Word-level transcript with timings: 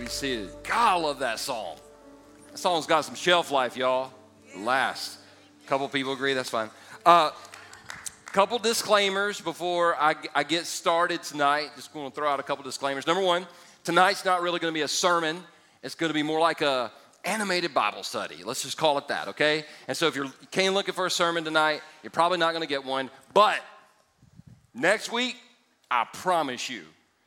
be 0.00 0.06
seated. 0.06 0.50
God, 0.62 0.98
I 0.98 1.00
love 1.00 1.18
that 1.18 1.38
song. 1.38 1.76
That 2.50 2.58
song's 2.58 2.86
got 2.86 3.04
some 3.04 3.14
shelf 3.14 3.50
life, 3.50 3.76
y'all. 3.76 4.12
Last. 4.56 5.18
A 5.64 5.68
couple 5.68 5.86
people 5.88 6.14
agree, 6.14 6.32
that's 6.32 6.48
fine. 6.48 6.70
Uh, 7.04 7.30
couple 8.32 8.58
disclaimers 8.58 9.40
before 9.40 9.96
I, 9.96 10.14
I 10.34 10.44
get 10.44 10.64
started 10.64 11.22
tonight. 11.22 11.70
Just 11.76 11.92
going 11.92 12.08
to 12.08 12.14
throw 12.14 12.28
out 12.28 12.40
a 12.40 12.42
couple 12.42 12.64
disclaimers. 12.64 13.06
Number 13.06 13.22
one, 13.22 13.46
tonight's 13.84 14.24
not 14.24 14.40
really 14.40 14.58
going 14.58 14.72
to 14.72 14.76
be 14.76 14.82
a 14.82 14.88
sermon. 14.88 15.42
It's 15.82 15.94
going 15.94 16.10
to 16.10 16.14
be 16.14 16.22
more 16.22 16.40
like 16.40 16.62
a 16.62 16.92
animated 17.24 17.74
Bible 17.74 18.02
study. 18.02 18.36
Let's 18.44 18.62
just 18.62 18.78
call 18.78 18.96
it 18.98 19.08
that, 19.08 19.28
okay? 19.28 19.64
And 19.86 19.96
so 19.96 20.06
if 20.06 20.16
you're, 20.16 20.26
you 20.26 20.46
came 20.50 20.72
looking 20.72 20.94
for 20.94 21.06
a 21.06 21.10
sermon 21.10 21.44
tonight, 21.44 21.82
you're 22.02 22.10
probably 22.10 22.38
not 22.38 22.52
going 22.52 22.62
to 22.62 22.68
get 22.68 22.84
one. 22.84 23.10
But 23.34 23.60
next 24.72 25.12
week, 25.12 25.36
I 25.90 26.06
promise 26.12 26.70
you, 26.70 26.84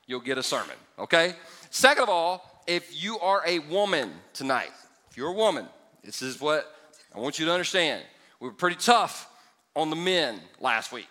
you'll 0.07 0.21
get 0.21 0.37
a 0.37 0.43
sermon, 0.43 0.75
okay? 0.97 1.35
Second 1.69 2.03
of 2.03 2.09
all, 2.09 2.52
if 2.67 3.03
you 3.03 3.19
are 3.19 3.41
a 3.45 3.59
woman 3.59 4.11
tonight, 4.33 4.71
if 5.09 5.17
you're 5.17 5.29
a 5.29 5.33
woman, 5.33 5.67
this 6.03 6.21
is 6.21 6.39
what 6.39 6.69
I 7.15 7.19
want 7.19 7.39
you 7.39 7.45
to 7.45 7.51
understand. 7.51 8.03
We 8.39 8.47
were 8.47 8.53
pretty 8.53 8.77
tough 8.77 9.29
on 9.75 9.89
the 9.89 9.95
men 9.95 10.39
last 10.59 10.91
week. 10.91 11.07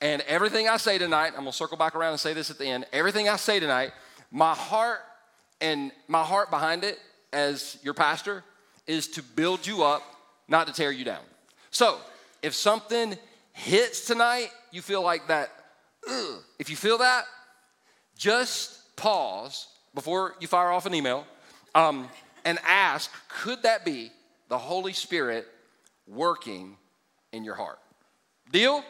And 0.00 0.22
everything 0.22 0.68
I 0.68 0.76
say 0.76 0.98
tonight, 0.98 1.28
I'm 1.28 1.40
gonna 1.40 1.52
circle 1.52 1.76
back 1.76 1.94
around 1.94 2.12
and 2.12 2.20
say 2.20 2.34
this 2.34 2.50
at 2.50 2.58
the 2.58 2.66
end. 2.66 2.86
Everything 2.92 3.28
I 3.28 3.36
say 3.36 3.58
tonight, 3.60 3.92
my 4.30 4.54
heart 4.54 5.00
and 5.60 5.90
my 6.08 6.22
heart 6.22 6.50
behind 6.50 6.84
it 6.84 6.98
as 7.32 7.78
your 7.82 7.94
pastor 7.94 8.44
is 8.86 9.08
to 9.08 9.22
build 9.22 9.66
you 9.66 9.82
up, 9.82 10.02
not 10.48 10.66
to 10.66 10.72
tear 10.72 10.92
you 10.92 11.04
down. 11.04 11.22
So 11.70 11.98
if 12.42 12.54
something 12.54 13.16
hits 13.52 14.06
tonight, 14.06 14.50
you 14.70 14.82
feel 14.82 15.02
like 15.02 15.28
that, 15.28 15.50
if 16.58 16.68
you 16.70 16.76
feel 16.76 16.98
that, 16.98 17.24
just 18.16 18.94
pause 18.96 19.66
before 19.96 20.36
you 20.38 20.46
fire 20.46 20.70
off 20.70 20.86
an 20.86 20.94
email 20.94 21.26
um, 21.74 22.08
and 22.44 22.58
ask, 22.64 23.10
could 23.28 23.62
that 23.62 23.84
be 23.84 24.12
the 24.48 24.58
Holy 24.58 24.92
Spirit 24.92 25.48
working 26.06 26.76
in 27.32 27.42
your 27.42 27.54
heart? 27.54 27.78
Deal? 28.52 28.84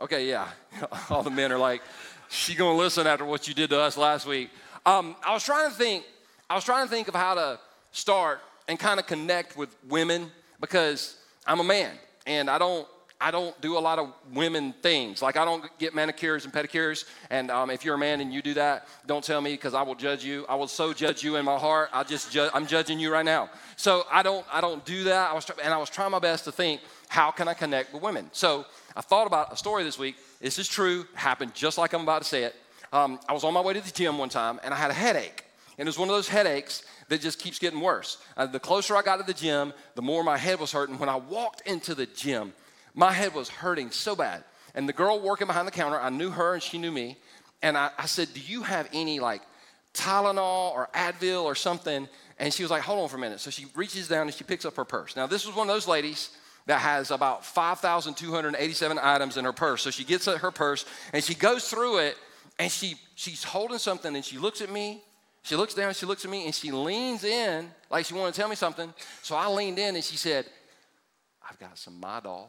Okay, 0.00 0.28
yeah. 0.28 0.48
All 1.10 1.22
the 1.22 1.30
men 1.30 1.52
are 1.52 1.58
like, 1.58 1.82
she 2.30 2.54
gonna 2.54 2.78
listen 2.78 3.06
after 3.06 3.24
what 3.24 3.46
you 3.46 3.52
did 3.52 3.68
to 3.70 3.78
us 3.78 3.96
last 3.96 4.26
week. 4.26 4.50
Um, 4.86 5.16
I 5.26 5.34
was 5.34 5.44
trying 5.44 5.68
to 5.68 5.76
think, 5.76 6.04
I 6.48 6.54
was 6.54 6.64
trying 6.64 6.86
to 6.86 6.90
think 6.90 7.08
of 7.08 7.14
how 7.14 7.34
to 7.34 7.58
start 7.90 8.40
and 8.68 8.78
kind 8.78 9.00
of 9.00 9.06
connect 9.06 9.56
with 9.56 9.74
women 9.88 10.30
because 10.60 11.16
I'm 11.46 11.60
a 11.60 11.64
man 11.64 11.92
and 12.26 12.48
I 12.48 12.58
don't 12.58 12.86
I 13.24 13.30
don't 13.30 13.58
do 13.62 13.78
a 13.78 13.80
lot 13.80 13.98
of 13.98 14.12
women 14.34 14.74
things. 14.82 15.22
Like 15.22 15.38
I 15.38 15.46
don't 15.46 15.64
get 15.78 15.94
manicures 15.94 16.44
and 16.44 16.52
pedicures. 16.52 17.06
And 17.30 17.50
um, 17.50 17.70
if 17.70 17.82
you're 17.82 17.94
a 17.94 17.98
man 17.98 18.20
and 18.20 18.30
you 18.30 18.42
do 18.42 18.52
that, 18.52 18.86
don't 19.06 19.24
tell 19.24 19.40
me 19.40 19.52
because 19.52 19.72
I 19.72 19.80
will 19.80 19.94
judge 19.94 20.22
you. 20.22 20.44
I 20.46 20.56
will 20.56 20.68
so 20.68 20.92
judge 20.92 21.24
you 21.24 21.36
in 21.36 21.44
my 21.46 21.56
heart. 21.56 21.88
I 21.94 22.02
just 22.04 22.30
ju- 22.30 22.50
I'm 22.52 22.66
judging 22.66 23.00
you 23.00 23.10
right 23.10 23.24
now. 23.24 23.48
So 23.76 24.04
I 24.12 24.22
don't 24.22 24.44
I 24.52 24.60
don't 24.60 24.84
do 24.84 25.04
that. 25.04 25.30
I 25.30 25.32
was 25.32 25.50
and 25.62 25.72
I 25.72 25.78
was 25.78 25.88
trying 25.88 26.10
my 26.10 26.18
best 26.18 26.44
to 26.44 26.52
think 26.52 26.82
how 27.08 27.30
can 27.30 27.48
I 27.48 27.54
connect 27.54 27.94
with 27.94 28.02
women. 28.02 28.28
So 28.32 28.66
I 28.94 29.00
thought 29.00 29.26
about 29.26 29.50
a 29.50 29.56
story 29.56 29.84
this 29.84 29.98
week. 29.98 30.16
This 30.42 30.58
is 30.58 30.68
true. 30.68 31.06
Happened 31.14 31.54
just 31.54 31.78
like 31.78 31.94
I'm 31.94 32.02
about 32.02 32.20
to 32.20 32.28
say 32.28 32.44
it. 32.44 32.54
Um, 32.92 33.18
I 33.26 33.32
was 33.32 33.42
on 33.42 33.54
my 33.54 33.62
way 33.62 33.72
to 33.72 33.80
the 33.80 33.90
gym 33.90 34.18
one 34.18 34.28
time 34.28 34.60
and 34.62 34.74
I 34.74 34.76
had 34.76 34.90
a 34.90 34.94
headache. 34.94 35.44
And 35.78 35.86
it 35.86 35.88
was 35.88 35.98
one 35.98 36.10
of 36.10 36.14
those 36.14 36.28
headaches 36.28 36.82
that 37.08 37.22
just 37.22 37.38
keeps 37.38 37.58
getting 37.58 37.80
worse. 37.80 38.18
Uh, 38.36 38.44
the 38.44 38.60
closer 38.60 38.94
I 38.96 39.02
got 39.02 39.16
to 39.16 39.22
the 39.22 39.32
gym, 39.32 39.72
the 39.94 40.02
more 40.02 40.22
my 40.22 40.36
head 40.36 40.60
was 40.60 40.72
hurting. 40.72 40.98
When 40.98 41.08
I 41.08 41.16
walked 41.16 41.62
into 41.66 41.94
the 41.94 42.04
gym, 42.06 42.52
my 42.94 43.12
head 43.12 43.34
was 43.34 43.48
hurting 43.48 43.90
so 43.90 44.14
bad. 44.14 44.44
And 44.74 44.88
the 44.88 44.92
girl 44.92 45.20
working 45.20 45.46
behind 45.46 45.66
the 45.66 45.72
counter, 45.72 46.00
I 46.00 46.10
knew 46.10 46.30
her 46.30 46.54
and 46.54 46.62
she 46.62 46.78
knew 46.78 46.92
me. 46.92 47.16
And 47.62 47.76
I, 47.76 47.90
I 47.98 48.06
said, 48.06 48.32
Do 48.34 48.40
you 48.40 48.62
have 48.62 48.88
any 48.92 49.20
like 49.20 49.42
Tylenol 49.94 50.72
or 50.72 50.88
Advil 50.94 51.44
or 51.44 51.54
something? 51.54 52.08
And 52.38 52.52
she 52.52 52.62
was 52.62 52.70
like, 52.70 52.82
Hold 52.82 53.00
on 53.00 53.08
for 53.08 53.16
a 53.16 53.20
minute. 53.20 53.40
So 53.40 53.50
she 53.50 53.66
reaches 53.74 54.08
down 54.08 54.22
and 54.22 54.34
she 54.34 54.44
picks 54.44 54.64
up 54.64 54.76
her 54.76 54.84
purse. 54.84 55.16
Now, 55.16 55.26
this 55.26 55.46
was 55.46 55.54
one 55.54 55.68
of 55.68 55.74
those 55.74 55.88
ladies 55.88 56.30
that 56.66 56.80
has 56.80 57.10
about 57.10 57.44
5,287 57.44 58.98
items 59.00 59.36
in 59.36 59.44
her 59.44 59.52
purse. 59.52 59.82
So 59.82 59.90
she 59.90 60.04
gets 60.04 60.26
her 60.26 60.50
purse 60.50 60.86
and 61.12 61.22
she 61.22 61.34
goes 61.34 61.68
through 61.68 61.98
it 61.98 62.16
and 62.58 62.70
she, 62.70 62.94
she's 63.14 63.44
holding 63.44 63.78
something 63.78 64.14
and 64.14 64.24
she 64.24 64.38
looks 64.38 64.60
at 64.60 64.70
me. 64.70 65.02
She 65.42 65.56
looks 65.56 65.74
down, 65.74 65.92
she 65.92 66.06
looks 66.06 66.24
at 66.24 66.30
me, 66.30 66.46
and 66.46 66.54
she 66.54 66.70
leans 66.70 67.22
in 67.22 67.70
like 67.90 68.06
she 68.06 68.14
wanted 68.14 68.32
to 68.32 68.40
tell 68.40 68.48
me 68.48 68.56
something. 68.56 68.92
So 69.22 69.36
I 69.36 69.46
leaned 69.46 69.78
in 69.78 69.94
and 69.94 70.02
she 70.02 70.16
said, 70.16 70.46
I've 71.48 71.58
got 71.58 71.76
some 71.76 72.00
Midol. 72.00 72.46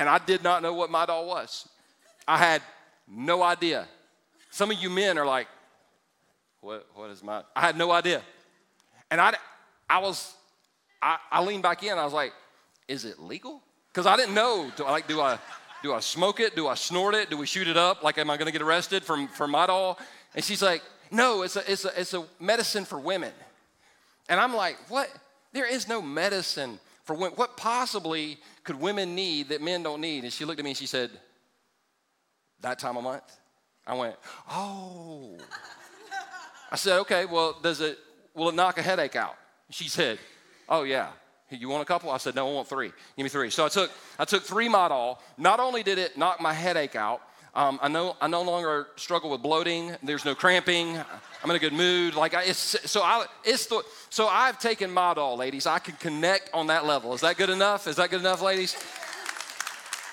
And 0.00 0.08
I 0.08 0.18
did 0.18 0.42
not 0.42 0.62
know 0.62 0.72
what 0.72 0.90
Midol 0.90 1.26
was. 1.26 1.68
I 2.26 2.38
had 2.38 2.62
no 3.06 3.42
idea. 3.42 3.86
Some 4.50 4.70
of 4.70 4.78
you 4.78 4.88
men 4.88 5.18
are 5.18 5.26
like, 5.26 5.46
what, 6.62 6.86
what 6.94 7.10
is 7.10 7.22
my, 7.22 7.42
I 7.54 7.60
had 7.60 7.76
no 7.76 7.92
idea. 7.92 8.22
And 9.10 9.20
I, 9.20 9.34
I 9.88 9.98
was, 9.98 10.34
I, 11.02 11.18
I 11.30 11.44
leaned 11.44 11.62
back 11.62 11.82
in, 11.82 11.98
I 11.98 12.04
was 12.04 12.14
like, 12.14 12.32
is 12.88 13.04
it 13.04 13.20
legal? 13.20 13.62
Because 13.92 14.06
I 14.06 14.16
didn't 14.16 14.34
know, 14.34 14.72
do 14.74 14.84
I, 14.84 14.90
like, 14.90 15.06
do 15.06 15.20
I, 15.20 15.38
do 15.82 15.92
I 15.92 16.00
smoke 16.00 16.40
it? 16.40 16.56
Do 16.56 16.66
I 16.66 16.74
snort 16.76 17.14
it? 17.14 17.28
Do 17.28 17.36
we 17.36 17.46
shoot 17.46 17.68
it 17.68 17.76
up? 17.76 18.02
Like, 18.02 18.16
am 18.16 18.30
I 18.30 18.38
gonna 18.38 18.52
get 18.52 18.62
arrested 18.62 19.04
from, 19.04 19.28
for 19.28 19.46
Midol? 19.46 19.98
And 20.34 20.42
she's 20.42 20.62
like, 20.62 20.82
no, 21.10 21.42
it's 21.42 21.56
a, 21.56 21.70
it's, 21.70 21.84
a, 21.84 22.00
it's 22.00 22.14
a 22.14 22.24
medicine 22.38 22.86
for 22.86 22.98
women. 22.98 23.32
And 24.30 24.40
I'm 24.40 24.54
like, 24.54 24.78
what? 24.88 25.10
There 25.52 25.66
is 25.66 25.88
no 25.88 26.00
medicine 26.00 26.78
for 27.10 27.14
women. 27.14 27.32
What 27.34 27.56
possibly 27.56 28.38
could 28.62 28.80
women 28.80 29.16
need 29.16 29.48
that 29.48 29.60
men 29.60 29.82
don't 29.82 30.00
need? 30.00 30.22
And 30.22 30.32
she 30.32 30.44
looked 30.44 30.60
at 30.60 30.64
me 30.64 30.70
and 30.70 30.78
she 30.78 30.86
said, 30.86 31.10
that 32.60 32.78
time 32.78 32.96
of 32.96 33.02
month? 33.02 33.24
I 33.84 33.94
went, 33.94 34.14
oh. 34.48 35.36
I 36.70 36.76
said, 36.76 37.00
okay, 37.00 37.24
well, 37.24 37.58
does 37.60 37.80
it, 37.80 37.98
will 38.32 38.50
it 38.50 38.54
knock 38.54 38.78
a 38.78 38.82
headache 38.82 39.16
out? 39.16 39.34
She 39.70 39.88
said, 39.88 40.20
oh 40.68 40.84
yeah. 40.84 41.08
You 41.50 41.68
want 41.68 41.82
a 41.82 41.84
couple? 41.84 42.10
I 42.10 42.18
said, 42.18 42.36
no, 42.36 42.48
I 42.48 42.52
want 42.52 42.68
three. 42.68 42.92
Give 43.16 43.24
me 43.24 43.28
three. 43.28 43.50
So 43.50 43.64
I 43.64 43.68
took, 43.68 43.90
I 44.16 44.24
took 44.24 44.44
three 44.44 44.68
Midol. 44.68 45.18
Not 45.36 45.58
only 45.58 45.82
did 45.82 45.98
it 45.98 46.16
knock 46.16 46.40
my 46.40 46.52
headache 46.52 46.94
out, 46.94 47.22
um, 47.54 47.78
I, 47.82 47.88
know, 47.88 48.16
I 48.20 48.28
no 48.28 48.42
longer 48.42 48.88
struggle 48.96 49.30
with 49.30 49.42
bloating. 49.42 49.96
There's 50.02 50.24
no 50.24 50.34
cramping. 50.34 50.96
I'm 51.42 51.50
in 51.50 51.56
a 51.56 51.58
good 51.58 51.72
mood. 51.72 52.14
Like 52.14 52.34
I, 52.34 52.52
so 52.52 53.02
I, 53.02 53.26
it's 53.44 53.66
the, 53.66 53.82
so 54.08 54.28
I've 54.28 54.58
taken 54.58 54.90
Midol, 54.90 55.36
ladies. 55.36 55.66
I 55.66 55.78
can 55.78 55.96
connect 55.96 56.50
on 56.54 56.68
that 56.68 56.86
level. 56.86 57.12
Is 57.14 57.22
that 57.22 57.36
good 57.36 57.50
enough? 57.50 57.86
Is 57.86 57.96
that 57.96 58.10
good 58.10 58.20
enough, 58.20 58.42
ladies? 58.42 58.76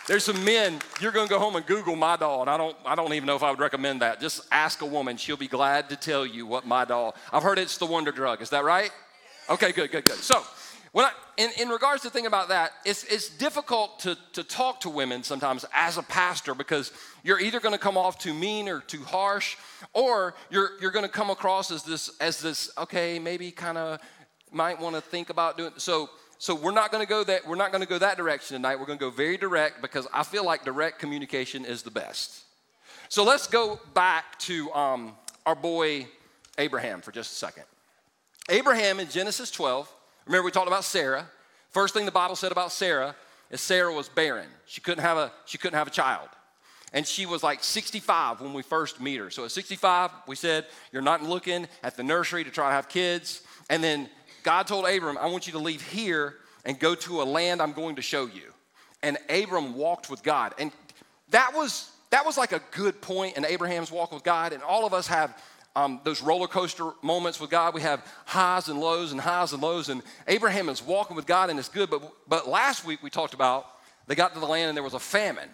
There's 0.07 0.23
some 0.23 0.43
men, 0.45 0.79
you're 1.01 1.11
gonna 1.11 1.27
go 1.27 1.37
home 1.37 1.57
and 1.57 1.65
Google 1.65 1.97
Midol, 1.97 2.39
and 2.39 2.49
I 2.49 2.55
don't, 2.55 2.77
I 2.85 2.95
don't 2.95 3.13
even 3.13 3.27
know 3.27 3.35
if 3.35 3.43
I 3.43 3.49
would 3.49 3.59
recommend 3.59 4.01
that. 4.01 4.21
Just 4.21 4.47
ask 4.53 4.81
a 4.81 4.85
woman, 4.85 5.17
she'll 5.17 5.35
be 5.35 5.49
glad 5.49 5.89
to 5.89 5.97
tell 5.97 6.25
you 6.25 6.45
what 6.45 6.65
Midol. 6.65 7.13
I've 7.33 7.43
heard 7.43 7.59
it's 7.59 7.77
the 7.77 7.85
wonder 7.85 8.13
drug. 8.13 8.41
Is 8.41 8.49
that 8.51 8.63
right? 8.63 8.89
Okay, 9.49 9.73
good, 9.73 9.91
good, 9.91 10.05
good. 10.05 10.15
So 10.15 10.43
when 10.97 11.05
I, 11.05 11.11
in, 11.37 11.51
in 11.59 11.69
regards 11.69 12.01
to 12.01 12.07
the 12.07 12.11
thing 12.11 12.25
about 12.25 12.47
that, 12.47 12.71
it's, 12.83 13.03
it's 13.03 13.29
difficult 13.29 13.99
to, 13.99 14.17
to 14.33 14.43
talk 14.43 14.79
to 14.79 14.89
women 14.89 15.21
sometimes 15.21 15.63
as 15.71 15.99
a 15.99 16.01
pastor 16.01 16.55
because 16.55 16.91
you're 17.23 17.39
either 17.39 17.59
going 17.59 17.73
to 17.73 17.77
come 17.77 17.99
off 17.99 18.17
too 18.17 18.33
mean 18.33 18.67
or 18.67 18.79
too 18.79 19.03
harsh, 19.03 19.57
or 19.93 20.33
you're, 20.49 20.71
you're 20.81 20.89
going 20.89 21.05
to 21.05 21.11
come 21.11 21.29
across 21.29 21.69
as 21.69 21.83
this, 21.83 22.09
as 22.19 22.41
this, 22.41 22.71
okay, 22.79 23.19
maybe 23.19 23.51
kind 23.51 23.77
of 23.77 23.99
might 24.51 24.79
want 24.81 24.95
to 24.95 25.01
think 25.01 25.29
about 25.29 25.55
doing 25.55 25.71
so. 25.77 26.09
So 26.39 26.55
we're 26.55 26.71
not 26.71 26.91
going 26.91 27.05
to 27.05 27.07
go 27.07 27.23
that 27.25 27.47
we're 27.47 27.57
not 27.57 27.71
going 27.71 27.83
to 27.83 27.87
go 27.87 27.99
that 27.99 28.17
direction 28.17 28.55
tonight. 28.55 28.79
We're 28.79 28.87
going 28.87 28.97
to 28.97 29.05
go 29.05 29.11
very 29.11 29.37
direct 29.37 29.83
because 29.83 30.07
I 30.11 30.23
feel 30.23 30.45
like 30.45 30.65
direct 30.65 30.97
communication 30.97 31.63
is 31.63 31.83
the 31.83 31.91
best. 31.91 32.41
So 33.07 33.23
let's 33.23 33.45
go 33.45 33.79
back 33.93 34.39
to 34.39 34.73
um, 34.73 35.13
our 35.45 35.53
boy 35.53 36.07
Abraham 36.57 37.01
for 37.01 37.11
just 37.11 37.33
a 37.33 37.35
second. 37.35 37.65
Abraham 38.49 38.99
in 38.99 39.07
Genesis 39.09 39.51
12 39.51 39.93
Remember, 40.27 40.45
we 40.45 40.51
talked 40.51 40.67
about 40.67 40.83
Sarah. 40.83 41.25
First 41.71 41.93
thing 41.93 42.05
the 42.05 42.11
Bible 42.11 42.35
said 42.35 42.51
about 42.51 42.71
Sarah 42.71 43.15
is 43.49 43.61
Sarah 43.61 43.93
was 43.93 44.09
barren. 44.09 44.47
She 44.65 44.81
couldn't 44.81 45.03
have 45.03 45.17
a, 45.17 45.31
she 45.45 45.57
couldn't 45.57 45.77
have 45.77 45.87
a 45.87 45.91
child. 45.91 46.27
And 46.93 47.05
she 47.05 47.25
was 47.25 47.43
like 47.43 47.63
65 47.63 48.41
when 48.41 48.53
we 48.53 48.61
first 48.61 49.01
meet 49.01 49.17
her. 49.17 49.29
So 49.29 49.45
at 49.45 49.51
65, 49.51 50.11
we 50.27 50.35
said, 50.35 50.65
You're 50.91 51.01
not 51.01 51.23
looking 51.23 51.67
at 51.83 51.97
the 51.97 52.03
nursery 52.03 52.43
to 52.43 52.51
try 52.51 52.69
to 52.69 52.73
have 52.73 52.89
kids. 52.89 53.41
And 53.69 53.83
then 53.83 54.09
God 54.43 54.67
told 54.67 54.85
Abram, 54.85 55.17
I 55.17 55.27
want 55.27 55.47
you 55.47 55.53
to 55.53 55.59
leave 55.59 55.81
here 55.81 56.35
and 56.65 56.79
go 56.79 56.95
to 56.95 57.21
a 57.21 57.25
land 57.25 57.61
I'm 57.61 57.73
going 57.73 57.97
to 57.97 58.01
show 58.01 58.25
you. 58.25 58.53
And 59.03 59.17
Abram 59.29 59.75
walked 59.75 60.09
with 60.09 60.23
God. 60.23 60.53
And 60.57 60.71
that 61.29 61.53
was 61.53 61.91
that 62.09 62.25
was 62.25 62.37
like 62.37 62.53
a 62.53 62.61
good 62.71 63.01
point 63.01 63.35
in 63.35 63.45
Abraham's 63.45 63.91
walk 63.91 64.13
with 64.13 64.23
God. 64.23 64.53
And 64.53 64.63
all 64.63 64.85
of 64.85 64.93
us 64.93 65.07
have 65.07 65.37
um, 65.77 66.01
those 66.03 66.23
roller 66.23 66.47
coaster 66.47 66.91
moments 67.03 67.39
with 67.39 67.51
God. 67.51 67.75
We 67.75 67.81
have 67.81 68.03
highs 68.25 68.67
and 68.67 68.79
lows 68.79 69.11
and 69.11 69.21
highs 69.21 69.53
and 69.53 69.61
lows. 69.61 69.89
And 69.89 70.01
Abraham 70.27 70.69
is 70.69 70.81
walking 70.81 71.15
with 71.15 71.27
God 71.27 71.51
and 71.51 71.59
it's 71.59 71.69
good. 71.69 71.91
But, 71.91 72.01
but 72.27 72.49
last 72.49 72.83
week 72.83 73.03
we 73.03 73.11
talked 73.11 73.35
about 73.35 73.67
they 74.07 74.15
got 74.15 74.33
to 74.33 74.39
the 74.39 74.47
land 74.47 74.69
and 74.69 74.75
there 74.75 74.83
was 74.83 74.95
a 74.95 74.99
famine. 74.99 75.49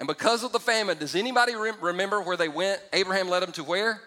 And 0.00 0.08
because 0.08 0.42
of 0.42 0.50
the 0.50 0.58
famine, 0.58 0.98
does 0.98 1.14
anybody 1.14 1.54
re- 1.54 1.72
remember 1.80 2.20
where 2.20 2.36
they 2.36 2.48
went? 2.48 2.80
Abraham 2.92 3.28
led 3.28 3.40
them 3.40 3.52
to 3.52 3.62
where? 3.62 4.00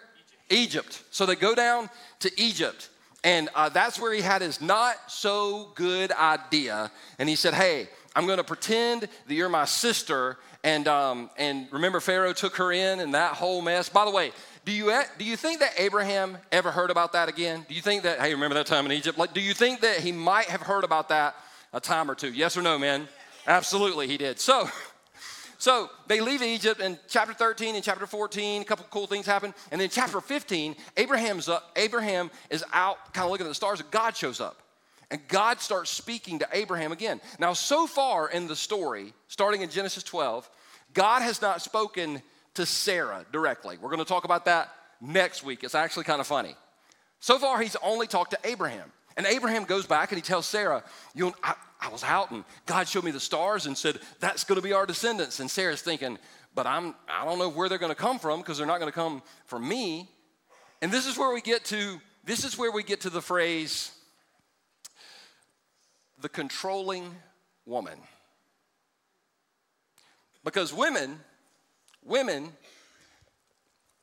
Egypt. 0.50 0.84
Egypt. 0.90 1.02
So 1.10 1.24
they 1.24 1.36
go 1.36 1.54
down 1.54 1.88
to 2.20 2.30
Egypt. 2.36 2.90
And 3.24 3.48
uh, 3.54 3.70
that's 3.70 3.98
where 3.98 4.12
he 4.12 4.20
had 4.20 4.42
his 4.42 4.60
not 4.60 4.96
so 5.10 5.72
good 5.74 6.12
idea. 6.12 6.90
And 7.18 7.30
he 7.30 7.34
said, 7.34 7.54
Hey, 7.54 7.88
I'm 8.14 8.26
going 8.26 8.38
to 8.38 8.44
pretend 8.44 9.08
that 9.26 9.34
you're 9.34 9.48
my 9.48 9.64
sister 9.64 10.36
And, 10.66 10.88
um, 10.88 11.30
and 11.38 11.68
remember, 11.70 12.00
Pharaoh 12.00 12.32
took 12.32 12.56
her 12.56 12.72
in 12.72 12.98
and 12.98 13.14
that 13.14 13.34
whole 13.34 13.62
mess. 13.62 13.88
By 13.88 14.04
the 14.04 14.10
way, 14.10 14.32
do 14.66 14.72
you, 14.72 14.90
eh, 14.90 15.04
do 15.16 15.24
you 15.24 15.36
think 15.36 15.60
that 15.60 15.70
Abraham 15.78 16.36
ever 16.50 16.72
heard 16.72 16.90
about 16.90 17.12
that 17.12 17.28
again? 17.28 17.64
Do 17.68 17.74
you 17.74 17.80
think 17.80 18.02
that, 18.02 18.18
hey, 18.18 18.34
remember 18.34 18.54
that 18.54 18.66
time 18.66 18.84
in 18.84 18.90
Egypt? 18.90 19.16
Like, 19.16 19.32
do 19.32 19.40
you 19.40 19.54
think 19.54 19.80
that 19.82 20.00
he 20.00 20.10
might 20.10 20.46
have 20.46 20.60
heard 20.60 20.82
about 20.82 21.08
that 21.10 21.36
a 21.72 21.78
time 21.78 22.10
or 22.10 22.16
two? 22.16 22.32
Yes 22.32 22.56
or 22.56 22.62
no, 22.62 22.76
man? 22.76 23.06
Absolutely, 23.46 24.08
he 24.08 24.16
did. 24.16 24.40
So, 24.40 24.68
so 25.58 25.88
they 26.08 26.20
leave 26.20 26.42
Egypt 26.42 26.80
in 26.80 26.98
chapter 27.06 27.32
13 27.32 27.76
and 27.76 27.84
chapter 27.84 28.08
14, 28.08 28.62
a 28.62 28.64
couple 28.64 28.84
cool 28.90 29.06
things 29.06 29.24
happen. 29.24 29.54
And 29.70 29.80
then 29.80 29.88
chapter 29.88 30.20
15, 30.20 30.74
Abraham's 30.96 31.48
up, 31.48 31.70
Abraham 31.76 32.28
is 32.50 32.64
out 32.72 33.14
kind 33.14 33.24
of 33.24 33.30
looking 33.30 33.46
at 33.46 33.50
the 33.50 33.54
stars, 33.54 33.78
and 33.78 33.88
God 33.92 34.16
shows 34.16 34.40
up. 34.40 34.60
And 35.12 35.20
God 35.28 35.60
starts 35.60 35.90
speaking 35.90 36.40
to 36.40 36.48
Abraham 36.52 36.90
again. 36.90 37.20
Now, 37.38 37.52
so 37.52 37.86
far 37.86 38.28
in 38.28 38.48
the 38.48 38.56
story, 38.56 39.14
starting 39.28 39.60
in 39.60 39.70
Genesis 39.70 40.02
12, 40.02 40.50
God 40.92 41.22
has 41.22 41.40
not 41.40 41.62
spoken 41.62 42.20
to 42.56 42.66
Sarah 42.66 43.24
directly. 43.32 43.78
We're 43.80 43.90
going 43.90 43.98
to 43.98 44.04
talk 44.04 44.24
about 44.24 44.44
that 44.46 44.70
next 45.00 45.42
week. 45.44 45.64
It's 45.64 45.74
actually 45.74 46.04
kind 46.04 46.20
of 46.20 46.26
funny. 46.26 46.54
So 47.20 47.38
far, 47.38 47.60
he's 47.60 47.76
only 47.82 48.06
talked 48.06 48.32
to 48.32 48.38
Abraham. 48.44 48.92
And 49.16 49.26
Abraham 49.26 49.64
goes 49.64 49.86
back 49.86 50.12
and 50.12 50.18
he 50.18 50.22
tells 50.22 50.46
Sarah, 50.46 50.84
you 51.14 51.26
know, 51.26 51.34
I, 51.42 51.54
I 51.80 51.88
was 51.88 52.04
out 52.04 52.30
and 52.30 52.44
God 52.66 52.86
showed 52.86 53.04
me 53.04 53.10
the 53.10 53.20
stars 53.20 53.66
and 53.66 53.76
said, 53.76 53.98
that's 54.20 54.44
going 54.44 54.56
to 54.56 54.62
be 54.62 54.74
our 54.74 54.84
descendants. 54.84 55.40
And 55.40 55.50
Sarah's 55.50 55.80
thinking, 55.80 56.18
but 56.54 56.66
I'm, 56.66 56.94
I 57.08 57.24
don't 57.24 57.38
know 57.38 57.48
where 57.48 57.68
they're 57.68 57.78
going 57.78 57.92
to 57.92 57.94
come 57.94 58.18
from 58.18 58.40
because 58.40 58.58
they're 58.58 58.66
not 58.66 58.78
going 58.78 58.92
to 58.92 58.94
come 58.94 59.22
from 59.46 59.66
me. 59.66 60.10
And 60.82 60.92
this 60.92 61.06
is 61.06 61.16
where 61.16 61.32
we 61.32 61.40
get 61.40 61.64
to, 61.66 62.00
this 62.24 62.44
is 62.44 62.58
where 62.58 62.70
we 62.70 62.82
get 62.82 63.02
to 63.02 63.10
the 63.10 63.22
phrase, 63.22 63.90
the 66.20 66.28
controlling 66.28 67.14
woman. 67.64 67.98
Because 70.44 70.72
women, 70.72 71.18
women 72.06 72.52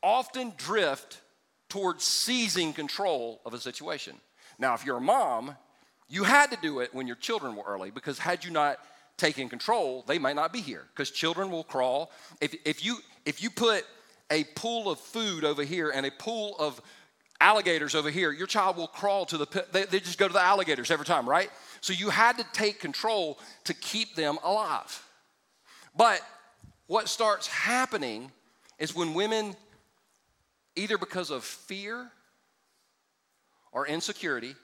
often 0.02 0.54
drift 0.58 1.22
towards 1.70 2.04
seizing 2.04 2.74
control 2.74 3.42
of 3.46 3.54
a 3.54 3.60
situation. 3.60 4.16
Now, 4.60 4.74
if 4.74 4.86
you're 4.86 4.98
a 4.98 5.02
mom, 5.02 5.56
you 6.10 6.24
had 6.24 6.52
to 6.52 6.58
do 6.62 6.80
it 6.82 6.94
when 6.94 7.08
your 7.08 7.16
children 7.16 7.56
were 7.56 7.64
early 7.64 7.90
because 7.90 8.20
had 8.20 8.44
you 8.44 8.52
not 8.52 8.78
taken 9.18 9.50
control, 9.50 10.04
they 10.08 10.20
might 10.20 10.36
not 10.36 10.54
be 10.54 10.60
here 10.60 10.84
because 10.94 11.10
children 11.10 11.50
will 11.50 11.64
crawl. 11.64 12.12
If, 12.42 12.56
if, 12.66 12.86
you, 12.86 12.98
if 13.26 13.42
you 13.42 13.50
put 13.50 13.86
a 14.30 14.44
pool 14.56 14.92
of 14.92 15.00
food 15.00 15.44
over 15.44 15.64
here 15.64 15.90
and 15.90 16.06
a 16.06 16.12
pool 16.12 16.56
of 16.60 16.82
alligators 17.40 17.96
over 17.96 18.10
here, 18.10 18.32
your 18.32 18.48
child 18.48 18.78
will 18.78 18.88
crawl 18.88 19.26
to 19.26 19.38
the 19.38 19.46
pit. 19.46 19.72
They, 19.72 19.86
they 19.86 20.00
just 20.00 20.18
go 20.18 20.28
to 20.28 20.34
the 20.34 20.42
alligators 20.42 20.92
every 20.92 21.06
time, 21.06 21.28
right? 21.28 21.50
So 21.82 21.94
you 21.94 22.10
had 22.10 22.38
to 22.38 22.46
take 22.54 22.80
control 22.80 23.40
to 23.66 23.74
keep 23.74 24.16
them 24.16 24.38
alive. 24.44 25.06
But 25.96 26.22
what 26.88 27.10
starts 27.10 27.48
happening 27.48 28.32
is 28.80 28.96
when 28.96 29.14
women, 29.14 29.56
either 30.76 30.98
because 30.98 31.30
of 31.30 31.44
fear 31.44 32.10
or 33.72 33.88
insecurity, 33.88 34.56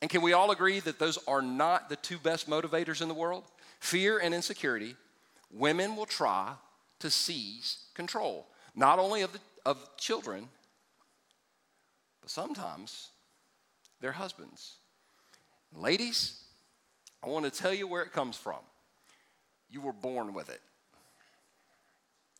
and 0.00 0.10
can 0.10 0.22
we 0.22 0.32
all 0.32 0.50
agree 0.50 0.80
that 0.80 0.98
those 0.98 1.18
are 1.26 1.42
not 1.42 1.88
the 1.88 1.96
two 1.96 2.18
best 2.18 2.48
motivators 2.48 3.02
in 3.02 3.08
the 3.08 3.14
world? 3.14 3.44
Fear 3.80 4.18
and 4.18 4.34
insecurity, 4.34 4.96
women 5.50 5.96
will 5.96 6.06
try 6.06 6.52
to 7.00 7.10
seize 7.10 7.84
control, 7.94 8.46
not 8.74 8.98
only 8.98 9.22
of, 9.22 9.32
the, 9.32 9.40
of 9.66 9.96
children, 9.96 10.48
but 12.20 12.30
sometimes 12.30 13.08
their 14.00 14.12
husbands. 14.12 14.76
Ladies, 15.74 16.42
I 17.22 17.28
want 17.28 17.44
to 17.44 17.50
tell 17.50 17.74
you 17.74 17.86
where 17.86 18.02
it 18.02 18.12
comes 18.12 18.36
from. 18.36 18.58
You 19.70 19.80
were 19.80 19.92
born 19.92 20.32
with 20.32 20.48
it. 20.48 20.60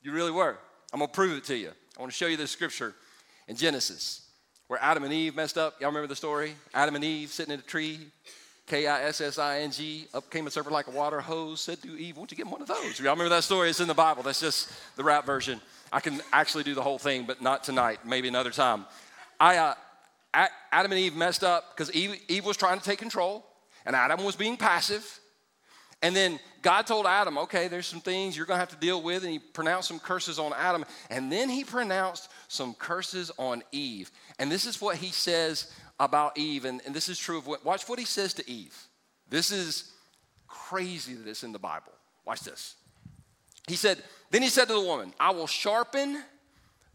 You 0.02 0.12
really 0.12 0.31
were. 0.31 0.56
I'm 0.93 0.99
going 0.99 1.08
to 1.08 1.14
prove 1.14 1.37
it 1.37 1.44
to 1.44 1.56
you. 1.56 1.70
I 1.97 2.00
want 2.00 2.11
to 2.11 2.17
show 2.17 2.26
you 2.26 2.37
this 2.37 2.50
scripture 2.50 2.94
in 3.49 3.56
Genesis 3.56 4.26
where 4.70 4.82
Adam 4.82 5.02
and 5.05 5.12
Eve 5.12 5.35
messed 5.35 5.58
up. 5.58 5.81
Y'all 5.81 5.91
remember 5.91 6.06
the 6.06 6.17
story? 6.17 6.55
Adam 6.73 6.94
and 6.94 7.05
Eve 7.05 7.29
sitting 7.29 7.52
in 7.52 7.58
a 7.58 7.62
tree, 7.62 7.99
K 8.67 8.87
I 8.87 9.02
S 9.02 9.20
S 9.20 9.37
I 9.37 9.61
N 9.61 9.73
G. 9.73 10.06
Up 10.14 10.31
came 10.31 10.47
a 10.47 10.50
serpent 10.50 10.73
like 10.73 10.87
a 10.87 10.93
water 10.93 11.20
hose, 11.20 11.61
said 11.61 11.82
to 11.82 11.99
Eve, 11.99 12.17
Won't 12.17 12.31
you 12.31 12.37
get 12.37 12.47
one 12.47 12.62
of 12.62 12.69
those? 12.69 13.00
Y'all 13.00 13.12
remember 13.12 13.31
that 13.31 13.43
story? 13.43 13.69
It's 13.69 13.81
in 13.81 13.88
the 13.88 13.94
Bible. 13.94 14.23
That's 14.23 14.41
just 14.41 14.73
the 14.97 15.02
rap 15.02 15.26
version. 15.26 15.61
I 15.93 15.99
can 15.99 16.23
actually 16.32 16.62
do 16.62 16.75
the 16.75 16.82
whole 16.82 16.99
thing, 16.99 17.25
but 17.26 17.43
not 17.43 17.64
tonight, 17.64 18.06
maybe 18.06 18.29
another 18.29 18.50
time. 18.50 18.87
I, 19.41 19.56
uh, 19.56 19.75
Adam 20.70 20.93
and 20.93 21.00
Eve 21.00 21.17
messed 21.17 21.43
up 21.43 21.76
because 21.76 21.93
Eve, 21.93 22.20
Eve 22.29 22.44
was 22.44 22.56
trying 22.56 22.79
to 22.79 22.85
take 22.85 23.00
control, 23.00 23.44
and 23.85 23.97
Adam 23.97 24.23
was 24.23 24.37
being 24.37 24.56
passive. 24.56 25.19
And 26.02 26.17
then 26.17 26.41
God 26.62 26.87
told 26.87 27.06
Adam, 27.06 27.37
okay, 27.38 27.69
there's 27.69 27.87
some 27.87 28.00
things 28.00 28.37
you're 28.37 28.47
going 28.47 28.56
to 28.56 28.61
have 28.61 28.70
to 28.70 28.76
deal 28.76 29.02
with. 29.02 29.23
And 29.23 29.32
he 29.32 29.38
pronounced 29.38 29.88
some 29.88 29.99
curses 29.99 30.38
on 30.38 30.52
Adam. 30.56 30.85
And 31.11 31.31
then 31.31 31.49
he 31.49 31.62
pronounced 31.64 32.31
some 32.49 32.75
curses 32.75 33.31
on 33.38 33.62
Eve. 33.70 34.11
And 34.38 34.50
this 34.50 34.64
is 34.64 34.81
what 34.81 34.97
he 34.97 35.08
says 35.11 35.73
about 35.99 36.38
Eve. 36.38 36.64
And, 36.64 36.81
and 36.87 36.94
this 36.94 37.08
is 37.08 37.19
true 37.19 37.37
of 37.37 37.47
what, 37.47 37.64
watch 37.64 37.88
what 37.88 37.99
he 37.99 38.06
says 38.06 38.32
to 38.35 38.50
Eve. 38.50 38.76
This 39.29 39.50
is 39.50 39.93
crazy 40.49 41.14
that 41.14 41.29
it's 41.29 41.44
in 41.44 41.52
the 41.52 41.58
Bible. 41.58 41.93
Watch 42.25 42.41
this. 42.41 42.76
He 43.69 43.76
said, 43.76 44.02
then 44.31 44.43
he 44.43 44.49
said 44.49 44.67
to 44.69 44.75
the 44.75 44.81
woman, 44.81 45.12
I 45.20 45.31
will 45.31 45.47
sharpen 45.47 46.23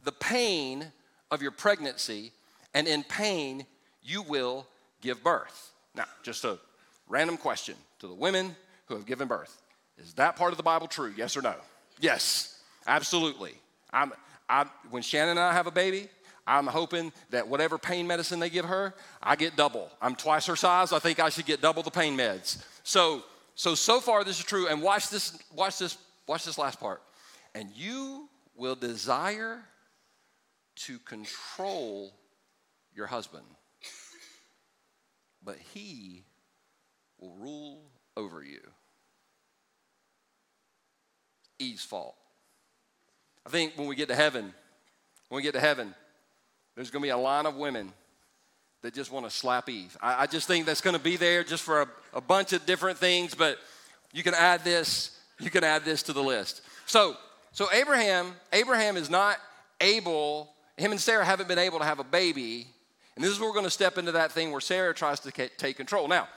the 0.03 0.11
pain 0.11 0.85
of 1.31 1.41
your 1.41 1.51
pregnancy, 1.51 2.31
and 2.73 2.87
in 2.87 3.03
pain 3.03 3.65
you 4.03 4.21
will 4.21 4.67
give 5.01 5.23
birth. 5.23 5.71
Now, 5.95 6.05
just 6.23 6.43
a 6.43 6.59
random 7.07 7.37
question 7.37 7.75
to 7.99 8.07
the 8.07 8.13
women 8.13 8.55
who 8.85 8.95
have 8.95 9.05
given 9.05 9.27
birth. 9.27 9.61
Is 9.97 10.13
that 10.13 10.35
part 10.35 10.51
of 10.51 10.57
the 10.57 10.63
Bible 10.63 10.87
true? 10.87 11.13
Yes 11.15 11.37
or 11.37 11.41
no? 11.41 11.55
Yes, 11.99 12.59
absolutely. 12.87 13.53
I'm, 13.91 14.11
I, 14.49 14.65
when 14.89 15.01
Shannon 15.01 15.31
and 15.31 15.39
I 15.39 15.53
have 15.53 15.67
a 15.67 15.71
baby, 15.71 16.09
I'm 16.47 16.67
hoping 16.67 17.11
that 17.31 17.47
whatever 17.47 17.77
pain 17.77 18.05
medicine 18.05 18.39
they 18.39 18.49
give 18.49 18.65
her, 18.65 18.93
I 19.23 19.35
get 19.35 19.55
double. 19.55 19.89
I'm 20.01 20.15
twice 20.15 20.45
her 20.45 20.55
size. 20.55 20.93
I 20.93 20.99
think 20.99 21.19
I 21.19 21.29
should 21.29 21.45
get 21.45 21.61
double 21.61 21.81
the 21.81 21.91
pain 21.91 22.15
meds. 22.15 22.63
So, 22.83 23.23
so 23.55 23.73
so 23.73 23.99
far 23.99 24.23
this 24.23 24.37
is 24.37 24.45
true. 24.45 24.67
And 24.67 24.81
watch 24.81 25.09
this. 25.09 25.39
Watch 25.55 25.79
this. 25.79 25.97
Watch 26.27 26.45
this 26.45 26.57
last 26.57 26.79
part. 26.79 27.01
And 27.55 27.69
you 27.73 28.29
will 28.55 28.75
desire 28.75 29.63
to 30.75 30.99
control 30.99 32.13
your 32.93 33.07
husband, 33.07 33.45
but 35.43 35.57
he 35.73 36.23
will 37.19 37.33
rule 37.35 37.91
over 38.17 38.43
you. 38.43 38.61
Eve's 41.59 41.83
fault. 41.83 42.15
I 43.45 43.49
think 43.49 43.73
when 43.75 43.87
we 43.87 43.95
get 43.95 44.09
to 44.09 44.15
heaven, 44.15 44.53
when 45.29 45.37
we 45.37 45.41
get 45.43 45.53
to 45.53 45.59
heaven, 45.59 45.93
there's 46.75 46.91
going 46.91 47.01
to 47.01 47.05
be 47.05 47.11
a 47.11 47.17
line 47.17 47.45
of 47.45 47.55
women 47.55 47.91
that 48.81 48.93
just 48.93 49.11
want 49.11 49.25
to 49.25 49.31
slap 49.31 49.69
Eve. 49.69 49.97
I, 50.01 50.23
I 50.23 50.27
just 50.27 50.47
think 50.47 50.65
that's 50.65 50.81
going 50.81 50.95
to 50.95 51.01
be 51.01 51.15
there 51.15 51.43
just 51.43 51.63
for 51.63 51.83
a, 51.83 51.87
a 52.13 52.21
bunch 52.21 52.53
of 52.53 52.65
different 52.65 52.97
things, 52.97 53.33
but 53.33 53.57
you 54.13 54.23
can 54.23 54.33
add 54.33 54.63
this, 54.63 55.17
you 55.39 55.49
can 55.49 55.63
add 55.63 55.85
this 55.85 56.03
to 56.03 56.13
the 56.13 56.21
list. 56.21 56.61
So, 56.85 57.15
so 57.51 57.71
Abraham, 57.73 58.33
Abraham 58.53 58.97
is 58.97 59.09
not 59.09 59.37
able, 59.81 60.51
him 60.77 60.91
and 60.91 60.99
Sarah 60.99 61.25
haven't 61.25 61.47
been 61.47 61.59
able 61.59 61.79
to 61.79 61.85
have 61.85 61.99
a 61.99 62.03
baby. 62.03 62.67
And 63.15 63.23
this 63.23 63.31
is 63.31 63.39
where 63.39 63.49
we're 63.49 63.55
going 63.55 63.65
to 63.65 63.71
step 63.71 63.97
into 63.97 64.11
that 64.13 64.31
thing 64.31 64.51
where 64.51 64.61
Sarah 64.61 64.93
tries 64.93 65.21
to 65.21 65.31
take 65.31 65.77
control. 65.77 66.07
Now, 66.07 66.27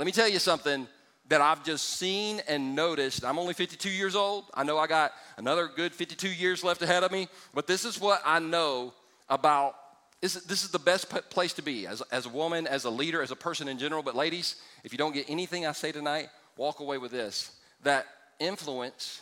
let 0.00 0.06
me 0.06 0.12
tell 0.12 0.28
you 0.28 0.38
something 0.38 0.88
that 1.28 1.42
I've 1.42 1.62
just 1.62 1.98
seen 1.98 2.40
and 2.48 2.74
noticed. 2.74 3.22
I'm 3.22 3.38
only 3.38 3.52
52 3.52 3.90
years 3.90 4.16
old. 4.16 4.46
I 4.54 4.64
know 4.64 4.78
I 4.78 4.86
got 4.86 5.12
another 5.36 5.68
good 5.68 5.92
52 5.92 6.26
years 6.30 6.64
left 6.64 6.80
ahead 6.80 7.02
of 7.02 7.12
me, 7.12 7.28
but 7.52 7.66
this 7.66 7.84
is 7.84 8.00
what 8.00 8.22
I 8.24 8.38
know 8.38 8.94
about 9.28 9.74
this, 10.22 10.36
this 10.36 10.64
is 10.64 10.70
the 10.70 10.78
best 10.78 11.10
place 11.28 11.52
to 11.52 11.62
be 11.62 11.86
as, 11.86 12.00
as 12.12 12.24
a 12.24 12.30
woman, 12.30 12.66
as 12.66 12.86
a 12.86 12.90
leader, 12.90 13.20
as 13.20 13.30
a 13.30 13.36
person 13.36 13.68
in 13.68 13.78
general. 13.78 14.02
But, 14.02 14.16
ladies, 14.16 14.56
if 14.84 14.92
you 14.92 14.96
don't 14.96 15.12
get 15.12 15.28
anything 15.28 15.66
I 15.66 15.72
say 15.72 15.92
tonight, 15.92 16.28
walk 16.56 16.80
away 16.80 16.96
with 16.96 17.10
this 17.10 17.52
that 17.82 18.06
influence 18.38 19.20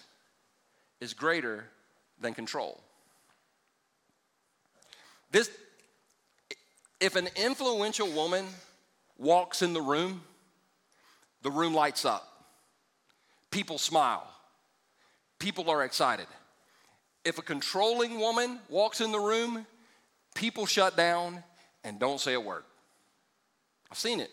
is 1.01 1.13
greater 1.13 1.65
than 2.21 2.35
control. 2.35 2.81
This, 5.33 5.51
if 7.01 7.17
an 7.17 7.29
influential 7.35 8.13
woman 8.13 8.47
walks 9.19 9.61
in 9.61 9.73
the 9.73 9.83
room, 9.83 10.21
the 11.43 11.51
room 11.51 11.75
lights 11.75 12.05
up. 12.05 12.27
People 13.51 13.79
smile. 13.79 14.27
People 15.39 15.71
are 15.71 15.85
excited. 15.85 16.27
If 17.25 17.39
a 17.39 17.43
controlling 17.43 18.19
woman 18.19 18.59
walks 18.69 19.01
in 19.01 19.13
the 19.13 19.21
room, 19.21 19.67
people 20.35 20.67
shut 20.67 20.97
down 20.97 21.43
and 21.85 21.99
don't 21.99 22.21
say 22.21 22.35
a 22.35 22.41
word. 22.41 22.65
I've 23.91 23.99
seen 23.99 24.21
it. 24.21 24.31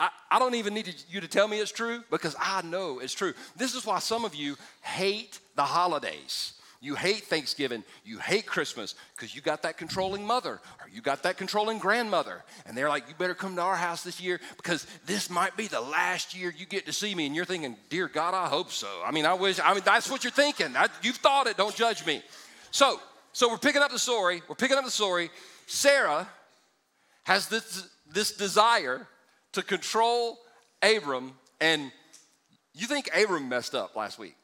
I, 0.00 0.10
I 0.30 0.38
don't 0.38 0.54
even 0.54 0.74
need 0.74 0.94
you 1.08 1.20
to 1.20 1.28
tell 1.28 1.48
me 1.48 1.58
it's 1.58 1.72
true 1.72 2.04
because 2.10 2.36
I 2.38 2.62
know 2.62 3.00
it's 3.00 3.14
true. 3.14 3.34
This 3.56 3.74
is 3.74 3.84
why 3.84 3.98
some 3.98 4.24
of 4.24 4.34
you 4.34 4.56
hate 4.82 5.40
the 5.56 5.64
holidays. 5.64 6.54
You 6.80 6.94
hate 6.94 7.24
Thanksgiving. 7.24 7.82
You 8.04 8.18
hate 8.18 8.46
Christmas 8.46 8.94
because 9.16 9.34
you 9.34 9.40
got 9.40 9.62
that 9.62 9.76
controlling 9.76 10.24
mother 10.24 10.60
or 10.80 10.88
you 10.92 11.02
got 11.02 11.24
that 11.24 11.36
controlling 11.36 11.78
grandmother. 11.78 12.44
And 12.66 12.76
they're 12.76 12.88
like, 12.88 13.08
you 13.08 13.14
better 13.18 13.34
come 13.34 13.56
to 13.56 13.62
our 13.62 13.74
house 13.74 14.04
this 14.04 14.20
year 14.20 14.40
because 14.56 14.86
this 15.04 15.28
might 15.28 15.56
be 15.56 15.66
the 15.66 15.80
last 15.80 16.36
year 16.36 16.54
you 16.56 16.66
get 16.66 16.86
to 16.86 16.92
see 16.92 17.16
me. 17.16 17.26
And 17.26 17.34
you're 17.34 17.44
thinking, 17.44 17.76
dear 17.88 18.06
God, 18.06 18.32
I 18.32 18.46
hope 18.46 18.70
so. 18.70 18.88
I 19.04 19.10
mean, 19.10 19.26
I 19.26 19.34
wish, 19.34 19.58
I 19.62 19.74
mean, 19.74 19.82
that's 19.84 20.08
what 20.08 20.22
you're 20.22 20.30
thinking. 20.30 20.76
I, 20.76 20.86
you've 21.02 21.16
thought 21.16 21.48
it. 21.48 21.56
Don't 21.56 21.74
judge 21.74 22.06
me. 22.06 22.22
So, 22.70 23.00
so 23.32 23.48
we're 23.48 23.58
picking 23.58 23.82
up 23.82 23.90
the 23.90 23.98
story. 23.98 24.42
We're 24.48 24.54
picking 24.54 24.78
up 24.78 24.84
the 24.84 24.90
story. 24.90 25.30
Sarah 25.66 26.28
has 27.24 27.48
this, 27.48 27.88
this 28.08 28.36
desire 28.36 29.08
to 29.52 29.62
control 29.62 30.38
Abram. 30.80 31.32
And 31.60 31.90
you 32.72 32.86
think 32.86 33.10
Abram 33.16 33.48
messed 33.48 33.74
up 33.74 33.96
last 33.96 34.20
week. 34.20 34.36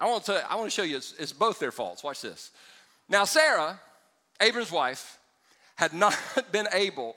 I 0.00 0.06
want 0.08 0.24
to, 0.24 0.50
I 0.50 0.56
want 0.56 0.66
to 0.66 0.74
show 0.74 0.82
you 0.82 0.96
it's, 0.96 1.14
it's 1.18 1.32
both 1.32 1.58
their 1.58 1.72
faults. 1.72 2.02
Watch 2.02 2.22
this. 2.22 2.50
Now, 3.08 3.24
Sarah, 3.24 3.78
Abram's 4.40 4.72
wife, 4.72 5.18
had 5.76 5.92
not 5.92 6.16
been 6.52 6.68
able 6.72 7.16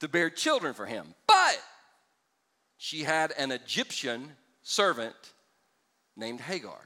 to 0.00 0.08
bear 0.08 0.30
children 0.30 0.74
for 0.74 0.86
him, 0.86 1.14
but 1.26 1.62
she 2.78 3.02
had 3.02 3.32
an 3.38 3.52
Egyptian 3.52 4.30
servant 4.62 5.14
named 6.16 6.40
Hagar. 6.40 6.78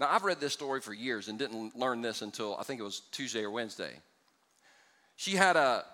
Now, 0.00 0.08
I've 0.10 0.24
read 0.24 0.40
this 0.40 0.52
story 0.52 0.80
for 0.80 0.92
years 0.92 1.28
and 1.28 1.38
didn't 1.38 1.78
learn 1.78 2.02
this 2.02 2.22
until 2.22 2.56
I 2.56 2.64
think 2.64 2.80
it 2.80 2.84
was 2.84 3.02
Tuesday 3.12 3.44
or 3.44 3.50
Wednesday. 3.50 3.92
She 5.16 5.36
had 5.36 5.56
a 5.56 5.84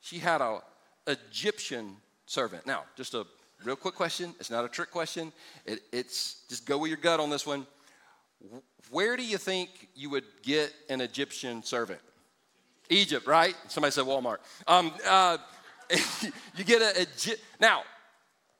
she 0.00 0.18
had 0.18 0.40
a 0.40 0.60
Egyptian 1.06 1.96
servant. 2.26 2.66
Now, 2.66 2.84
just 2.96 3.14
a 3.14 3.26
real 3.64 3.76
quick 3.76 3.94
question. 3.94 4.34
It's 4.38 4.50
not 4.50 4.64
a 4.64 4.68
trick 4.68 4.90
question. 4.90 5.32
It, 5.64 5.82
it's 5.92 6.42
just 6.48 6.66
go 6.66 6.78
with 6.78 6.88
your 6.88 6.98
gut 6.98 7.20
on 7.20 7.30
this 7.30 7.46
one. 7.46 7.66
Where 8.90 9.16
do 9.16 9.24
you 9.24 9.38
think 9.38 9.88
you 9.94 10.10
would 10.10 10.24
get 10.42 10.72
an 10.90 11.00
Egyptian 11.00 11.62
servant? 11.62 12.00
Egypt, 12.90 13.26
right? 13.26 13.56
Somebody 13.68 13.92
said 13.92 14.04
Walmart. 14.04 14.38
Um, 14.66 14.92
uh, 15.06 15.38
you 16.56 16.64
get 16.64 16.82
a, 16.82 17.02
a 17.02 17.36
now. 17.60 17.82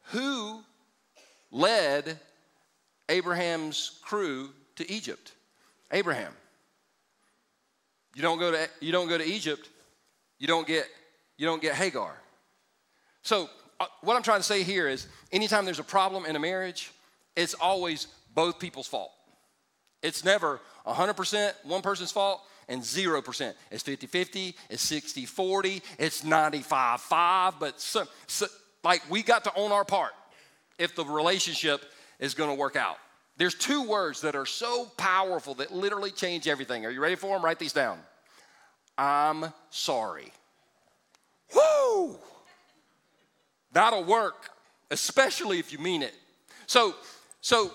Who 0.09 0.63
led 1.51 2.19
Abraham's 3.09 3.99
crew 4.03 4.51
to 4.77 4.91
Egypt? 4.91 5.33
Abraham. 5.93 6.33
You 8.15 8.23
don't 8.23 8.39
go 8.39 8.51
to 8.51 8.69
you 8.81 8.93
don't 8.93 9.09
go 9.09 9.19
to 9.19 9.25
Egypt. 9.25 9.69
You 10.39 10.47
don't 10.47 10.67
get 10.67 10.87
you 11.37 11.47
don't 11.47 11.61
get 11.61 11.75
Hagar. 11.75 12.15
So 13.23 13.49
Uh, 13.81 13.87
what 14.03 14.17
I'm 14.17 14.23
trying 14.23 14.41
to 14.41 14.45
say 14.45 14.63
here 14.63 14.89
is 14.89 15.07
anytime 15.33 15.65
there's 15.65 15.79
a 15.79 15.85
problem 15.85 16.27
in 16.27 16.37
a 16.37 16.39
marriage, 16.39 16.93
it's 17.37 17.55
always 17.55 18.07
both 18.35 18.59
people's 18.59 18.87
fault. 18.87 19.13
It's 20.03 20.25
never 20.25 20.61
100% 20.87 21.53
one 21.65 21.83
person's 21.83 22.13
fault 22.13 22.43
and 22.69 22.83
0%. 22.83 23.55
It's 23.71 23.83
50 23.83 24.07
50, 24.07 24.57
it's 24.71 24.83
60 24.83 25.27
40, 25.27 25.83
it's 25.99 26.25
95 26.25 27.01
5. 27.01 27.55
But 27.59 27.81
so, 27.81 28.05
so, 28.27 28.47
like 28.83 29.03
we 29.11 29.23
got 29.23 29.45
to 29.45 29.53
own 29.57 29.73
our 29.73 29.85
part 29.85 30.13
if 30.79 30.95
the 30.95 31.05
relationship 31.05 31.85
is 32.19 32.35
going 32.35 32.51
to 32.51 32.57
work 32.57 32.77
out. 32.77 32.99
There's 33.37 33.55
two 33.55 33.83
words 33.83 34.21
that 34.21 34.37
are 34.37 34.47
so 34.47 34.87
powerful 34.97 35.55
that 35.55 35.73
literally 35.73 36.11
change 36.11 36.47
everything. 36.47 36.87
Are 36.87 36.91
you 36.91 37.01
ready 37.01 37.17
for 37.17 37.35
them? 37.35 37.45
Write 37.45 37.59
these 37.59 37.73
down. 37.73 37.99
I'm 38.97 39.47
sorry. 39.71 40.33
Woo! 41.55 42.17
That'll 43.75 44.05
work, 44.05 44.51
especially 44.91 45.59
if 45.59 45.73
you 45.73 45.79
mean 45.79 46.03
it. 46.03 46.15
So, 46.67 46.95
so 47.41 47.73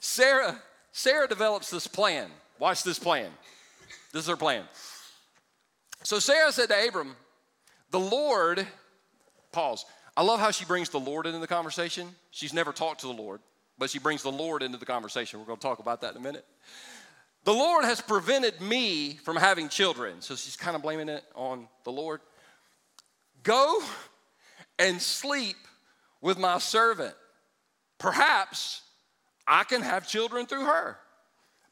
Sarah, 0.00 0.60
Sarah 0.92 1.28
develops 1.28 1.70
this 1.70 1.86
plan. 1.86 2.28
Watch 2.58 2.82
this 2.82 2.98
plan. 2.98 3.30
This 4.12 4.24
is 4.24 4.28
her 4.28 4.36
plan. 4.36 4.64
So 6.02 6.18
Sarah 6.18 6.52
said 6.52 6.68
to 6.68 6.88
Abram, 6.88 7.14
The 7.90 8.00
Lord, 8.00 8.66
pause. 9.52 9.86
I 10.16 10.22
love 10.22 10.40
how 10.40 10.50
she 10.50 10.64
brings 10.64 10.88
the 10.88 10.98
Lord 10.98 11.26
into 11.26 11.38
the 11.38 11.46
conversation. 11.46 12.08
She's 12.32 12.52
never 12.52 12.72
talked 12.72 13.02
to 13.02 13.06
the 13.06 13.12
Lord, 13.12 13.40
but 13.78 13.90
she 13.90 14.00
brings 14.00 14.24
the 14.24 14.32
Lord 14.32 14.64
into 14.64 14.76
the 14.76 14.86
conversation. 14.86 15.38
We're 15.38 15.46
going 15.46 15.58
to 15.58 15.62
talk 15.62 15.78
about 15.78 16.00
that 16.00 16.10
in 16.12 16.16
a 16.16 16.20
minute. 16.20 16.44
The 17.44 17.52
Lord 17.52 17.84
has 17.84 18.00
prevented 18.00 18.60
me 18.60 19.14
from 19.22 19.36
having 19.36 19.68
children. 19.68 20.20
So 20.20 20.34
she's 20.34 20.56
kind 20.56 20.74
of 20.74 20.82
blaming 20.82 21.08
it 21.08 21.22
on 21.36 21.68
the 21.84 21.92
Lord. 21.92 22.20
Go 23.44 23.80
and 24.78 25.00
sleep 25.00 25.56
with 26.20 26.38
my 26.38 26.58
servant. 26.58 27.14
Perhaps 27.98 28.82
I 29.46 29.64
can 29.64 29.82
have 29.82 30.06
children 30.06 30.46
through 30.46 30.64
her. 30.64 30.96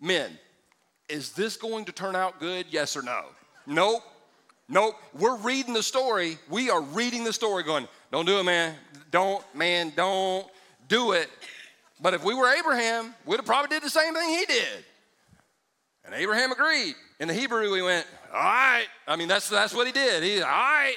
Men, 0.00 0.38
is 1.08 1.32
this 1.32 1.56
going 1.56 1.84
to 1.86 1.92
turn 1.92 2.16
out 2.16 2.40
good? 2.40 2.66
Yes 2.70 2.96
or 2.96 3.02
no? 3.02 3.24
Nope. 3.66 4.02
Nope. 4.68 4.96
We're 5.18 5.36
reading 5.36 5.74
the 5.74 5.82
story. 5.82 6.38
We 6.50 6.70
are 6.70 6.80
reading 6.80 7.24
the 7.24 7.32
story 7.32 7.62
going, 7.62 7.86
don't 8.10 8.26
do 8.26 8.38
it, 8.38 8.42
man. 8.44 8.74
Don't, 9.10 9.42
man, 9.54 9.92
don't 9.94 10.46
do 10.88 11.12
it. 11.12 11.28
But 12.00 12.14
if 12.14 12.24
we 12.24 12.34
were 12.34 12.48
Abraham, 12.48 13.14
we'd 13.24 13.36
have 13.36 13.46
probably 13.46 13.68
did 13.68 13.82
the 13.82 13.90
same 13.90 14.14
thing 14.14 14.28
he 14.28 14.44
did. 14.46 14.84
And 16.04 16.14
Abraham 16.14 16.52
agreed. 16.52 16.94
In 17.18 17.28
the 17.28 17.34
Hebrew, 17.34 17.72
we 17.72 17.82
went, 17.82 18.06
all 18.32 18.40
right. 18.42 18.86
I 19.06 19.16
mean, 19.16 19.28
that's, 19.28 19.48
that's 19.48 19.74
what 19.74 19.86
he 19.86 19.92
did. 19.92 20.22
He, 20.22 20.42
all 20.42 20.48
right. 20.48 20.96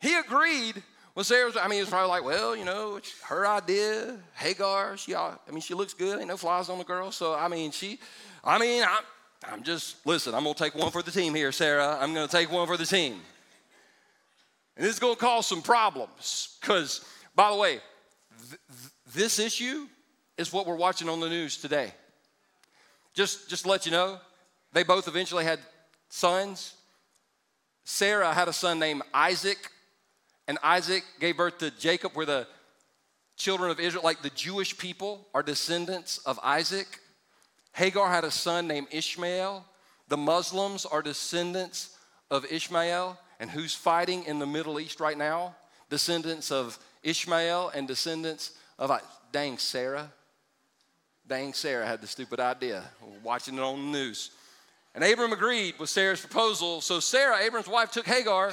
He 0.00 0.14
agreed 0.14 0.82
well, 1.14 1.24
Sarah 1.24 1.44
was, 1.44 1.56
I 1.58 1.68
mean, 1.68 1.82
it's 1.82 1.90
probably 1.90 2.08
like, 2.08 2.24
well, 2.24 2.56
you 2.56 2.64
know, 2.64 2.96
it's 2.96 3.20
her 3.22 3.46
idea. 3.46 4.16
Hagar, 4.34 4.96
she, 4.96 5.14
I 5.14 5.36
mean, 5.50 5.60
she 5.60 5.74
looks 5.74 5.92
good. 5.92 6.18
Ain't 6.18 6.28
no 6.28 6.38
flies 6.38 6.70
on 6.70 6.78
the 6.78 6.84
girl. 6.84 7.12
So, 7.12 7.34
I 7.34 7.48
mean, 7.48 7.70
she, 7.70 7.98
I 8.42 8.58
mean, 8.58 8.82
I'm, 8.82 9.04
I'm 9.52 9.62
just, 9.62 10.06
listen, 10.06 10.34
I'm 10.34 10.42
going 10.42 10.54
to 10.54 10.62
take 10.62 10.74
one 10.74 10.90
for 10.90 11.02
the 11.02 11.10
team 11.10 11.34
here, 11.34 11.52
Sarah. 11.52 11.98
I'm 12.00 12.14
going 12.14 12.26
to 12.26 12.34
take 12.34 12.50
one 12.50 12.66
for 12.66 12.78
the 12.78 12.86
team. 12.86 13.20
And 14.76 14.86
this 14.86 14.94
is 14.94 14.98
going 14.98 15.14
to 15.14 15.20
cause 15.20 15.46
some 15.46 15.60
problems 15.60 16.56
because, 16.60 17.04
by 17.34 17.50
the 17.50 17.56
way, 17.56 17.80
th- 18.48 18.60
this 19.14 19.38
issue 19.38 19.86
is 20.38 20.50
what 20.50 20.66
we're 20.66 20.76
watching 20.76 21.10
on 21.10 21.20
the 21.20 21.28
news 21.28 21.58
today. 21.58 21.92
Just, 23.12 23.50
just 23.50 23.64
to 23.64 23.68
let 23.68 23.84
you 23.84 23.92
know, 23.92 24.18
they 24.72 24.82
both 24.82 25.08
eventually 25.08 25.44
had 25.44 25.58
sons. 26.08 26.72
Sarah 27.84 28.32
had 28.32 28.48
a 28.48 28.52
son 28.54 28.78
named 28.78 29.02
Isaac 29.12 29.58
and 30.52 30.58
Isaac 30.62 31.02
gave 31.18 31.38
birth 31.38 31.56
to 31.60 31.70
Jacob, 31.70 32.12
where 32.12 32.26
the 32.26 32.46
children 33.38 33.70
of 33.70 33.80
Israel, 33.80 34.04
like 34.04 34.20
the 34.20 34.28
Jewish 34.28 34.76
people, 34.76 35.26
are 35.32 35.42
descendants 35.42 36.18
of 36.26 36.38
Isaac. 36.42 37.00
Hagar 37.72 38.10
had 38.10 38.24
a 38.24 38.30
son 38.30 38.66
named 38.66 38.88
Ishmael. 38.90 39.64
The 40.08 40.18
Muslims 40.18 40.84
are 40.84 41.00
descendants 41.00 41.96
of 42.30 42.44
Ishmael. 42.52 43.18
And 43.40 43.50
who's 43.50 43.74
fighting 43.74 44.24
in 44.24 44.38
the 44.38 44.46
Middle 44.46 44.78
East 44.78 45.00
right 45.00 45.16
now? 45.16 45.56
Descendants 45.88 46.52
of 46.52 46.78
Ishmael 47.02 47.70
and 47.74 47.88
descendants 47.88 48.50
of 48.78 48.92
dang 49.32 49.56
Sarah. 49.56 50.12
Dang 51.26 51.54
Sarah 51.54 51.86
had 51.86 52.02
the 52.02 52.06
stupid 52.06 52.40
idea. 52.40 52.84
Watching 53.22 53.54
it 53.54 53.62
on 53.62 53.90
the 53.90 53.98
news. 53.98 54.32
And 54.94 55.02
Abram 55.02 55.32
agreed 55.32 55.78
with 55.78 55.88
Sarah's 55.88 56.20
proposal. 56.20 56.82
So 56.82 57.00
Sarah, 57.00 57.38
Abram's 57.38 57.68
wife, 57.68 57.90
took 57.90 58.04
Hagar 58.04 58.52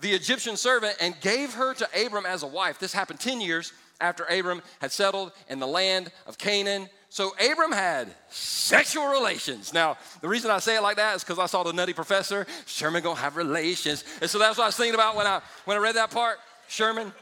the 0.00 0.12
Egyptian 0.12 0.56
servant 0.56 0.96
and 1.00 1.18
gave 1.20 1.54
her 1.54 1.74
to 1.74 2.06
Abram 2.06 2.26
as 2.26 2.42
a 2.42 2.46
wife. 2.46 2.78
This 2.78 2.92
happened 2.92 3.20
10 3.20 3.40
years 3.40 3.72
after 4.00 4.24
Abram 4.24 4.62
had 4.80 4.92
settled 4.92 5.32
in 5.48 5.58
the 5.60 5.66
land 5.66 6.10
of 6.26 6.38
Canaan. 6.38 6.88
So 7.10 7.34
Abram 7.38 7.72
had 7.72 8.08
sexual 8.30 9.08
relations. 9.08 9.74
Now, 9.74 9.98
the 10.20 10.28
reason 10.28 10.50
I 10.50 10.58
say 10.58 10.76
it 10.76 10.82
like 10.82 10.96
that 10.96 11.16
is 11.16 11.24
because 11.24 11.38
I 11.38 11.46
saw 11.46 11.62
the 11.62 11.72
nutty 11.72 11.92
professor, 11.92 12.46
Sherman 12.66 13.02
gonna 13.02 13.18
have 13.18 13.36
relations. 13.36 14.04
And 14.20 14.30
so 14.30 14.38
that's 14.38 14.56
what 14.56 14.64
I 14.64 14.68
was 14.68 14.76
thinking 14.76 14.94
about 14.94 15.16
when 15.16 15.26
I 15.26 15.40
when 15.64 15.76
I 15.76 15.80
read 15.80 15.96
that 15.96 16.10
part, 16.10 16.38
Sherman. 16.68 17.12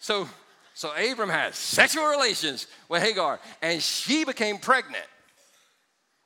So 0.00 0.28
so 0.74 0.92
Abram 0.94 1.28
had 1.28 1.54
sexual 1.54 2.06
relations 2.06 2.66
with 2.88 3.02
Hagar, 3.02 3.40
and 3.62 3.82
she 3.82 4.24
became 4.24 4.58
pregnant. 4.58 5.04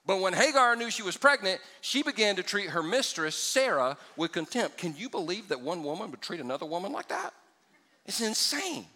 But 0.04 0.20
when 0.20 0.32
Hagar 0.32 0.74
knew 0.74 0.90
she 0.90 1.02
was 1.02 1.16
pregnant, 1.16 1.60
she 1.80 2.02
began 2.02 2.36
to 2.36 2.42
treat 2.42 2.70
her 2.70 2.82
mistress, 2.82 3.36
Sarah, 3.36 3.96
with 4.16 4.32
contempt. 4.32 4.76
Can 4.76 4.96
you 4.96 5.08
believe 5.08 5.48
that 5.48 5.60
one 5.60 5.84
woman 5.84 6.10
would 6.10 6.20
treat 6.20 6.40
another 6.40 6.66
woman 6.66 6.92
like 6.92 7.08
that? 7.08 7.32
It's 8.04 8.20
insane. 8.20 8.86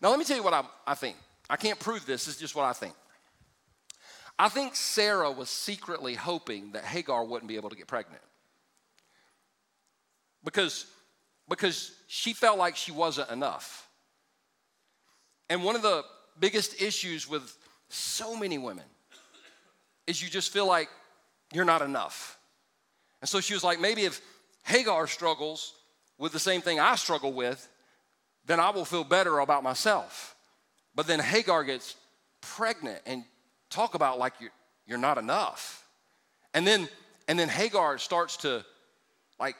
Now, 0.00 0.08
let 0.08 0.18
me 0.18 0.24
tell 0.24 0.36
you 0.36 0.42
what 0.42 0.54
I, 0.54 0.64
I 0.86 0.94
think. 0.94 1.16
I 1.48 1.56
can't 1.56 1.78
prove 1.78 2.06
this, 2.06 2.26
it's 2.26 2.38
just 2.38 2.54
what 2.54 2.64
I 2.64 2.72
think. 2.72 2.94
I 4.38 4.48
think 4.48 4.74
Sarah 4.74 5.30
was 5.30 5.50
secretly 5.50 6.14
hoping 6.14 6.72
that 6.72 6.84
Hagar 6.84 7.24
wouldn't 7.24 7.48
be 7.48 7.56
able 7.56 7.70
to 7.70 7.76
get 7.76 7.86
pregnant. 7.86 8.22
Because, 10.42 10.86
because 11.48 11.92
she 12.06 12.32
felt 12.32 12.58
like 12.58 12.76
she 12.76 12.92
wasn't 12.92 13.30
enough. 13.30 13.88
And 15.50 15.62
one 15.62 15.76
of 15.76 15.82
the 15.82 16.02
biggest 16.40 16.80
issues 16.80 17.28
with 17.28 17.56
so 17.88 18.36
many 18.36 18.58
women 18.58 18.84
is 20.06 20.22
you 20.22 20.28
just 20.28 20.52
feel 20.52 20.66
like 20.66 20.88
you're 21.52 21.64
not 21.64 21.82
enough. 21.82 22.38
And 23.20 23.28
so 23.28 23.40
she 23.40 23.54
was 23.54 23.64
like, 23.64 23.80
maybe 23.80 24.04
if 24.04 24.20
Hagar 24.64 25.06
struggles 25.06 25.74
with 26.18 26.32
the 26.32 26.38
same 26.38 26.60
thing 26.60 26.80
I 26.80 26.94
struggle 26.96 27.32
with, 27.32 27.68
then 28.46 28.60
I 28.60 28.70
will 28.70 28.84
feel 28.84 29.04
better 29.04 29.38
about 29.38 29.62
myself. 29.62 30.36
But 30.94 31.06
then 31.06 31.20
Hagar 31.20 31.64
gets 31.64 31.96
pregnant 32.40 33.00
and 33.06 33.24
talk 33.70 33.94
about 33.94 34.18
like 34.18 34.34
you're 34.40 34.50
you're 34.86 34.98
not 34.98 35.18
enough. 35.18 35.86
And 36.52 36.66
then, 36.66 36.88
and 37.26 37.38
then 37.38 37.48
Hagar 37.48 37.98
starts 37.98 38.36
to 38.38 38.64
like 39.40 39.56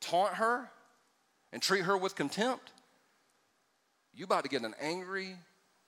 taunt 0.00 0.34
her 0.34 0.70
and 1.52 1.60
treat 1.60 1.84
her 1.84 1.96
with 1.96 2.14
contempt. 2.14 2.72
You 4.14 4.24
about 4.24 4.44
to 4.44 4.48
get 4.48 4.62
an 4.62 4.74
angry 4.80 5.36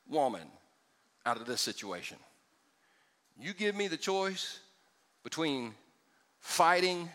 woman 0.09 0.49
out 1.25 1.37
of 1.37 1.47
this 1.47 1.61
situation. 1.61 2.19
You 3.41 3.55
give 3.55 3.75
me 3.75 3.89
the 3.89 3.97
choice 3.97 4.61
between 5.25 5.75
fighting 6.39 7.09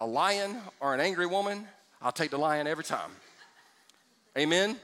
a 0.00 0.06
lion 0.06 0.58
or 0.80 0.94
an 0.94 1.00
angry 1.00 1.26
woman, 1.26 1.66
I'll 2.02 2.12
take 2.12 2.30
the 2.30 2.38
lion 2.38 2.66
every 2.66 2.84
time. 2.84 3.10
Amen? 4.36 4.76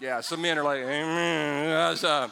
Yeah, 0.00 0.20
some 0.20 0.42
men 0.42 0.58
are 0.58 0.64
like, 0.64 0.78
Amen. 0.80 1.70
Uh, 1.70 2.28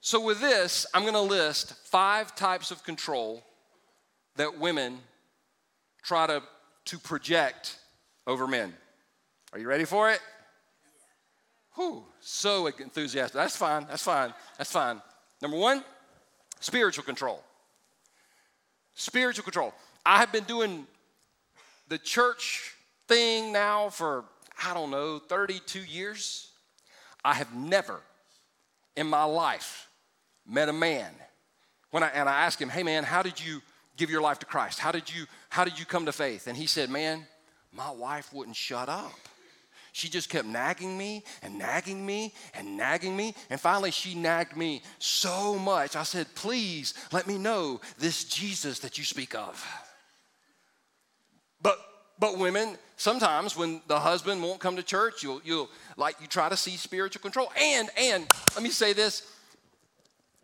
so, 0.00 0.20
with 0.20 0.40
this, 0.40 0.84
I'm 0.92 1.02
going 1.02 1.14
to 1.14 1.20
list 1.20 1.74
five 1.86 2.34
types 2.34 2.72
of 2.72 2.82
control 2.82 3.44
that 4.34 4.58
women 4.58 4.98
try 6.02 6.26
to, 6.26 6.42
to 6.86 6.98
project 6.98 7.78
over 8.26 8.48
men. 8.48 8.74
Are 9.52 9.60
you 9.60 9.68
ready 9.68 9.84
for 9.84 10.10
it? 10.10 10.20
Whew, 11.76 12.04
so 12.20 12.66
enthusiastic. 12.66 13.34
That's 13.34 13.56
fine, 13.56 13.86
that's 13.88 14.02
fine, 14.02 14.34
that's 14.58 14.72
fine. 14.72 15.00
Number 15.42 15.56
one, 15.56 15.82
spiritual 16.60 17.02
control. 17.04 17.42
Spiritual 18.94 19.42
control. 19.42 19.74
I 20.06 20.18
have 20.18 20.30
been 20.30 20.44
doing 20.44 20.86
the 21.88 21.98
church 21.98 22.72
thing 23.08 23.52
now 23.52 23.90
for, 23.90 24.24
I 24.64 24.72
don't 24.72 24.90
know, 24.90 25.18
32 25.18 25.80
years. 25.80 26.52
I 27.24 27.34
have 27.34 27.52
never 27.54 28.00
in 28.96 29.08
my 29.08 29.24
life 29.24 29.88
met 30.46 30.68
a 30.68 30.72
man 30.72 31.10
when 31.90 32.02
I, 32.02 32.08
and 32.08 32.28
I 32.28 32.44
asked 32.44 32.60
him, 32.60 32.68
hey 32.68 32.82
man, 32.84 33.04
how 33.04 33.22
did 33.22 33.44
you 33.44 33.60
give 33.96 34.10
your 34.10 34.22
life 34.22 34.38
to 34.40 34.46
Christ? 34.46 34.78
How 34.78 34.92
did 34.92 35.12
you, 35.12 35.26
how 35.48 35.64
did 35.64 35.78
you 35.78 35.84
come 35.84 36.06
to 36.06 36.12
faith? 36.12 36.46
And 36.46 36.56
he 36.56 36.66
said, 36.66 36.88
man, 36.88 37.26
my 37.72 37.90
wife 37.90 38.32
wouldn't 38.32 38.56
shut 38.56 38.88
up. 38.88 39.12
She 39.92 40.08
just 40.08 40.30
kept 40.30 40.48
nagging 40.48 40.96
me 40.96 41.22
and 41.42 41.58
nagging 41.58 42.04
me 42.04 42.32
and 42.54 42.78
nagging 42.78 43.14
me. 43.14 43.34
And 43.50 43.60
finally, 43.60 43.90
she 43.90 44.14
nagged 44.14 44.56
me 44.56 44.82
so 44.98 45.58
much. 45.58 45.96
I 45.96 46.02
said, 46.02 46.34
Please 46.34 46.94
let 47.12 47.26
me 47.26 47.36
know 47.36 47.80
this 47.98 48.24
Jesus 48.24 48.78
that 48.80 48.96
you 48.96 49.04
speak 49.04 49.34
of. 49.34 49.64
But 51.60 51.78
but 52.18 52.38
women, 52.38 52.78
sometimes 52.96 53.54
when 53.54 53.82
the 53.86 54.00
husband 54.00 54.42
won't 54.42 54.60
come 54.60 54.76
to 54.76 54.82
church, 54.82 55.22
you'll 55.22 55.42
you'll 55.44 55.68
like 55.98 56.16
you 56.22 56.26
try 56.26 56.48
to 56.48 56.56
see 56.56 56.78
spiritual 56.78 57.20
control. 57.20 57.52
And 57.60 57.90
and 57.98 58.26
let 58.54 58.62
me 58.62 58.70
say 58.70 58.94
this. 58.94 59.30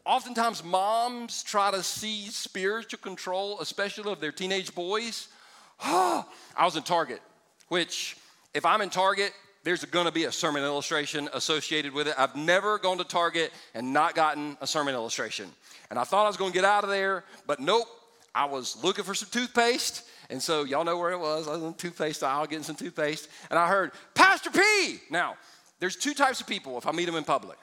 Oftentimes 0.04 0.62
moms 0.62 1.42
try 1.42 1.70
to 1.70 1.82
see 1.82 2.28
spiritual 2.28 2.98
control, 2.98 3.60
especially 3.60 4.12
of 4.12 4.20
their 4.20 4.32
teenage 4.32 4.74
boys. 4.74 5.28
I 5.80 6.24
was 6.60 6.76
in 6.76 6.82
Target, 6.82 7.22
which 7.68 8.17
if 8.54 8.64
I'm 8.64 8.80
in 8.80 8.90
Target, 8.90 9.32
there's 9.64 9.84
going 9.84 10.06
to 10.06 10.12
be 10.12 10.24
a 10.24 10.32
sermon 10.32 10.62
illustration 10.62 11.28
associated 11.34 11.92
with 11.92 12.08
it. 12.08 12.14
I've 12.16 12.36
never 12.36 12.78
gone 12.78 12.98
to 12.98 13.04
Target 13.04 13.52
and 13.74 13.92
not 13.92 14.14
gotten 14.14 14.56
a 14.60 14.66
sermon 14.66 14.94
illustration. 14.94 15.50
And 15.90 15.98
I 15.98 16.04
thought 16.04 16.24
I 16.24 16.28
was 16.28 16.36
going 16.36 16.52
to 16.52 16.54
get 16.54 16.64
out 16.64 16.84
of 16.84 16.90
there, 16.90 17.24
but 17.46 17.60
nope. 17.60 17.86
I 18.34 18.44
was 18.44 18.82
looking 18.84 19.04
for 19.04 19.14
some 19.14 19.28
toothpaste. 19.30 20.04
And 20.30 20.40
so, 20.40 20.64
y'all 20.64 20.84
know 20.84 20.98
where 20.98 21.10
it 21.10 21.18
was. 21.18 21.48
I 21.48 21.52
was 21.52 21.62
in 21.62 21.68
the 21.68 21.76
toothpaste 21.76 22.22
aisle 22.22 22.46
getting 22.46 22.62
some 22.62 22.76
toothpaste. 22.76 23.28
And 23.50 23.58
I 23.58 23.66
heard, 23.66 23.92
Pastor 24.14 24.50
P. 24.50 25.00
Now, 25.10 25.36
there's 25.80 25.96
two 25.96 26.14
types 26.14 26.40
of 26.40 26.46
people 26.46 26.76
if 26.78 26.86
I 26.86 26.92
meet 26.92 27.06
them 27.06 27.16
in 27.16 27.24
public. 27.24 27.58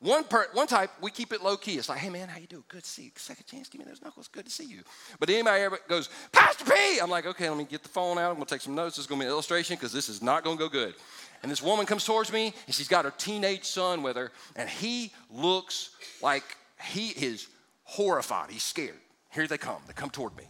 One, 0.00 0.22
per, 0.22 0.46
one 0.52 0.68
type, 0.68 0.90
we 1.02 1.10
keep 1.10 1.32
it 1.32 1.42
low 1.42 1.56
key. 1.56 1.74
It's 1.74 1.88
like, 1.88 1.98
hey 1.98 2.08
man, 2.08 2.28
how 2.28 2.38
you 2.38 2.46
doing? 2.46 2.62
Good 2.68 2.84
to 2.84 2.88
see 2.88 3.04
you. 3.04 3.10
Second 3.16 3.46
chance, 3.46 3.68
give 3.68 3.80
me 3.80 3.84
those 3.84 4.00
knuckles. 4.00 4.28
Good 4.28 4.44
to 4.44 4.50
see 4.50 4.64
you. 4.64 4.82
But 5.18 5.28
anybody 5.28 5.60
ever 5.64 5.80
goes, 5.88 6.08
Pastor 6.30 6.64
P, 6.64 7.00
I'm 7.00 7.10
like, 7.10 7.26
okay, 7.26 7.48
let 7.48 7.58
me 7.58 7.64
get 7.64 7.82
the 7.82 7.88
phone 7.88 8.16
out. 8.16 8.30
I'm 8.30 8.36
gonna 8.36 8.46
take 8.46 8.60
some 8.60 8.76
notes. 8.76 8.94
This 8.94 9.04
is 9.04 9.06
gonna 9.08 9.20
be 9.20 9.26
an 9.26 9.32
illustration 9.32 9.74
because 9.74 9.92
this 9.92 10.08
is 10.08 10.22
not 10.22 10.44
gonna 10.44 10.56
go 10.56 10.68
good. 10.68 10.94
And 11.42 11.50
this 11.50 11.60
woman 11.60 11.84
comes 11.84 12.04
towards 12.04 12.32
me 12.32 12.54
and 12.66 12.74
she's 12.74 12.86
got 12.86 13.06
her 13.06 13.12
teenage 13.18 13.64
son 13.64 14.04
with 14.04 14.16
her, 14.16 14.30
and 14.54 14.68
he 14.68 15.12
looks 15.30 15.90
like 16.22 16.44
he 16.80 17.08
is 17.08 17.48
horrified. 17.82 18.50
He's 18.50 18.62
scared. 18.62 18.94
Here 19.30 19.48
they 19.48 19.58
come. 19.58 19.82
They 19.88 19.94
come 19.94 20.10
toward 20.10 20.36
me. 20.36 20.44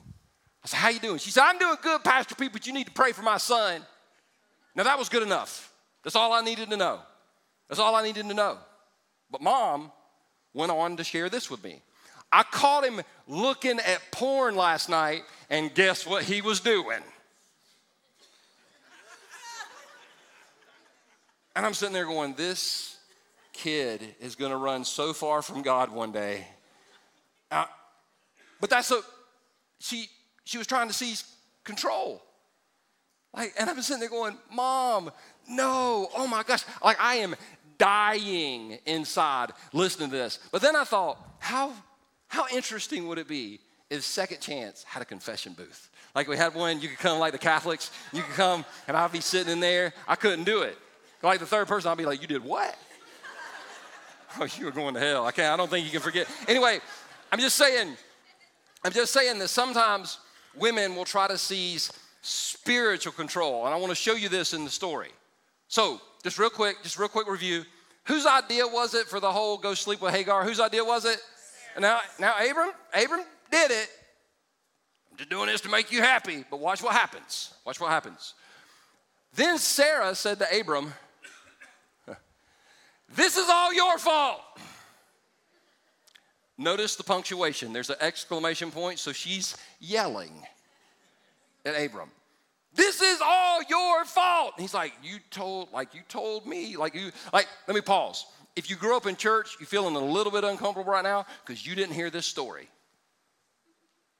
I 0.62 0.68
said, 0.68 0.76
How 0.76 0.90
you 0.90 1.00
doing? 1.00 1.18
She 1.18 1.30
said, 1.30 1.44
I'm 1.44 1.58
doing 1.58 1.76
good, 1.80 2.04
Pastor 2.04 2.34
P, 2.34 2.48
but 2.48 2.66
you 2.66 2.74
need 2.74 2.86
to 2.86 2.92
pray 2.92 3.12
for 3.12 3.22
my 3.22 3.38
son. 3.38 3.80
Now 4.74 4.82
that 4.82 4.98
was 4.98 5.08
good 5.08 5.22
enough. 5.22 5.72
That's 6.04 6.16
all 6.16 6.34
I 6.34 6.42
needed 6.42 6.68
to 6.68 6.76
know. 6.76 7.00
That's 7.68 7.80
all 7.80 7.94
I 7.94 8.02
needed 8.02 8.28
to 8.28 8.34
know. 8.34 8.58
But 9.30 9.40
mom 9.40 9.92
went 10.54 10.72
on 10.72 10.96
to 10.96 11.04
share 11.04 11.28
this 11.28 11.50
with 11.50 11.62
me. 11.62 11.82
I 12.30 12.42
caught 12.42 12.84
him 12.84 13.00
looking 13.26 13.78
at 13.78 14.00
porn 14.10 14.54
last 14.54 14.88
night, 14.88 15.22
and 15.48 15.72
guess 15.74 16.06
what 16.06 16.24
he 16.24 16.42
was 16.42 16.60
doing? 16.60 17.00
And 21.58 21.66
I'm 21.66 21.74
sitting 21.74 21.92
there 21.92 22.04
going, 22.04 22.34
This 22.34 22.98
kid 23.52 24.14
is 24.20 24.36
going 24.36 24.52
to 24.52 24.56
run 24.56 24.84
so 24.84 25.12
far 25.12 25.42
from 25.42 25.62
God 25.62 25.90
one 25.90 26.12
day. 26.12 26.46
Uh, 27.50 27.64
but 28.60 28.70
that's 28.70 28.92
a, 28.92 29.00
she, 29.80 30.06
she 30.44 30.56
was 30.56 30.68
trying 30.68 30.86
to 30.86 30.94
seize 30.94 31.24
control. 31.64 32.22
Like, 33.34 33.54
and 33.58 33.68
I'm 33.68 33.82
sitting 33.82 33.98
there 33.98 34.08
going, 34.08 34.38
Mom, 34.52 35.10
no, 35.48 36.08
oh 36.16 36.28
my 36.28 36.44
gosh. 36.44 36.62
Like, 36.84 37.00
I 37.00 37.16
am 37.16 37.34
dying 37.78 38.78
inside 38.86 39.52
listening 39.72 40.10
to 40.10 40.16
this. 40.16 40.38
But 40.52 40.62
then 40.62 40.76
I 40.76 40.84
thought, 40.84 41.18
how, 41.38 41.72
how 42.28 42.46
interesting 42.52 43.08
would 43.08 43.18
it 43.18 43.28
be 43.28 43.60
if 43.88 44.02
Second 44.02 44.40
Chance 44.40 44.82
had 44.84 45.00
a 45.02 45.04
confession 45.04 45.54
booth? 45.54 45.88
Like 46.14 46.28
we 46.28 46.36
had 46.36 46.54
one, 46.54 46.80
you 46.80 46.88
could 46.88 46.98
come 46.98 47.18
like 47.18 47.32
the 47.32 47.38
Catholics, 47.38 47.90
you 48.12 48.22
could 48.22 48.34
come 48.34 48.64
and 48.86 48.96
I'd 48.96 49.12
be 49.12 49.20
sitting 49.20 49.52
in 49.52 49.60
there. 49.60 49.92
I 50.06 50.16
couldn't 50.16 50.44
do 50.44 50.62
it. 50.62 50.76
Like 51.22 51.40
the 51.40 51.46
third 51.46 51.68
person, 51.68 51.90
I'd 51.90 51.98
be 51.98 52.06
like, 52.06 52.20
You 52.20 52.28
did 52.28 52.44
what? 52.44 52.76
oh, 54.40 54.46
you 54.56 54.64
were 54.64 54.70
going 54.70 54.94
to 54.94 55.00
hell. 55.00 55.26
I 55.26 55.32
can't, 55.32 55.52
I 55.52 55.56
don't 55.56 55.70
think 55.70 55.84
you 55.84 55.92
can 55.92 56.00
forget. 56.00 56.26
Anyway, 56.46 56.80
I'm 57.30 57.38
just 57.38 57.56
saying, 57.56 57.96
I'm 58.84 58.92
just 58.92 59.12
saying 59.12 59.38
that 59.38 59.48
sometimes 59.48 60.18
women 60.56 60.96
will 60.96 61.04
try 61.04 61.28
to 61.28 61.38
seize 61.38 61.92
spiritual 62.22 63.12
control. 63.12 63.64
And 63.66 63.74
I 63.74 63.76
want 63.78 63.90
to 63.90 63.96
show 63.96 64.14
you 64.14 64.28
this 64.28 64.54
in 64.54 64.64
the 64.64 64.70
story. 64.70 65.10
So, 65.68 66.00
just 66.22 66.38
real 66.38 66.50
quick, 66.50 66.82
just 66.82 66.98
real 66.98 67.08
quick 67.08 67.28
review. 67.28 67.64
Whose 68.04 68.26
idea 68.26 68.66
was 68.66 68.94
it 68.94 69.06
for 69.06 69.20
the 69.20 69.30
whole 69.30 69.58
go 69.58 69.74
sleep 69.74 70.00
with 70.00 70.14
Hagar? 70.14 70.44
Whose 70.44 70.60
idea 70.60 70.84
was 70.84 71.04
it? 71.04 71.20
Now, 71.78 72.00
now 72.18 72.34
Abram, 72.38 72.70
Abram 72.94 73.24
did 73.50 73.70
it. 73.70 73.88
I'm 75.10 75.18
just 75.18 75.30
doing 75.30 75.46
this 75.46 75.60
to 75.62 75.68
make 75.68 75.92
you 75.92 76.00
happy, 76.00 76.44
but 76.50 76.58
watch 76.58 76.82
what 76.82 76.94
happens. 76.94 77.52
Watch 77.64 77.80
what 77.80 77.90
happens. 77.90 78.34
Then 79.34 79.58
Sarah 79.58 80.14
said 80.14 80.38
to 80.38 80.58
Abram, 80.58 80.92
This 83.14 83.36
is 83.36 83.48
all 83.48 83.72
your 83.72 83.98
fault. 83.98 84.40
Notice 86.56 86.96
the 86.96 87.04
punctuation. 87.04 87.72
There's 87.72 87.90
an 87.90 87.96
exclamation 88.00 88.70
point, 88.70 88.98
so 88.98 89.12
she's 89.12 89.56
yelling 89.80 90.42
at 91.64 91.74
Abram. 91.74 92.10
This 92.78 93.02
is 93.02 93.20
all 93.20 93.60
your 93.68 94.04
fault. 94.04 94.52
And 94.56 94.62
he's 94.62 94.72
like, 94.72 94.92
You 95.02 95.18
told, 95.30 95.72
like, 95.72 95.96
you 95.96 96.00
told 96.08 96.46
me, 96.46 96.76
like, 96.76 96.94
you, 96.94 97.10
like, 97.32 97.48
let 97.66 97.74
me 97.74 97.80
pause. 97.80 98.24
If 98.54 98.70
you 98.70 98.76
grew 98.76 98.96
up 98.96 99.04
in 99.04 99.16
church, 99.16 99.56
you're 99.58 99.66
feeling 99.66 99.96
a 99.96 99.98
little 99.98 100.30
bit 100.30 100.44
uncomfortable 100.44 100.90
right 100.90 101.02
now 101.02 101.26
because 101.44 101.66
you 101.66 101.74
didn't 101.74 101.94
hear 101.94 102.08
this 102.08 102.24
story. 102.24 102.68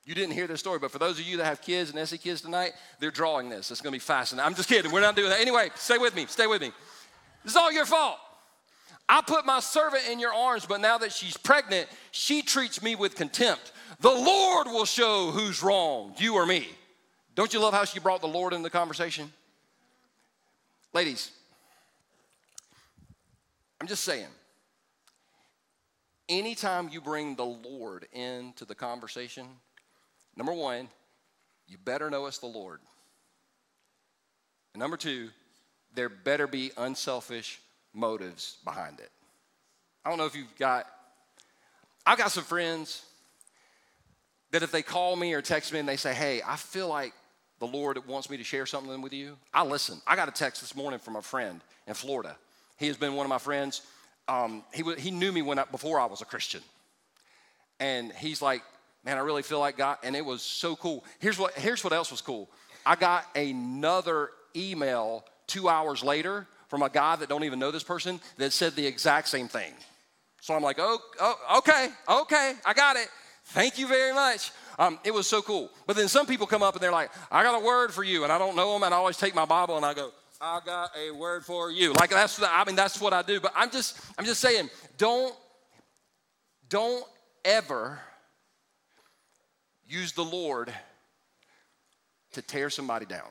You 0.05 0.15
didn't 0.17 0.33
hear 0.33 0.49
this 0.49 0.59
story, 0.59 0.81
but 0.81 0.91
for 0.91 0.99
those 0.99 1.21
of 1.21 1.25
you 1.25 1.37
that 1.37 1.45
have 1.45 1.63
kids 1.63 1.91
and 1.91 1.99
SE 2.01 2.19
kids 2.19 2.41
tonight, 2.41 2.73
they're 2.99 3.13
drawing 3.13 3.49
this. 3.49 3.71
It's 3.71 3.81
going 3.81 3.93
to 3.93 3.97
be 3.97 4.01
fascinating. 4.01 4.45
I'm 4.45 4.57
just 4.57 4.69
kidding. 4.69 4.91
We're 4.91 5.03
not 5.03 5.15
doing 5.15 5.29
that. 5.31 5.39
Anyway, 5.39 5.71
stay 5.77 5.99
with 5.99 6.17
me. 6.17 6.27
Stay 6.27 6.49
with 6.49 6.61
me. 6.61 6.73
This 7.45 7.53
is 7.53 7.57
all 7.57 7.71
your 7.71 7.87
fault. 7.87 8.19
I 9.09 9.23
put 9.23 9.47
my 9.47 9.61
servant 9.61 10.03
in 10.11 10.19
your 10.19 10.35
arms, 10.35 10.67
but 10.67 10.81
now 10.81 10.99
that 10.99 11.13
she's 11.13 11.37
pregnant, 11.37 11.89
she 12.11 12.43
treats 12.43 12.83
me 12.83 12.97
with 12.97 13.15
contempt. 13.15 13.71
The 14.01 14.11
Lord 14.11 14.67
will 14.67 14.85
show 14.85 15.31
who's 15.31 15.63
wrong, 15.63 16.15
you 16.19 16.35
or 16.35 16.45
me. 16.45 16.69
Don't 17.39 17.55
you 17.55 17.61
love 17.61 17.73
how 17.73 17.85
she 17.85 18.01
brought 18.01 18.21
the 18.21 18.27
Lord 18.27 18.53
into 18.53 18.65
the 18.65 18.71
conversation? 18.71 19.33
Ladies, 20.93 21.31
I'm 23.81 23.87
just 23.87 24.03
saying, 24.03 24.27
anytime 26.29 26.89
you 26.89 27.01
bring 27.01 27.37
the 27.37 27.45
Lord 27.45 28.09
into 28.13 28.65
the 28.65 28.75
conversation, 28.75 29.47
number 30.35 30.53
one, 30.53 30.89
you 31.69 31.79
better 31.79 32.11
know 32.11 32.27
it's 32.27 32.39
the 32.39 32.47
Lord. 32.47 32.81
And 34.75 34.81
number 34.81 34.97
two, 34.97 35.29
there 35.95 36.09
better 36.09 36.49
be 36.49 36.73
unselfish 36.77 37.61
motives 37.95 38.57
behind 38.65 38.99
it. 38.99 39.13
I 40.05 40.09
don't 40.09 40.19
know 40.19 40.27
if 40.27 40.35
you've 40.35 40.57
got, 40.59 40.87
I've 42.05 42.19
got 42.19 42.33
some 42.33 42.43
friends 42.43 43.05
that 44.51 44.65
if 44.65 44.73
they 44.73 44.83
call 44.83 45.15
me 45.15 45.35
or 45.35 45.41
text 45.41 45.73
me 45.73 45.79
and 45.79 45.89
they 45.89 45.97
say, 45.97 46.13
hey, 46.13 46.43
I 46.45 46.57
feel 46.57 46.89
like 46.89 47.13
the 47.59 47.67
Lord 47.67 48.05
wants 48.07 48.31
me 48.31 48.37
to 48.37 48.45
share 48.45 48.67
something 48.67 49.03
with 49.03 49.13
you, 49.13 49.37
I 49.53 49.65
listen. 49.65 50.01
I 50.07 50.17
got 50.17 50.29
a 50.29 50.33
text 50.33 50.61
this 50.61 50.77
morning 50.77 50.99
from 50.99 51.17
a 51.17 51.23
friend 51.23 51.61
in 51.87 51.95
Florida. 51.95 52.37
He 52.77 52.87
has 52.87 52.97
been 52.97 53.15
one 53.15 53.27
of 53.27 53.31
my 53.31 53.39
friends. 53.39 53.83
Um, 54.29 54.63
he, 54.73 54.85
he 54.99 55.11
knew 55.11 55.33
me 55.33 55.43
when 55.43 55.59
I, 55.59 55.65
before 55.65 55.99
I 55.99 56.07
was 56.07 56.21
a 56.21 56.25
Christian. 56.25 56.61
and 57.81 58.13
he's 58.13 58.41
like, 58.43 58.63
man, 59.05 59.17
I 59.17 59.21
really 59.21 59.43
feel 59.43 59.61
like 59.61 59.77
God, 59.77 59.99
and 60.03 60.15
it 60.15 60.25
was 60.25 60.43
so 60.43 60.77
cool. 60.77 61.05
Here's 61.19 61.39
what, 61.39 61.55
here's 61.55 61.83
what 61.83 61.93
else 61.93 62.11
was 62.11 62.21
cool. 62.21 62.49
I 62.85 62.97
got 62.97 63.25
another 63.37 64.31
email 64.57 65.25
two 65.47 65.69
hours 65.69 66.03
later 66.03 66.47
from 66.69 66.83
a 66.83 66.91
guy 66.91 67.17
that 67.17 67.29
don't 67.29 67.45
even 67.45 67.59
know 67.59 67.71
this 67.71 67.83
person 67.83 68.21
that 68.37 68.53
said 68.53 68.77
the 68.77 68.87
exact 68.87 69.29
same 69.29 69.49
thing. 69.49 69.73
So 70.41 70.55
I'm 70.55 70.63
like, 70.63 70.77
oh, 70.79 70.99
oh 71.21 71.59
okay, 71.59 71.89
okay, 72.09 72.55
I 72.65 72.75
got 72.75 72.97
it. 72.97 73.09
Thank 73.47 73.79
you 73.79 73.89
very 73.89 74.13
much. 74.13 74.53
Um, 74.79 74.99
it 75.03 75.13
was 75.13 75.27
so 75.27 75.43
cool. 75.43 75.71
But 75.87 75.97
then 75.97 76.09
some 76.09 76.27
people 76.27 76.47
come 76.47 76.63
up 76.63 76.75
and 76.75 76.83
they're 76.83 76.93
like, 76.93 77.11
I 77.33 77.43
got 77.43 77.61
a 77.61 77.65
word 77.65 77.93
for 77.93 78.05
you, 78.05 78.23
and 78.23 78.33
I 78.33 78.39
don't 78.39 78.55
know 78.55 78.73
them, 78.73 78.85
and 78.85 78.95
I 78.95 78.97
always 78.97 79.17
take 79.17 79.35
my 79.35 79.45
Bible 79.45 79.77
and 79.77 79.85
I 79.85 79.93
go, 79.93 80.13
I 80.41 80.61
got 80.65 80.91
a 80.97 81.11
word 81.11 81.45
for 81.45 81.71
you. 81.71 81.93
Like 81.95 82.11
that's 82.11 82.37
the, 82.37 82.49
I 82.51 82.65
mean 82.65 82.77
that's 82.77 83.01
what 83.01 83.13
I 83.13 83.23
do. 83.23 83.41
But 83.41 83.53
I'm 83.57 83.71
just 83.71 84.01
I'm 84.17 84.25
just 84.25 84.41
saying, 84.41 84.71
don't 84.97 85.35
don't 86.69 87.05
ever 87.45 87.99
use 89.89 90.13
the 90.13 90.25
Lord 90.25 90.73
to 92.33 92.43
tear 92.43 92.71
somebody 92.71 93.07
down. 93.07 93.31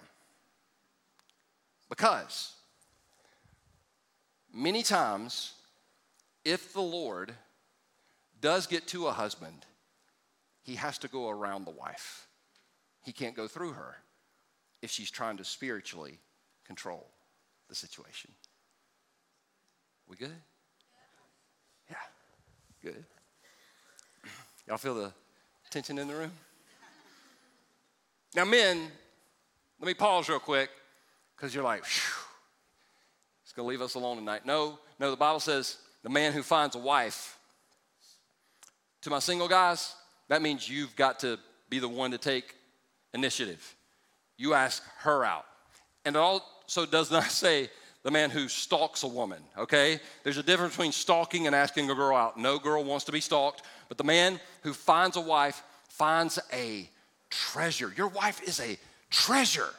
Because 1.88 2.54
many 4.54 4.84
times, 4.84 5.54
if 6.44 6.74
the 6.74 6.82
Lord 6.82 7.32
does 8.42 8.68
get 8.68 8.88
to 8.88 9.08
a 9.08 9.12
husband, 9.14 9.66
he 10.68 10.76
has 10.76 10.98
to 10.98 11.08
go 11.08 11.30
around 11.30 11.66
the 11.66 11.72
wife. 11.72 12.28
He 13.02 13.14
can't 13.14 13.34
go 13.34 13.48
through 13.48 13.72
her 13.72 13.96
if 14.82 14.92
she's 14.92 15.10
trying 15.10 15.38
to 15.38 15.46
spiritually 15.46 16.20
control 16.66 17.08
the 17.70 17.76
situation. 17.76 18.32
We 20.10 20.18
good? 20.18 20.36
Yeah, 21.90 21.96
good. 22.84 23.06
Y'all 24.68 24.78
feel 24.78 24.94
the 24.94 25.14
tension 25.70 25.98
in 25.98 26.10
the 26.10 26.16
room? 26.16 26.32
Now, 28.36 28.44
men, 28.44 28.92
let 29.80 29.88
me 29.88 29.94
pause 29.94 30.28
real 30.28 30.40
quick 30.40 30.70
because 31.38 31.56
you're 31.56 31.64
like, 31.64 31.84
it's 33.46 33.54
going 33.56 33.66
to 33.66 33.70
leave 33.70 33.82
us 33.82 33.96
alone 33.96 34.18
tonight. 34.18 34.46
No, 34.46 34.80
no, 35.00 35.12
the 35.12 35.18
Bible 35.18 35.40
says 35.40 35.78
the 36.04 36.10
man 36.10 36.34
who 36.34 36.44
finds 36.44 36.76
a 36.76 36.80
wife. 36.80 37.38
To 39.04 39.10
my 39.10 39.20
single 39.20 39.48
guys, 39.48 39.96
that 40.30 40.42
means 40.42 40.70
you've 40.70 40.96
got 40.96 41.20
to 41.20 41.40
be 41.70 41.80
the 41.80 41.90
one 41.90 42.12
to 42.12 42.18
take 42.18 42.56
initiative. 43.14 43.76
You 44.38 44.54
ask 44.54 44.84
her 45.00 45.24
out. 45.24 45.46
And 46.06 46.16
it 46.16 46.20
also 46.20 46.86
does 46.86 47.12
not 47.12 47.24
say 47.32 47.70
the 48.04 48.12
man 48.12 48.30
who 48.30 48.48
stalks 48.48 49.04
a 49.04 49.08
woman, 49.08 49.42
okay? 49.58 50.00
There's 50.24 50.38
a 50.38 50.44
difference 50.44 50.74
between 50.74 50.92
stalking 50.92 51.48
and 51.48 51.56
asking 51.56 51.90
a 51.90 51.96
girl 51.96 52.16
out. 52.16 52.38
No 52.38 52.58
girl 52.60 52.84
wants 52.84 53.06
to 53.06 53.12
be 53.12 53.20
stalked, 53.20 53.64
but 53.90 53.98
the 53.98 54.04
man 54.04 54.40
who 54.62 54.74
finds 54.74 55.18
a 55.18 55.22
wife 55.22 55.62
finds 55.90 56.40
a 56.54 56.90
treasure. 57.30 57.94
Your 57.98 58.08
wife 58.08 58.42
is 58.44 58.60
a 58.60 58.78
treasure. 59.10 59.70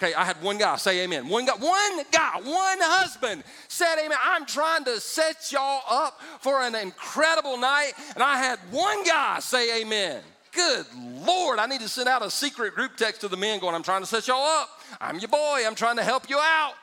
Okay, 0.00 0.14
I 0.14 0.24
had 0.24 0.40
one 0.40 0.58
guy 0.58 0.76
say 0.76 1.02
amen. 1.02 1.28
One 1.28 1.44
guy, 1.44 1.54
one 1.54 2.04
guy, 2.12 2.40
one 2.44 2.78
husband 2.80 3.42
said 3.66 3.96
amen. 3.98 4.18
I'm 4.22 4.46
trying 4.46 4.84
to 4.84 5.00
set 5.00 5.50
y'all 5.50 5.82
up 5.90 6.20
for 6.40 6.62
an 6.62 6.76
incredible 6.76 7.56
night, 7.56 7.92
and 8.14 8.22
I 8.22 8.38
had 8.38 8.60
one 8.70 9.02
guy 9.04 9.40
say 9.40 9.82
amen. 9.82 10.22
Good 10.52 10.86
Lord, 11.26 11.58
I 11.58 11.66
need 11.66 11.80
to 11.80 11.88
send 11.88 12.08
out 12.08 12.22
a 12.22 12.30
secret 12.30 12.76
group 12.76 12.96
text 12.96 13.22
to 13.22 13.28
the 13.28 13.36
men 13.36 13.58
going, 13.58 13.74
I'm 13.74 13.82
trying 13.82 14.02
to 14.02 14.06
set 14.06 14.28
y'all 14.28 14.44
up. 14.44 14.68
I'm 15.00 15.18
your 15.18 15.28
boy. 15.28 15.64
I'm 15.66 15.74
trying 15.74 15.96
to 15.96 16.04
help 16.04 16.30
you 16.30 16.38
out. 16.38 16.74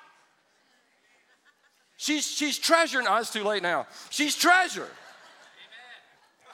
She's, 1.98 2.28
she's 2.28 2.58
treasure. 2.58 3.02
No, 3.02 3.12
oh, 3.12 3.18
it's 3.18 3.32
too 3.32 3.44
late 3.44 3.64
now. 3.64 3.88
She's 4.10 4.36
treasure. 4.36 4.90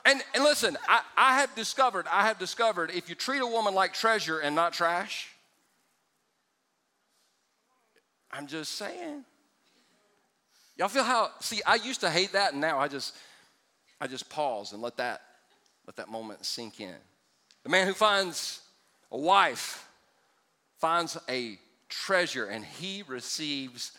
And, 0.05 0.23
and 0.33 0.43
listen, 0.43 0.77
I, 0.87 1.01
I 1.17 1.39
have 1.39 1.53
discovered, 1.55 2.05
I 2.11 2.25
have 2.27 2.39
discovered 2.39 2.91
if 2.91 3.09
you 3.09 3.15
treat 3.15 3.41
a 3.41 3.47
woman 3.47 3.73
like 3.73 3.93
treasure 3.93 4.39
and 4.39 4.55
not 4.55 4.73
trash, 4.73 5.27
I'm 8.31 8.47
just 8.47 8.73
saying. 8.73 9.23
Y'all 10.77 10.87
feel 10.87 11.03
how, 11.03 11.29
see, 11.41 11.61
I 11.65 11.75
used 11.75 12.01
to 12.01 12.09
hate 12.09 12.31
that 12.33 12.53
and 12.53 12.61
now 12.61 12.79
I 12.79 12.87
just, 12.87 13.15
I 13.99 14.07
just 14.07 14.29
pause 14.29 14.73
and 14.73 14.81
let 14.81 14.97
that, 14.97 15.21
let 15.85 15.95
that 15.97 16.09
moment 16.09 16.45
sink 16.45 16.79
in. 16.79 16.95
The 17.63 17.69
man 17.69 17.87
who 17.87 17.93
finds 17.93 18.61
a 19.11 19.17
wife 19.17 19.87
finds 20.77 21.17
a 21.29 21.59
treasure 21.89 22.45
and 22.45 22.65
he 22.65 23.03
receives 23.07 23.91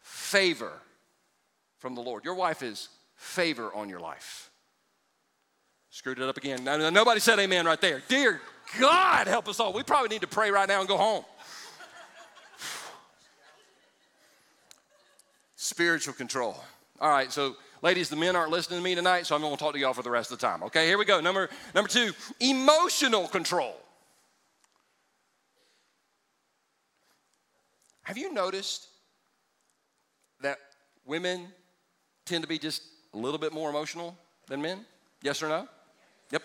favor 0.00 0.72
from 1.78 1.94
the 1.94 2.00
Lord. 2.00 2.24
Your 2.24 2.34
wife 2.34 2.62
is 2.62 2.88
favor 3.16 3.72
on 3.74 3.88
your 3.88 4.00
life. 4.00 4.50
Screwed 5.90 6.18
it 6.18 6.28
up 6.28 6.36
again. 6.36 6.64
Nobody 6.64 7.20
said 7.20 7.38
amen 7.38 7.66
right 7.66 7.80
there. 7.80 8.02
Dear 8.08 8.40
God, 8.80 9.28
help 9.28 9.48
us 9.48 9.60
all. 9.60 9.72
We 9.72 9.84
probably 9.84 10.08
need 10.08 10.22
to 10.22 10.26
pray 10.26 10.50
right 10.50 10.66
now 10.66 10.80
and 10.80 10.88
go 10.88 10.96
home. 10.96 11.24
Spiritual 15.56 16.14
control. 16.14 16.56
All 17.00 17.10
right, 17.10 17.32
so 17.32 17.56
ladies, 17.82 18.08
the 18.08 18.16
men 18.16 18.36
aren't 18.36 18.50
listening 18.50 18.80
to 18.80 18.84
me 18.84 18.94
tonight, 18.94 19.26
so 19.26 19.34
I'm 19.34 19.40
going 19.40 19.54
to 19.54 19.58
talk 19.58 19.74
to 19.74 19.78
y'all 19.78 19.92
for 19.92 20.02
the 20.02 20.10
rest 20.10 20.32
of 20.32 20.38
the 20.38 20.46
time. 20.46 20.62
Okay, 20.64 20.86
here 20.86 20.98
we 20.98 21.04
go. 21.04 21.20
Number 21.20 21.48
number 21.74 21.88
two, 21.88 22.12
emotional 22.40 23.28
control. 23.28 23.76
Have 28.02 28.18
you 28.18 28.32
noticed 28.32 28.88
that 30.42 30.58
women 31.06 31.46
tend 32.26 32.42
to 32.42 32.48
be 32.48 32.58
just 32.58 32.82
a 33.14 33.18
little 33.18 33.38
bit 33.38 33.52
more 33.52 33.70
emotional 33.70 34.16
than 34.46 34.60
men? 34.60 34.84
Yes 35.22 35.42
or 35.42 35.48
no? 35.48 35.66
Yep. 36.30 36.42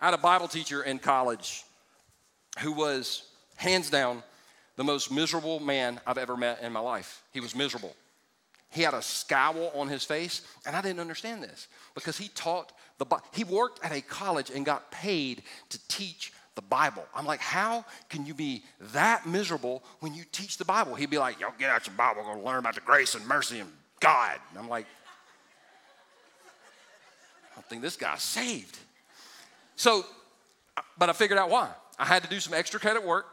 I 0.00 0.04
had 0.06 0.14
a 0.14 0.18
Bible 0.18 0.48
teacher 0.48 0.82
in 0.82 0.98
college 0.98 1.64
who 2.58 2.72
was 2.72 3.28
hands 3.56 3.88
down 3.88 4.22
the 4.80 4.84
most 4.84 5.12
miserable 5.12 5.60
man 5.60 6.00
I've 6.06 6.16
ever 6.16 6.38
met 6.38 6.62
in 6.62 6.72
my 6.72 6.80
life. 6.80 7.22
He 7.32 7.40
was 7.40 7.54
miserable. 7.54 7.94
He 8.70 8.80
had 8.80 8.94
a 8.94 9.02
scowl 9.02 9.70
on 9.74 9.88
his 9.88 10.04
face, 10.04 10.40
and 10.64 10.74
I 10.74 10.80
didn't 10.80 11.00
understand 11.00 11.42
this 11.42 11.68
because 11.94 12.16
he 12.16 12.28
taught 12.28 12.72
the 12.96 13.04
Bible. 13.04 13.22
he 13.34 13.44
worked 13.44 13.84
at 13.84 13.92
a 13.92 14.00
college 14.00 14.48
and 14.48 14.64
got 14.64 14.90
paid 14.90 15.42
to 15.68 15.88
teach 15.88 16.32
the 16.54 16.62
Bible. 16.62 17.04
I'm 17.14 17.26
like, 17.26 17.40
how 17.40 17.84
can 18.08 18.24
you 18.24 18.32
be 18.32 18.62
that 18.94 19.26
miserable 19.26 19.82
when 19.98 20.14
you 20.14 20.24
teach 20.32 20.56
the 20.56 20.64
Bible? 20.64 20.94
He'd 20.94 21.10
be 21.10 21.18
like, 21.18 21.40
y'all 21.40 21.52
get 21.58 21.68
out 21.68 21.86
your 21.86 21.94
Bible, 21.94 22.22
we're 22.22 22.32
gonna 22.32 22.42
learn 22.42 22.60
about 22.60 22.74
the 22.74 22.80
grace 22.80 23.14
and 23.14 23.28
mercy 23.28 23.58
and 23.58 23.70
God. 24.00 24.38
And 24.48 24.58
I'm 24.58 24.68
like, 24.70 24.86
I 27.54 27.60
think 27.60 27.82
this 27.82 27.96
guy's 27.96 28.22
saved. 28.22 28.78
So, 29.76 30.06
but 30.96 31.10
I 31.10 31.12
figured 31.12 31.38
out 31.38 31.50
why. 31.50 31.68
I 31.98 32.06
had 32.06 32.22
to 32.22 32.30
do 32.30 32.40
some 32.40 32.54
extra 32.54 32.80
credit 32.80 33.04
work 33.04 33.26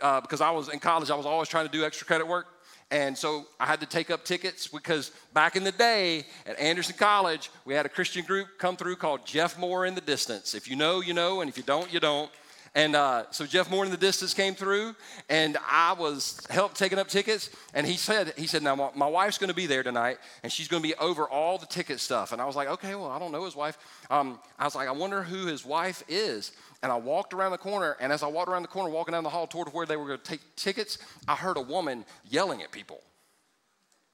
uh, 0.00 0.20
because 0.20 0.40
I 0.40 0.50
was 0.50 0.68
in 0.68 0.78
college, 0.78 1.10
I 1.10 1.16
was 1.16 1.26
always 1.26 1.48
trying 1.48 1.66
to 1.66 1.72
do 1.72 1.84
extra 1.84 2.06
credit 2.06 2.26
work. 2.26 2.46
And 2.92 3.16
so 3.16 3.46
I 3.60 3.66
had 3.66 3.78
to 3.80 3.86
take 3.86 4.10
up 4.10 4.24
tickets 4.24 4.66
because 4.66 5.12
back 5.32 5.54
in 5.54 5.62
the 5.62 5.70
day 5.70 6.24
at 6.44 6.58
Anderson 6.58 6.96
College, 6.98 7.50
we 7.64 7.72
had 7.72 7.86
a 7.86 7.88
Christian 7.88 8.24
group 8.24 8.48
come 8.58 8.76
through 8.76 8.96
called 8.96 9.24
Jeff 9.24 9.56
Moore 9.56 9.86
in 9.86 9.94
the 9.94 10.00
Distance. 10.00 10.54
If 10.54 10.68
you 10.68 10.74
know, 10.74 11.00
you 11.00 11.14
know, 11.14 11.40
and 11.40 11.48
if 11.48 11.56
you 11.56 11.62
don't, 11.62 11.92
you 11.92 12.00
don't. 12.00 12.30
And 12.74 12.94
uh, 12.94 13.24
so 13.32 13.46
Jeff 13.46 13.68
Moore 13.68 13.84
in 13.84 13.90
the 13.90 13.96
distance 13.96 14.32
came 14.32 14.54
through, 14.54 14.94
and 15.28 15.58
I 15.68 15.92
was 15.92 16.40
helped 16.50 16.76
taking 16.76 17.00
up 17.00 17.08
tickets. 17.08 17.50
And 17.74 17.84
he 17.84 17.96
said, 17.96 18.32
he 18.36 18.46
said, 18.46 18.62
now 18.62 18.92
my, 18.94 19.08
wife's 19.08 19.38
going 19.38 19.48
to 19.48 19.54
be 19.54 19.66
there 19.66 19.82
tonight, 19.82 20.18
and 20.44 20.52
she's 20.52 20.68
going 20.68 20.80
to 20.80 20.88
be 20.88 20.94
over 20.94 21.28
all 21.28 21.58
the 21.58 21.66
ticket 21.66 21.98
stuff. 21.98 22.30
And 22.32 22.40
I 22.40 22.44
was 22.44 22.54
like, 22.54 22.68
okay, 22.68 22.94
well 22.94 23.10
I 23.10 23.18
don't 23.18 23.32
know 23.32 23.44
his 23.44 23.56
wife. 23.56 23.76
Um, 24.08 24.38
I 24.56 24.64
was 24.64 24.76
like, 24.76 24.86
I 24.86 24.92
wonder 24.92 25.22
who 25.22 25.46
his 25.46 25.64
wife 25.64 26.04
is. 26.08 26.52
And 26.82 26.92
I 26.92 26.96
walked 26.96 27.34
around 27.34 27.50
the 27.50 27.58
corner, 27.58 27.96
and 28.00 28.12
as 28.12 28.22
I 28.22 28.28
walked 28.28 28.48
around 28.48 28.62
the 28.62 28.68
corner, 28.68 28.88
walking 28.88 29.12
down 29.12 29.24
the 29.24 29.30
hall 29.30 29.48
toward 29.48 29.68
where 29.74 29.84
they 29.84 29.96
were 29.96 30.06
going 30.06 30.20
to 30.20 30.24
take 30.24 30.40
tickets, 30.54 30.98
I 31.26 31.34
heard 31.34 31.56
a 31.56 31.62
woman 31.62 32.04
yelling 32.28 32.62
at 32.62 32.70
people, 32.70 33.00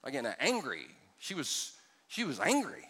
again, 0.02 0.26
angry. 0.40 0.86
She 1.18 1.34
was 1.34 1.72
she 2.08 2.24
was 2.24 2.40
angry. 2.40 2.88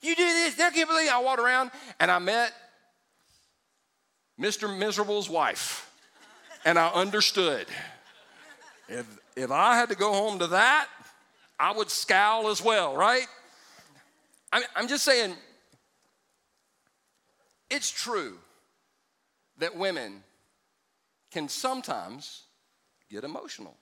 You 0.00 0.14
did 0.14 0.28
this. 0.28 0.60
I 0.60 0.70
can't 0.70 0.88
believe. 0.88 1.10
I 1.10 1.20
walked 1.20 1.40
around, 1.40 1.70
and 2.00 2.10
I 2.10 2.18
met 2.18 2.52
Mr. 4.40 4.76
Miserable's 4.76 5.30
wife. 5.30 5.90
And 6.64 6.78
I 6.78 6.88
understood. 6.88 7.66
If, 8.88 9.06
if 9.36 9.50
I 9.50 9.76
had 9.76 9.88
to 9.90 9.94
go 9.94 10.12
home 10.12 10.38
to 10.40 10.46
that, 10.48 10.88
I 11.58 11.72
would 11.72 11.90
scowl 11.90 12.48
as 12.48 12.62
well, 12.62 12.96
right? 12.96 13.26
I 14.52 14.62
I'm 14.74 14.88
just 14.88 15.04
saying, 15.04 15.34
it's 17.70 17.90
true 17.90 18.38
that 19.58 19.76
women 19.76 20.22
can 21.30 21.48
sometimes 21.48 22.42
get 23.10 23.24
emotional. 23.24 23.76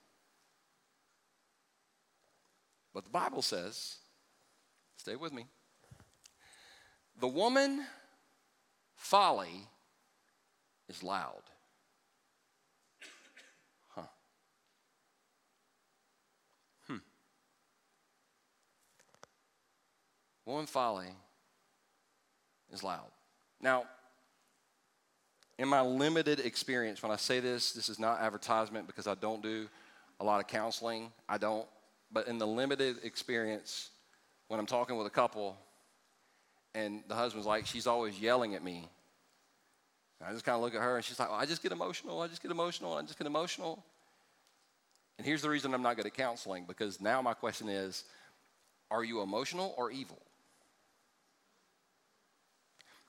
But 2.94 3.04
the 3.04 3.10
Bible 3.10 3.42
says, 3.42 3.96
stay 4.96 5.16
with 5.16 5.32
me, 5.32 5.46
the 7.20 7.28
woman 7.28 7.84
folly 8.96 9.66
is 10.92 11.02
loud. 11.02 11.42
Huh. 13.88 14.02
Hmm. 16.86 16.96
Woman 20.44 20.66
folly 20.66 21.06
is 22.72 22.82
loud. 22.82 23.10
Now, 23.60 23.84
in 25.58 25.68
my 25.68 25.80
limited 25.80 26.40
experience, 26.40 27.02
when 27.02 27.12
I 27.12 27.16
say 27.16 27.40
this, 27.40 27.72
this 27.72 27.88
is 27.88 27.98
not 27.98 28.20
advertisement 28.20 28.86
because 28.86 29.06
I 29.06 29.14
don't 29.14 29.42
do 29.42 29.68
a 30.20 30.24
lot 30.24 30.40
of 30.40 30.46
counseling. 30.46 31.10
I 31.28 31.38
don't. 31.38 31.66
But 32.12 32.26
in 32.28 32.36
the 32.36 32.46
limited 32.46 32.96
experience, 33.02 33.90
when 34.48 34.60
I'm 34.60 34.66
talking 34.66 34.98
with 34.98 35.06
a 35.06 35.10
couple 35.10 35.56
and 36.74 37.02
the 37.08 37.14
husband's 37.14 37.46
like, 37.46 37.64
she's 37.66 37.86
always 37.86 38.20
yelling 38.20 38.54
at 38.54 38.62
me. 38.62 38.88
I 40.26 40.32
just 40.32 40.44
kind 40.44 40.56
of 40.56 40.62
look 40.62 40.74
at 40.74 40.80
her 40.80 40.96
and 40.96 41.04
she's 41.04 41.18
like, 41.18 41.30
well, 41.30 41.38
I 41.38 41.46
just 41.46 41.62
get 41.62 41.72
emotional. 41.72 42.20
I 42.20 42.28
just 42.28 42.42
get 42.42 42.50
emotional. 42.50 42.94
I 42.94 43.02
just 43.02 43.18
get 43.18 43.26
emotional. 43.26 43.82
And 45.18 45.26
here's 45.26 45.42
the 45.42 45.48
reason 45.48 45.74
I'm 45.74 45.82
not 45.82 45.96
good 45.96 46.06
at 46.06 46.14
counseling 46.14 46.64
because 46.66 47.00
now 47.00 47.22
my 47.22 47.34
question 47.34 47.68
is 47.68 48.04
are 48.90 49.04
you 49.04 49.22
emotional 49.22 49.74
or 49.76 49.90
evil? 49.90 50.20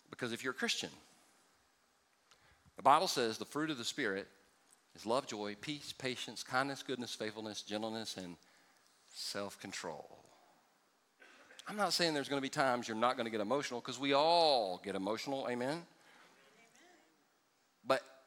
Because 0.09 0.31
if 0.31 0.43
you're 0.43 0.53
a 0.53 0.55
Christian, 0.55 0.89
the 2.77 2.83
Bible 2.83 3.07
says 3.07 3.37
the 3.37 3.45
fruit 3.45 3.69
of 3.69 3.77
the 3.77 3.83
Spirit 3.83 4.27
is 4.95 5.05
love, 5.05 5.27
joy, 5.27 5.55
peace, 5.59 5.93
patience, 5.93 6.43
kindness, 6.43 6.83
goodness, 6.83 7.13
faithfulness, 7.13 7.61
gentleness, 7.61 8.15
and 8.17 8.35
self 9.13 9.59
control. 9.59 10.19
I'm 11.67 11.77
not 11.77 11.93
saying 11.93 12.13
there's 12.13 12.29
going 12.29 12.41
to 12.41 12.45
be 12.45 12.49
times 12.49 12.87
you're 12.87 12.97
not 12.97 13.15
going 13.15 13.25
to 13.25 13.31
get 13.31 13.41
emotional 13.41 13.79
because 13.79 13.99
we 13.99 14.13
all 14.13 14.81
get 14.83 14.95
emotional, 14.95 15.47
amen? 15.49 15.81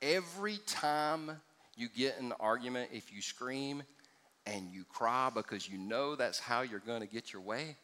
Every 0.02 0.58
time 0.66 1.30
you 1.76 1.88
get 1.88 2.16
in 2.18 2.26
an 2.26 2.32
argument, 2.40 2.90
if 2.92 3.12
you 3.12 3.22
scream 3.22 3.82
and 4.46 4.70
you 4.70 4.84
cry 4.84 5.30
because 5.34 5.68
you 5.68 5.78
know 5.78 6.14
that's 6.14 6.38
how 6.38 6.62
you're 6.62 6.80
going 6.80 7.00
to 7.00 7.06
get 7.06 7.32
your 7.32 7.42
way, 7.42 7.76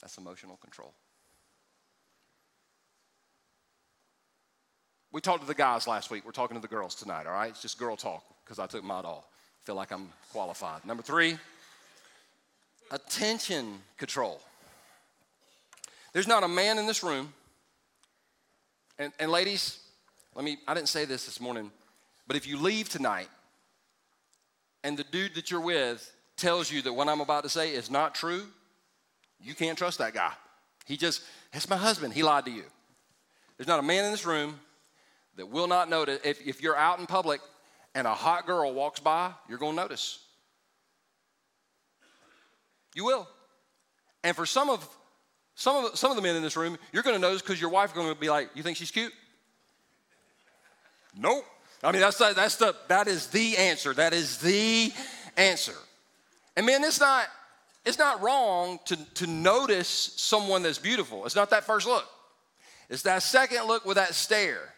that's 0.00 0.16
emotional 0.18 0.56
control. 0.56 0.94
We 5.12 5.20
talked 5.20 5.40
to 5.40 5.46
the 5.46 5.54
guys 5.54 5.88
last 5.88 6.10
week. 6.10 6.24
We're 6.24 6.30
talking 6.30 6.56
to 6.56 6.60
the 6.60 6.68
girls 6.68 6.94
tonight, 6.94 7.26
all 7.26 7.32
right? 7.32 7.50
It's 7.50 7.62
just 7.62 7.78
girl 7.78 7.96
talk 7.96 8.22
because 8.44 8.58
I 8.60 8.66
took 8.66 8.84
Midol. 8.84 9.24
Feel 9.64 9.74
like 9.74 9.90
I'm 9.90 10.08
qualified. 10.32 10.84
Number 10.84 11.02
three, 11.02 11.36
attention 12.90 13.78
control. 13.98 14.40
There's 16.12 16.28
not 16.28 16.44
a 16.44 16.48
man 16.48 16.78
in 16.78 16.86
this 16.86 17.02
room, 17.02 17.32
and, 18.98 19.12
and 19.18 19.30
ladies, 19.30 19.80
let 20.40 20.44
me, 20.46 20.56
I 20.66 20.72
didn't 20.72 20.88
say 20.88 21.04
this 21.04 21.26
this 21.26 21.38
morning, 21.38 21.70
but 22.26 22.34
if 22.34 22.46
you 22.46 22.56
leave 22.56 22.88
tonight 22.88 23.28
and 24.82 24.96
the 24.96 25.04
dude 25.04 25.34
that 25.34 25.50
you're 25.50 25.60
with 25.60 26.10
tells 26.38 26.72
you 26.72 26.80
that 26.80 26.94
what 26.94 27.08
I'm 27.08 27.20
about 27.20 27.42
to 27.42 27.50
say 27.50 27.74
is 27.74 27.90
not 27.90 28.14
true, 28.14 28.44
you 29.38 29.54
can't 29.54 29.76
trust 29.76 29.98
that 29.98 30.14
guy. 30.14 30.32
He 30.86 30.96
just, 30.96 31.20
that's 31.52 31.68
my 31.68 31.76
husband. 31.76 32.14
He 32.14 32.22
lied 32.22 32.46
to 32.46 32.50
you. 32.50 32.62
There's 33.58 33.68
not 33.68 33.80
a 33.80 33.82
man 33.82 34.06
in 34.06 34.12
this 34.12 34.24
room 34.24 34.58
that 35.36 35.50
will 35.50 35.66
not 35.66 35.90
notice. 35.90 36.20
If, 36.24 36.40
if 36.46 36.62
you're 36.62 36.74
out 36.74 37.00
in 37.00 37.04
public 37.04 37.42
and 37.94 38.06
a 38.06 38.14
hot 38.14 38.46
girl 38.46 38.72
walks 38.72 38.98
by, 38.98 39.32
you're 39.46 39.58
going 39.58 39.76
to 39.76 39.82
notice. 39.82 40.20
You 42.94 43.04
will. 43.04 43.28
And 44.24 44.34
for 44.34 44.46
some 44.46 44.70
of 44.70 44.88
some 45.54 45.84
of 45.84 45.98
some 45.98 46.10
of 46.10 46.16
the 46.16 46.22
men 46.22 46.34
in 46.34 46.42
this 46.42 46.56
room, 46.56 46.78
you're 46.94 47.02
going 47.02 47.16
to 47.16 47.20
notice 47.20 47.42
because 47.42 47.60
your 47.60 47.68
wife 47.68 47.90
is 47.90 47.94
going 47.94 48.08
to 48.08 48.18
be 48.18 48.30
like, 48.30 48.48
"You 48.54 48.62
think 48.62 48.78
she's 48.78 48.90
cute?" 48.90 49.12
Nope. 51.16 51.44
I 51.82 51.92
mean, 51.92 52.00
that's 52.00 52.18
the, 52.18 52.32
that's 52.34 52.56
the 52.56 52.74
that 52.88 53.08
is 53.08 53.28
the 53.28 53.56
answer. 53.56 53.94
That 53.94 54.12
is 54.12 54.38
the 54.38 54.92
answer. 55.36 55.74
And 56.56 56.66
man, 56.66 56.84
it's 56.84 57.00
not 57.00 57.26
it's 57.86 57.98
not 57.98 58.22
wrong 58.22 58.78
to 58.86 58.96
to 59.14 59.26
notice 59.26 59.88
someone 59.88 60.62
that's 60.62 60.78
beautiful. 60.78 61.24
It's 61.26 61.36
not 61.36 61.50
that 61.50 61.64
first 61.64 61.86
look. 61.86 62.06
It's 62.90 63.02
that 63.02 63.22
second 63.22 63.66
look 63.66 63.86
with 63.86 63.96
that 63.96 64.14
stare. 64.14 64.74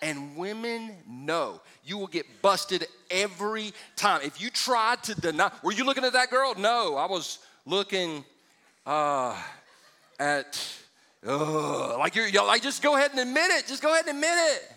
And 0.00 0.36
women 0.36 0.94
know 1.08 1.60
you 1.84 1.98
will 1.98 2.06
get 2.06 2.40
busted 2.40 2.86
every 3.10 3.72
time. 3.96 4.20
If 4.22 4.40
you 4.40 4.48
try 4.48 4.96
to 5.02 5.14
deny, 5.20 5.50
were 5.64 5.72
you 5.72 5.84
looking 5.84 6.04
at 6.04 6.12
that 6.12 6.30
girl? 6.30 6.54
No, 6.56 6.94
I 6.94 7.06
was 7.06 7.40
looking 7.66 8.24
uh, 8.86 9.36
at, 10.20 10.64
uh, 11.26 11.98
like 11.98 12.14
you're, 12.14 12.28
you're 12.28 12.46
like, 12.46 12.62
just 12.62 12.80
go 12.80 12.96
ahead 12.96 13.10
and 13.10 13.18
admit 13.18 13.50
it. 13.50 13.66
Just 13.66 13.82
go 13.82 13.92
ahead 13.92 14.06
and 14.06 14.16
admit 14.16 14.30
it. 14.32 14.72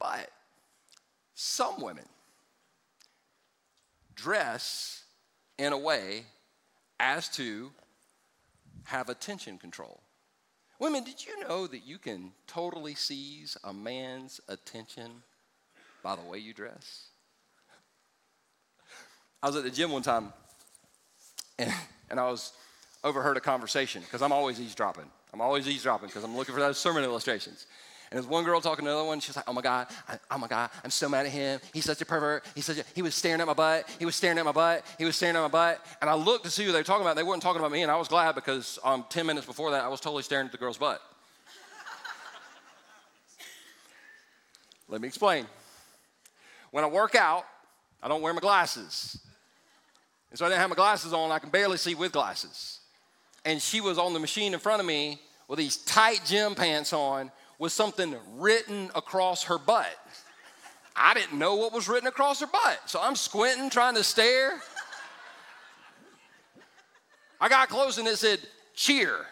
But 0.00 0.30
some 1.34 1.80
women 1.80 2.06
dress 4.16 5.04
in 5.58 5.72
a 5.72 5.78
way 5.78 6.24
as 6.98 7.28
to 7.28 7.70
have 8.84 9.08
attention 9.08 9.58
control. 9.58 10.00
Women, 10.78 11.04
did 11.04 11.24
you 11.24 11.38
know 11.40 11.66
that 11.66 11.86
you 11.86 11.98
can 11.98 12.32
totally 12.46 12.94
seize 12.94 13.56
a 13.62 13.72
man's 13.72 14.40
attention 14.48 15.22
by 16.02 16.16
the 16.16 16.22
way 16.22 16.38
you 16.38 16.54
dress? 16.54 17.08
I 19.42 19.46
was 19.46 19.56
at 19.56 19.64
the 19.64 19.70
gym 19.70 19.92
one 19.92 20.02
time 20.02 20.32
and, 21.58 21.72
and 22.10 22.18
I 22.18 22.30
was 22.30 22.52
overheard 23.04 23.36
a 23.36 23.40
conversation 23.40 24.02
because 24.02 24.22
I'm 24.22 24.32
always 24.32 24.60
eavesdropping. 24.60 25.04
I'm 25.32 25.40
always 25.40 25.68
eavesdropping 25.68 26.08
because 26.08 26.24
I'm 26.24 26.36
looking 26.36 26.54
for 26.54 26.60
those 26.60 26.78
sermon 26.78 27.04
illustrations. 27.04 27.66
And 28.10 28.18
there's 28.18 28.26
one 28.26 28.42
girl 28.42 28.60
talking 28.60 28.84
to 28.84 28.90
another 28.90 29.06
one. 29.06 29.20
She's 29.20 29.36
like, 29.36 29.48
"Oh 29.48 29.52
my 29.52 29.60
God, 29.60 29.86
I, 30.08 30.18
oh 30.32 30.38
my 30.38 30.48
God, 30.48 30.70
I'm 30.82 30.90
so 30.90 31.08
mad 31.08 31.26
at 31.26 31.32
him. 31.32 31.60
He's 31.72 31.84
such 31.84 32.00
a 32.00 32.04
pervert. 32.04 32.44
He's 32.56 32.64
such 32.64 32.78
a, 32.78 32.84
he 32.92 33.02
was 33.02 33.14
staring 33.14 33.40
at 33.40 33.46
my 33.46 33.54
butt. 33.54 33.88
He 34.00 34.04
was 34.04 34.16
staring 34.16 34.36
at 34.38 34.44
my 34.44 34.50
butt. 34.50 34.84
He 34.98 35.04
was 35.04 35.14
staring 35.14 35.36
at 35.36 35.42
my 35.42 35.48
butt." 35.48 35.86
And 36.00 36.10
I 36.10 36.14
looked 36.14 36.44
to 36.44 36.50
see 36.50 36.64
who 36.64 36.72
they 36.72 36.80
were 36.80 36.84
talking 36.84 37.02
about. 37.02 37.14
They 37.14 37.22
weren't 37.22 37.40
talking 37.40 37.60
about 37.60 37.70
me, 37.70 37.82
and 37.82 37.90
I 37.90 37.96
was 37.96 38.08
glad 38.08 38.34
because 38.34 38.80
um, 38.82 39.04
10 39.10 39.26
minutes 39.26 39.46
before 39.46 39.70
that, 39.70 39.84
I 39.84 39.88
was 39.88 40.00
totally 40.00 40.24
staring 40.24 40.46
at 40.46 40.52
the 40.52 40.58
girl's 40.58 40.78
butt. 40.78 41.00
Let 44.88 45.00
me 45.00 45.06
explain. 45.06 45.46
When 46.72 46.82
I 46.82 46.88
work 46.88 47.14
out, 47.14 47.44
I 48.02 48.08
don't 48.08 48.22
wear 48.22 48.34
my 48.34 48.40
glasses. 48.40 49.20
And 50.30 50.38
so 50.38 50.46
I 50.46 50.48
didn't 50.48 50.60
have 50.60 50.70
my 50.70 50.76
glasses 50.76 51.12
on. 51.12 51.30
I 51.30 51.38
can 51.38 51.50
barely 51.50 51.76
see 51.76 51.94
with 51.94 52.10
glasses. 52.10 52.80
And 53.44 53.62
she 53.62 53.80
was 53.80 53.98
on 53.98 54.14
the 54.14 54.20
machine 54.20 54.52
in 54.52 54.60
front 54.60 54.80
of 54.80 54.86
me 54.86 55.20
with 55.48 55.58
these 55.58 55.78
tight 55.78 56.22
gym 56.24 56.54
pants 56.54 56.92
on 56.92 57.32
with 57.60 57.72
something 57.72 58.16
written 58.38 58.90
across 58.94 59.44
her 59.44 59.58
butt. 59.58 59.86
I 60.96 61.12
didn't 61.12 61.38
know 61.38 61.56
what 61.56 61.74
was 61.74 61.88
written 61.88 62.08
across 62.08 62.40
her 62.40 62.46
butt. 62.46 62.80
So 62.86 62.98
I'm 63.00 63.14
squinting, 63.14 63.68
trying 63.68 63.94
to 63.94 64.02
stare. 64.02 64.60
I 67.38 67.50
got 67.50 67.68
close 67.68 67.98
and 67.98 68.08
it 68.08 68.16
said, 68.16 68.40
cheer. 68.74 69.26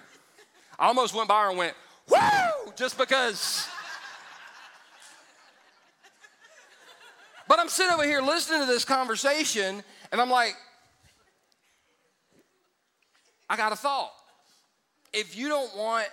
I 0.79 0.87
almost 0.87 1.14
went 1.14 1.27
by 1.27 1.43
her 1.43 1.49
and 1.49 1.59
went, 1.59 1.75
whoo, 2.09 2.73
just 2.77 2.99
because. 2.99 3.67
But 7.49 7.59
I'm 7.59 7.69
sitting 7.69 7.93
over 7.93 8.05
here 8.05 8.21
listening 8.21 8.61
to 8.61 8.67
this 8.67 8.85
conversation 8.85 9.83
and 10.12 10.21
I'm 10.21 10.31
like, 10.31 10.55
I 13.49 13.57
got 13.57 13.73
a 13.73 13.77
thought. 13.77 14.12
If 15.14 15.35
you 15.35 15.49
don't 15.49 15.75
want 15.75 16.09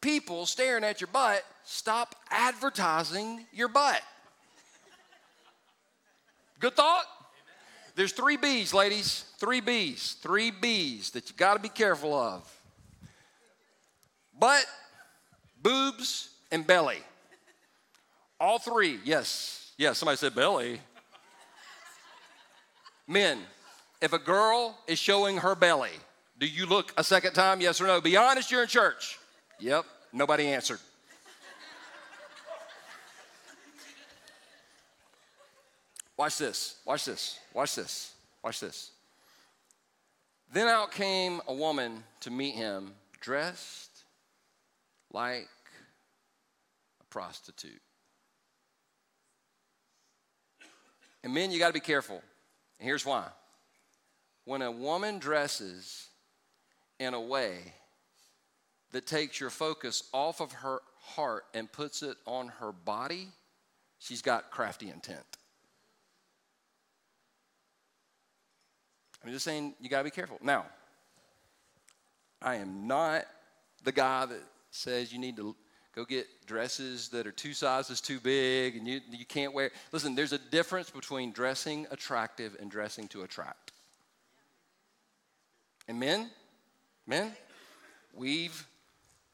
people 0.00 0.46
staring 0.46 0.84
at 0.84 1.00
your 1.00 1.08
butt, 1.08 1.44
stop 1.64 2.14
advertising 2.30 3.46
your 3.52 3.68
butt. 3.68 4.00
Good 6.60 6.74
thought? 6.74 7.04
There's 7.94 8.12
three 8.12 8.36
B's, 8.36 8.72
ladies. 8.72 9.24
Three 9.38 9.60
B's. 9.60 10.16
Three 10.22 10.50
B's 10.50 11.10
that 11.10 11.28
you 11.28 11.36
got 11.36 11.54
to 11.54 11.60
be 11.60 11.68
careful 11.68 12.14
of 12.14 12.48
butt, 14.38 14.64
boobs, 15.62 16.30
and 16.52 16.66
belly. 16.66 16.98
All 18.40 18.58
three, 18.58 19.00
yes. 19.04 19.72
Yes, 19.76 19.98
somebody 19.98 20.16
said 20.16 20.34
belly. 20.34 20.80
Men, 23.06 23.38
if 24.00 24.12
a 24.12 24.18
girl 24.18 24.78
is 24.86 24.98
showing 24.98 25.38
her 25.38 25.54
belly, 25.54 25.90
do 26.38 26.46
you 26.46 26.66
look 26.66 26.92
a 26.96 27.02
second 27.02 27.32
time? 27.32 27.60
Yes 27.60 27.80
or 27.80 27.86
no? 27.86 28.00
Be 28.00 28.16
honest, 28.16 28.50
you're 28.50 28.62
in 28.62 28.68
church. 28.68 29.17
Yep, 29.60 29.84
nobody 30.12 30.46
answered. 30.48 30.78
Watch 36.16 36.38
this, 36.38 36.76
watch 36.84 37.04
this, 37.04 37.38
watch 37.54 37.74
this, 37.76 38.12
watch 38.42 38.60
this. 38.60 38.90
Then 40.52 40.66
out 40.66 40.90
came 40.90 41.40
a 41.46 41.54
woman 41.54 42.02
to 42.20 42.30
meet 42.30 42.54
him, 42.54 42.92
dressed 43.20 44.04
like 45.12 45.48
a 47.00 47.04
prostitute. 47.10 47.80
And 51.22 51.34
men, 51.34 51.50
you 51.50 51.58
got 51.58 51.68
to 51.68 51.72
be 51.72 51.80
careful. 51.80 52.22
And 52.78 52.88
here's 52.88 53.04
why. 53.04 53.26
When 54.44 54.62
a 54.62 54.70
woman 54.70 55.18
dresses 55.18 56.08
in 56.98 57.14
a 57.14 57.20
way 57.20 57.74
that 58.92 59.06
takes 59.06 59.40
your 59.40 59.50
focus 59.50 60.04
off 60.12 60.40
of 60.40 60.52
her 60.52 60.80
heart 61.00 61.44
and 61.54 61.70
puts 61.70 62.02
it 62.02 62.16
on 62.26 62.48
her 62.48 62.72
body, 62.72 63.28
she's 63.98 64.22
got 64.22 64.50
crafty 64.50 64.88
intent. 64.88 65.24
I'm 69.24 69.32
just 69.32 69.44
saying 69.44 69.74
you 69.80 69.88
got 69.88 69.98
to 69.98 70.04
be 70.04 70.10
careful. 70.10 70.38
Now, 70.42 70.66
I 72.40 72.56
am 72.56 72.86
not 72.86 73.24
the 73.84 73.92
guy 73.92 74.26
that 74.26 74.42
says 74.70 75.12
you 75.12 75.18
need 75.18 75.36
to 75.36 75.56
go 75.94 76.04
get 76.04 76.26
dresses 76.46 77.08
that 77.08 77.26
are 77.26 77.32
two 77.32 77.52
sizes 77.52 78.00
too 78.00 78.20
big 78.20 78.76
and 78.76 78.86
you, 78.86 79.00
you 79.10 79.26
can't 79.26 79.52
wear. 79.52 79.70
Listen, 79.90 80.14
there's 80.14 80.32
a 80.32 80.38
difference 80.38 80.90
between 80.90 81.32
dressing 81.32 81.86
attractive 81.90 82.56
and 82.60 82.70
dressing 82.70 83.08
to 83.08 83.22
attract. 83.22 83.72
And 85.88 85.98
men, 85.98 86.30
men, 87.06 87.32
we've, 88.14 88.66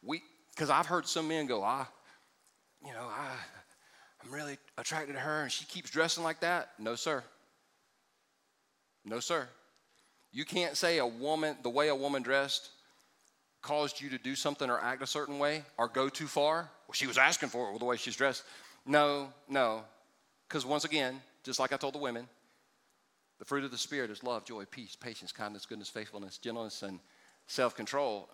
we, 0.05 0.23
because 0.51 0.71
I've 0.71 0.87
heard 0.87 1.07
some 1.07 1.29
men 1.29 1.47
go, 1.47 1.63
I, 1.63 1.87
you 2.85 2.93
know, 2.93 3.07
I, 3.09 3.31
I'm 4.23 4.33
really 4.33 4.59
attracted 4.79 5.15
to 5.15 5.21
her 5.21 5.43
and 5.43 5.53
she 5.53 5.65
keeps 5.65 5.91
dressing 5.91 6.25
like 6.25 6.41
that. 6.41 6.71
No, 6.79 6.95
sir. 6.95 7.23
No, 9.05 9.21
sir. 9.21 9.49
You 10.33 10.45
can't 10.45 10.77
say 10.77 10.99
a 10.99 11.07
woman, 11.07 11.57
the 11.63 11.71
way 11.71 11.89
a 11.89 11.95
woman 11.95 12.23
dressed 12.23 12.71
caused 13.63 14.01
you 14.01 14.11
to 14.11 14.19
do 14.19 14.35
something 14.35 14.69
or 14.69 14.79
act 14.79 15.03
a 15.03 15.07
certain 15.07 15.39
way 15.39 15.63
or 15.79 15.89
go 15.89 16.09
too 16.09 16.27
far. 16.27 16.71
Well, 16.87 16.93
she 16.93 17.07
was 17.07 17.19
asking 17.19 17.49
for 17.49 17.69
it 17.69 17.73
with 17.73 17.81
the 17.81 17.87
way 17.87 17.97
she's 17.97 18.17
dressed. 18.17 18.45
No, 18.85 19.33
no. 19.49 19.83
Because 20.49 20.67
once 20.67 20.85
again, 20.85 21.21
just 21.43 21.59
like 21.59 21.73
I 21.73 21.77
told 21.77 21.95
the 21.95 21.99
women, 21.99 22.29
the 23.39 23.45
fruit 23.45 23.65
of 23.65 23.71
the 23.71 23.79
Spirit 23.79 24.11
is 24.11 24.23
love, 24.23 24.45
joy, 24.45 24.65
peace, 24.67 24.97
patience, 24.97 25.33
kindness, 25.33 25.67
goodness, 25.67 25.89
faithfulness, 25.89 26.39
gentleness, 26.39 26.83
and 26.83 27.01
self 27.47 27.75
control. 27.75 28.29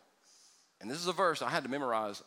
And 0.81 0.91
this 0.91 0.99
is 0.99 1.07
a 1.07 1.13
verse 1.13 1.43
I 1.43 1.51
had 1.51 1.65
to 1.65 1.69
memorize 1.69 2.23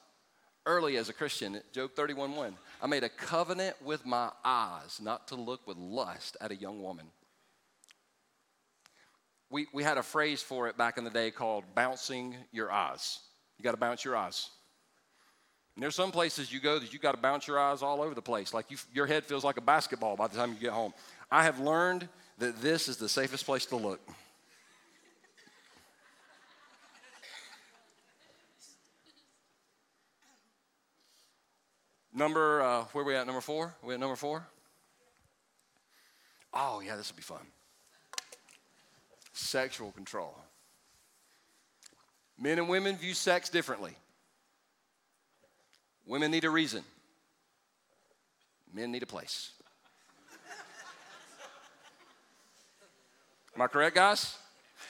early 0.65 0.97
as 0.97 1.09
a 1.09 1.13
Christian, 1.13 1.61
Job 1.71 1.91
31 1.95 2.35
1. 2.35 2.57
I 2.81 2.87
made 2.87 3.03
a 3.03 3.09
covenant 3.09 3.75
with 3.83 4.05
my 4.05 4.29
eyes 4.43 4.99
not 5.01 5.27
to 5.29 5.35
look 5.35 5.67
with 5.67 5.77
lust 5.77 6.37
at 6.39 6.51
a 6.51 6.55
young 6.55 6.81
woman. 6.81 7.05
We, 9.49 9.67
we 9.73 9.83
had 9.83 9.97
a 9.97 10.03
phrase 10.03 10.41
for 10.41 10.67
it 10.67 10.77
back 10.77 10.97
in 10.97 11.03
the 11.03 11.09
day 11.09 11.29
called 11.29 11.63
bouncing 11.75 12.35
your 12.51 12.71
eyes. 12.71 13.19
You 13.57 13.63
got 13.63 13.71
to 13.71 13.77
bounce 13.77 14.03
your 14.03 14.15
eyes. 14.15 14.49
And 15.75 15.83
there's 15.83 15.95
some 15.95 16.11
places 16.11 16.51
you 16.51 16.59
go 16.59 16.79
that 16.79 16.93
you 16.93 16.99
got 16.99 17.13
to 17.13 17.21
bounce 17.21 17.47
your 17.47 17.59
eyes 17.59 17.81
all 17.81 18.01
over 18.01 18.13
the 18.13 18.21
place. 18.21 18.53
Like 18.53 18.69
you, 18.69 18.77
your 18.93 19.05
head 19.05 19.25
feels 19.25 19.43
like 19.43 19.57
a 19.57 19.61
basketball 19.61 20.15
by 20.15 20.27
the 20.27 20.35
time 20.37 20.53
you 20.53 20.59
get 20.59 20.71
home. 20.71 20.93
I 21.31 21.43
have 21.43 21.59
learned 21.59 22.07
that 22.37 22.61
this 22.61 22.87
is 22.87 22.97
the 22.97 23.09
safest 23.09 23.45
place 23.45 23.65
to 23.67 23.75
look. 23.75 23.99
Number, 32.13 32.61
uh, 32.61 32.83
where 32.91 33.03
are 33.03 33.07
we 33.07 33.15
at? 33.15 33.25
Number 33.25 33.41
four? 33.41 33.65
Are 33.65 33.87
we 33.87 33.93
at 33.95 33.99
number 33.99 34.15
four? 34.15 34.45
Oh, 36.53 36.79
yeah, 36.79 36.95
this 36.95 37.11
will 37.11 37.15
be 37.15 37.23
fun. 37.23 37.45
Sexual 39.33 39.91
control. 39.91 40.37
Men 42.39 42.59
and 42.59 42.69
women 42.69 42.97
view 42.97 43.15
sex 43.15 43.49
differently. 43.49 43.95
Women 46.05 46.31
need 46.31 46.43
a 46.43 46.49
reason, 46.49 46.83
men 48.73 48.91
need 48.91 49.03
a 49.03 49.07
place. 49.07 49.51
Am 53.55 53.61
I 53.61 53.67
correct, 53.67 53.95
guys? 53.95 54.35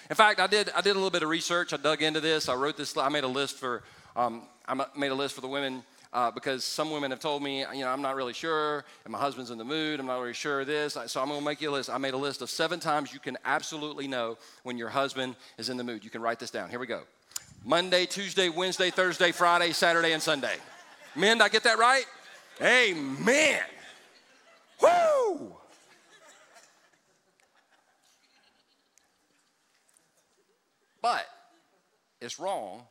In 0.09 0.15
fact, 0.15 0.39
I 0.39 0.47
did, 0.47 0.71
I 0.75 0.81
did 0.81 0.91
a 0.91 0.93
little 0.93 1.09
bit 1.09 1.21
of 1.21 1.29
research. 1.29 1.73
I 1.73 1.77
dug 1.77 2.01
into 2.01 2.21
this. 2.21 2.47
I 2.47 2.55
wrote 2.55 2.77
this. 2.77 2.95
I 2.97 3.09
made 3.09 3.25
a 3.25 3.27
list 3.27 3.57
for, 3.57 3.83
um, 4.15 4.43
I 4.67 4.85
made 4.97 5.11
a 5.11 5.15
list 5.15 5.35
for 5.35 5.41
the 5.41 5.47
women 5.47 5.83
uh, 6.13 6.29
because 6.29 6.63
some 6.63 6.91
women 6.91 7.09
have 7.09 7.19
told 7.19 7.41
me, 7.41 7.61
you 7.73 7.79
know, 7.79 7.89
I'm 7.89 8.01
not 8.01 8.15
really 8.15 8.33
sure, 8.33 8.85
and 9.03 9.11
my 9.11 9.17
husband's 9.17 9.49
in 9.49 9.57
the 9.57 9.63
mood. 9.63 9.99
I'm 9.99 10.05
not 10.05 10.19
really 10.19 10.33
sure 10.33 10.61
of 10.61 10.67
this. 10.67 10.95
So 11.07 11.21
I'm 11.21 11.27
going 11.27 11.39
to 11.39 11.45
make 11.45 11.59
you 11.59 11.71
a 11.71 11.71
list. 11.71 11.89
I 11.89 11.97
made 11.97 12.13
a 12.13 12.17
list 12.17 12.43
of 12.43 12.51
seven 12.51 12.79
times 12.79 13.11
you 13.11 13.19
can 13.19 13.35
absolutely 13.43 14.07
know 14.07 14.37
when 14.61 14.77
your 14.77 14.89
husband 14.89 15.35
is 15.57 15.69
in 15.69 15.77
the 15.77 15.83
mood. 15.83 16.03
You 16.03 16.11
can 16.11 16.21
write 16.21 16.39
this 16.39 16.51
down. 16.51 16.69
Here 16.69 16.79
we 16.79 16.85
go. 16.85 17.01
Monday, 17.65 18.05
Tuesday, 18.05 18.49
Wednesday, 18.49 18.91
Thursday, 18.91 19.31
Friday, 19.31 19.71
Saturday, 19.71 20.13
and 20.13 20.21
Sunday. 20.21 20.55
Men, 21.15 21.37
did 21.37 21.43
I 21.45 21.49
get 21.49 21.63
that 21.63 21.79
right? 21.79 22.05
Amen. 22.61 23.61
Woo! 24.81 25.55
But 31.01 31.25
it's 32.21 32.39
wrong 32.39 32.83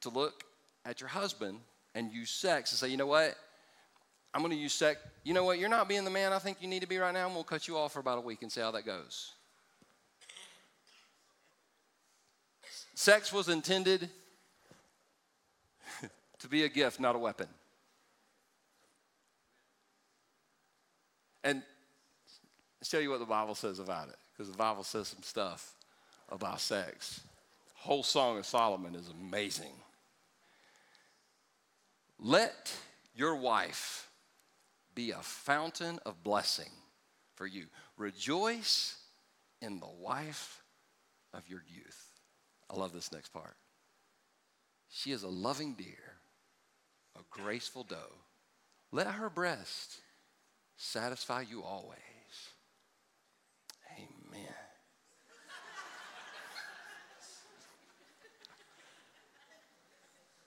to 0.00 0.08
look 0.08 0.44
at 0.84 1.00
your 1.00 1.08
husband 1.08 1.60
and 1.98 2.12
use 2.12 2.30
sex 2.30 2.70
and 2.70 2.78
say, 2.78 2.88
you 2.88 2.96
know 2.96 3.06
what? 3.06 3.36
I'm 4.32 4.40
going 4.40 4.52
to 4.52 4.56
use 4.56 4.72
sex. 4.72 5.00
You 5.24 5.34
know 5.34 5.42
what? 5.42 5.58
You're 5.58 5.68
not 5.68 5.88
being 5.88 6.04
the 6.04 6.10
man 6.10 6.32
I 6.32 6.38
think 6.38 6.58
you 6.60 6.68
need 6.68 6.82
to 6.82 6.86
be 6.86 6.96
right 6.96 7.12
now. 7.12 7.26
I'm 7.26 7.32
going 7.32 7.42
to 7.42 7.48
cut 7.48 7.66
you 7.66 7.76
off 7.76 7.92
for 7.92 7.98
about 7.98 8.18
a 8.18 8.20
week 8.20 8.42
and 8.42 8.52
see 8.52 8.60
how 8.60 8.70
that 8.70 8.86
goes. 8.86 9.32
Sex 12.94 13.32
was 13.32 13.48
intended 13.48 14.08
to 16.38 16.48
be 16.48 16.62
a 16.64 16.68
gift, 16.68 17.00
not 17.00 17.16
a 17.16 17.18
weapon. 17.18 17.48
And 21.42 21.62
I'll 22.80 22.88
tell 22.88 23.00
you 23.00 23.10
what 23.10 23.18
the 23.18 23.26
Bible 23.26 23.56
says 23.56 23.80
about 23.80 24.08
it, 24.08 24.16
because 24.32 24.50
the 24.50 24.56
Bible 24.56 24.84
says 24.84 25.08
some 25.08 25.22
stuff 25.22 25.74
about 26.28 26.60
sex. 26.60 27.22
whole 27.74 28.04
song 28.04 28.38
of 28.38 28.46
Solomon 28.46 28.94
is 28.94 29.10
amazing. 29.20 29.72
Let 32.18 32.72
your 33.14 33.36
wife 33.36 34.08
be 34.94 35.12
a 35.12 35.22
fountain 35.22 36.00
of 36.04 36.22
blessing 36.24 36.70
for 37.36 37.46
you. 37.46 37.66
Rejoice 37.96 38.96
in 39.60 39.78
the 39.80 39.86
wife 39.86 40.62
of 41.32 41.48
your 41.48 41.62
youth. 41.68 42.06
I 42.68 42.76
love 42.76 42.92
this 42.92 43.12
next 43.12 43.32
part. 43.32 43.56
She 44.90 45.12
is 45.12 45.22
a 45.22 45.28
loving 45.28 45.74
deer, 45.74 46.16
a 47.16 47.20
graceful 47.30 47.84
doe. 47.84 48.16
Let 48.90 49.06
her 49.06 49.30
breast 49.30 49.98
satisfy 50.76 51.42
you 51.42 51.62
always. 51.62 51.98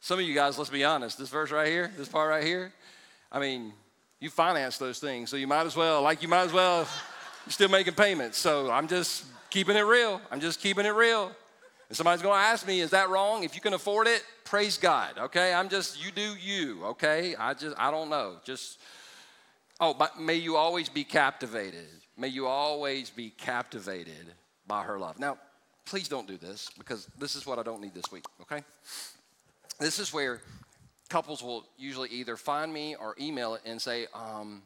Some 0.03 0.17
of 0.17 0.25
you 0.25 0.33
guys, 0.33 0.57
let's 0.57 0.71
be 0.71 0.83
honest, 0.83 1.19
this 1.19 1.29
verse 1.29 1.51
right 1.51 1.67
here, 1.67 1.91
this 1.95 2.07
part 2.07 2.27
right 2.27 2.43
here, 2.43 2.73
I 3.31 3.39
mean, 3.39 3.71
you 4.19 4.31
finance 4.31 4.79
those 4.79 4.97
things, 4.97 5.29
so 5.29 5.37
you 5.37 5.45
might 5.45 5.67
as 5.67 5.75
well, 5.75 6.01
like 6.01 6.23
you 6.23 6.27
might 6.27 6.41
as 6.41 6.51
well, 6.51 6.87
you're 7.45 7.53
still 7.53 7.69
making 7.69 7.93
payments. 7.93 8.39
So 8.39 8.71
I'm 8.71 8.87
just 8.87 9.25
keeping 9.51 9.75
it 9.75 9.81
real. 9.81 10.19
I'm 10.31 10.39
just 10.39 10.59
keeping 10.59 10.87
it 10.87 10.95
real. 10.95 11.31
And 11.87 11.95
somebody's 11.95 12.23
to 12.23 12.29
ask 12.29 12.65
me, 12.65 12.81
is 12.81 12.89
that 12.89 13.09
wrong? 13.09 13.43
If 13.43 13.53
you 13.53 13.61
can 13.61 13.73
afford 13.73 14.07
it, 14.07 14.23
praise 14.43 14.75
God, 14.75 15.19
okay? 15.19 15.53
I'm 15.53 15.69
just, 15.69 16.03
you 16.03 16.11
do 16.11 16.35
you, 16.35 16.83
okay? 16.85 17.35
I 17.35 17.53
just, 17.53 17.75
I 17.77 17.91
don't 17.91 18.09
know. 18.09 18.37
Just, 18.43 18.79
oh, 19.79 19.93
but 19.93 20.19
may 20.19 20.35
you 20.35 20.55
always 20.55 20.89
be 20.89 21.03
captivated. 21.03 21.87
May 22.17 22.29
you 22.29 22.47
always 22.47 23.11
be 23.11 23.29
captivated 23.29 24.33
by 24.65 24.81
her 24.81 24.97
love. 24.97 25.19
Now, 25.19 25.37
please 25.85 26.07
don't 26.07 26.27
do 26.27 26.37
this 26.37 26.71
because 26.75 27.07
this 27.19 27.35
is 27.35 27.45
what 27.45 27.59
I 27.59 27.63
don't 27.63 27.81
need 27.81 27.93
this 27.93 28.11
week, 28.11 28.25
okay? 28.41 28.63
This 29.81 29.97
is 29.97 30.13
where 30.13 30.41
couples 31.09 31.41
will 31.41 31.65
usually 31.75 32.09
either 32.09 32.37
find 32.37 32.71
me 32.71 32.95
or 32.95 33.15
email 33.19 33.55
it 33.55 33.61
and 33.65 33.81
say, 33.81 34.05
um, 34.13 34.61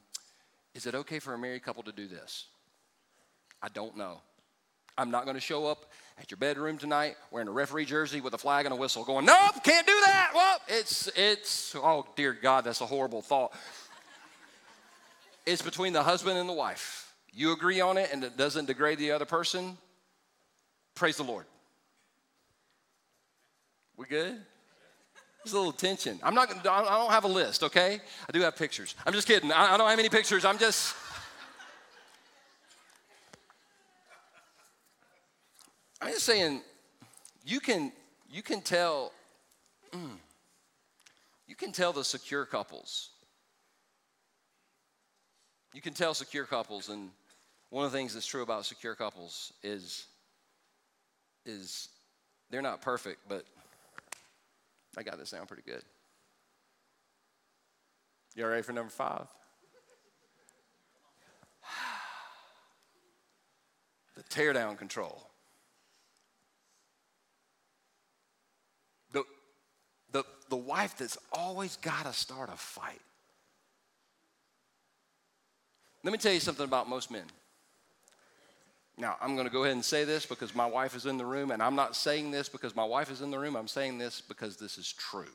Is 0.74 0.88
it 0.88 0.94
okay 0.94 1.20
for 1.20 1.34
a 1.34 1.38
married 1.38 1.64
couple 1.64 1.84
to 1.84 1.94
do 1.94 2.06
this? 2.06 2.48
I 3.62 3.70
don't 3.70 3.96
know. 3.96 4.20
I'm 4.98 5.12
not 5.12 5.24
going 5.24 5.36
to 5.36 5.42
show 5.42 5.68
up 5.68 5.86
at 6.18 6.32
your 6.32 6.38
bedroom 6.38 6.78
tonight 6.78 7.16
wearing 7.32 7.48
a 7.48 7.52
referee 7.52 7.86
jersey 7.86 8.20
with 8.20 8.34
a 8.34 8.38
flag 8.38 8.66
and 8.66 8.74
a 8.74 8.76
whistle 8.76 9.06
going, 9.06 9.26
Nope, 9.26 9.64
can't 9.64 9.88
do 9.88 9.98
that. 10.06 10.32
Well, 10.36 10.58
it's, 10.68 11.10
it's, 11.16 11.74
oh 11.78 12.06
dear 12.18 12.34
God, 12.34 12.66
that's 12.66 12.82
a 12.82 12.86
horrible 12.86 13.22
thought. 13.22 13.54
It's 15.46 15.62
between 15.62 15.94
the 15.94 16.04
husband 16.04 16.38
and 16.38 16.50
the 16.50 16.54
wife. 16.54 17.14
You 17.32 17.54
agree 17.54 17.80
on 17.80 17.98
it 17.98 18.10
and 18.12 18.22
it 18.22 18.36
doesn't 18.36 18.66
degrade 18.66 18.98
the 18.98 19.12
other 19.12 19.26
person. 19.26 19.78
Praise 20.94 21.16
the 21.16 21.24
Lord. 21.24 21.46
We 23.96 24.08
good? 24.08 24.42
There's 25.46 25.54
a 25.54 25.58
little 25.58 25.74
tension. 25.74 26.20
I'm 26.24 26.34
not, 26.34 26.50
I 26.68 26.82
don't 26.98 27.12
have 27.12 27.24
a 27.24 27.28
list, 27.28 27.62
okay? 27.62 28.00
I 28.28 28.32
do 28.32 28.42
have 28.42 28.56
pictures. 28.56 28.96
I'm 29.06 29.14
just 29.14 29.28
kidding. 29.28 29.52
I 29.52 29.78
don't 29.78 29.88
have 29.88 30.00
any 30.00 30.10
pictures. 30.10 30.44
I'm 30.44 30.58
just. 30.58 30.96
I'm 36.02 36.12
just 36.12 36.24
saying, 36.24 36.62
you 37.46 37.60
can, 37.60 37.92
you 38.28 38.42
can 38.42 38.62
tell, 38.62 39.12
mm, 39.92 40.18
you 41.48 41.56
can 41.56 41.72
tell 41.72 41.94
the 41.94 42.04
secure 42.04 42.46
couples. 42.46 43.12
You 45.76 45.82
can 45.82 45.94
tell 45.94 46.16
secure 46.16 46.46
couples, 46.46 46.90
and 46.90 47.12
one 47.70 47.86
of 47.86 47.92
the 47.92 47.98
things 48.00 48.16
that's 48.16 48.26
true 48.26 48.42
about 48.42 48.66
secure 48.66 48.96
couples 48.96 49.54
is, 49.62 50.08
is 51.46 51.90
they're 52.50 52.64
not 52.64 52.82
perfect, 52.82 53.20
but 53.30 53.46
I 54.98 55.04
got 55.04 55.18
this 55.18 55.32
down 55.32 55.46
pretty 55.46 55.64
good. 55.66 55.84
Y'all 58.36 58.48
ready 58.48 58.62
for 58.62 58.74
number 58.74 58.92
five? 58.92 59.28
the 64.16 64.24
teardown 64.24 64.78
control. 64.78 65.30
The, 69.12 69.24
the, 70.12 70.24
the 70.50 70.58
wife 70.58 70.98
that's 70.98 71.18
always 71.32 71.78
got 71.78 72.06
to 72.06 72.14
start 72.14 72.50
a 72.50 72.58
fight. 72.58 73.02
Let 76.04 76.12
me 76.12 76.18
tell 76.18 76.34
you 76.34 76.40
something 76.40 76.66
about 76.66 76.88
most 76.88 77.10
men. 77.10 77.26
Now, 78.98 79.18
I'm 79.20 79.36
going 79.36 79.48
to 79.48 79.52
go 79.52 79.64
ahead 79.64 79.76
and 79.76 79.84
say 79.84 80.06
this 80.06 80.26
because 80.26 80.56
my 80.56 80.66
wife 80.66 80.96
is 80.96 81.06
in 81.06 81.18
the 81.18 81.26
room, 81.26 81.52
and 81.52 81.62
I'm 81.62 81.76
not 81.76 81.96
saying 81.96 82.32
this 82.32 82.48
because 82.48 82.76
my 82.76 82.86
wife 82.86 83.12
is 83.12 83.22
in 83.22 83.30
the 83.30 83.38
room. 83.38 83.56
I'm 83.56 83.68
saying 83.68 83.98
this 83.98 84.22
because 84.22 84.56
this 84.56 84.78
is 84.78 84.92
true. 84.94 85.26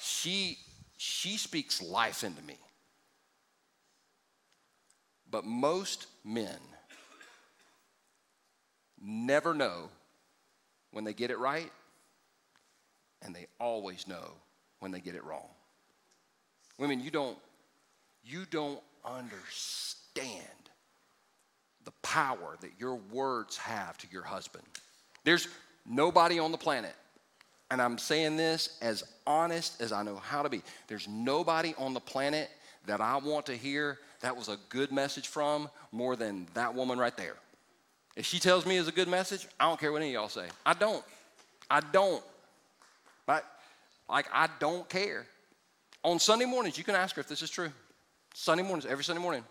She, 0.00 0.58
she 0.96 1.36
speaks 1.36 1.82
life 1.82 2.22
into 2.22 2.42
me. 2.42 2.56
But 5.28 5.44
most 5.44 6.06
men 6.24 6.58
never 9.02 9.54
know 9.54 9.88
when 10.92 11.02
they 11.02 11.14
get 11.14 11.32
it 11.32 11.38
right, 11.40 11.72
and 13.22 13.34
they 13.34 13.48
always 13.58 14.06
know 14.06 14.30
when 14.78 14.92
they 14.92 15.00
get 15.00 15.16
it 15.16 15.24
wrong. 15.24 15.48
Women, 16.78 17.00
you 17.00 17.10
don't, 17.10 17.38
you 18.22 18.44
don't 18.48 18.80
understand 19.04 20.03
the 21.84 21.92
power 22.02 22.56
that 22.60 22.70
your 22.78 22.96
words 23.12 23.56
have 23.56 23.98
to 23.98 24.06
your 24.10 24.22
husband. 24.22 24.64
There's 25.24 25.48
nobody 25.86 26.38
on 26.38 26.52
the 26.52 26.58
planet, 26.58 26.94
and 27.70 27.80
I'm 27.80 27.98
saying 27.98 28.36
this 28.36 28.78
as 28.80 29.04
honest 29.26 29.80
as 29.80 29.92
I 29.92 30.02
know 30.02 30.16
how 30.16 30.42
to 30.42 30.48
be. 30.48 30.62
There's 30.88 31.08
nobody 31.08 31.74
on 31.78 31.94
the 31.94 32.00
planet 32.00 32.50
that 32.86 33.00
I 33.00 33.16
want 33.16 33.46
to 33.46 33.56
hear 33.56 33.98
that 34.20 34.36
was 34.36 34.48
a 34.48 34.58
good 34.68 34.92
message 34.92 35.28
from 35.28 35.68
more 35.92 36.16
than 36.16 36.46
that 36.54 36.74
woman 36.74 36.98
right 36.98 37.16
there. 37.16 37.36
If 38.16 38.26
she 38.26 38.38
tells 38.38 38.64
me 38.64 38.76
it's 38.76 38.88
a 38.88 38.92
good 38.92 39.08
message, 39.08 39.46
I 39.58 39.66
don't 39.66 39.80
care 39.80 39.92
what 39.92 40.02
any 40.02 40.14
of 40.14 40.20
y'all 40.20 40.28
say. 40.28 40.46
I 40.64 40.74
don't. 40.74 41.04
I 41.68 41.80
don't. 41.80 42.22
But, 43.26 43.44
like, 44.08 44.26
I 44.32 44.48
don't 44.60 44.88
care. 44.88 45.26
On 46.04 46.18
Sunday 46.18 46.44
mornings, 46.44 46.78
you 46.78 46.84
can 46.84 46.94
ask 46.94 47.16
her 47.16 47.20
if 47.20 47.28
this 47.28 47.42
is 47.42 47.50
true. 47.50 47.72
Sunday 48.34 48.62
mornings, 48.62 48.86
every 48.86 49.02
Sunday 49.02 49.22
morning. 49.22 49.42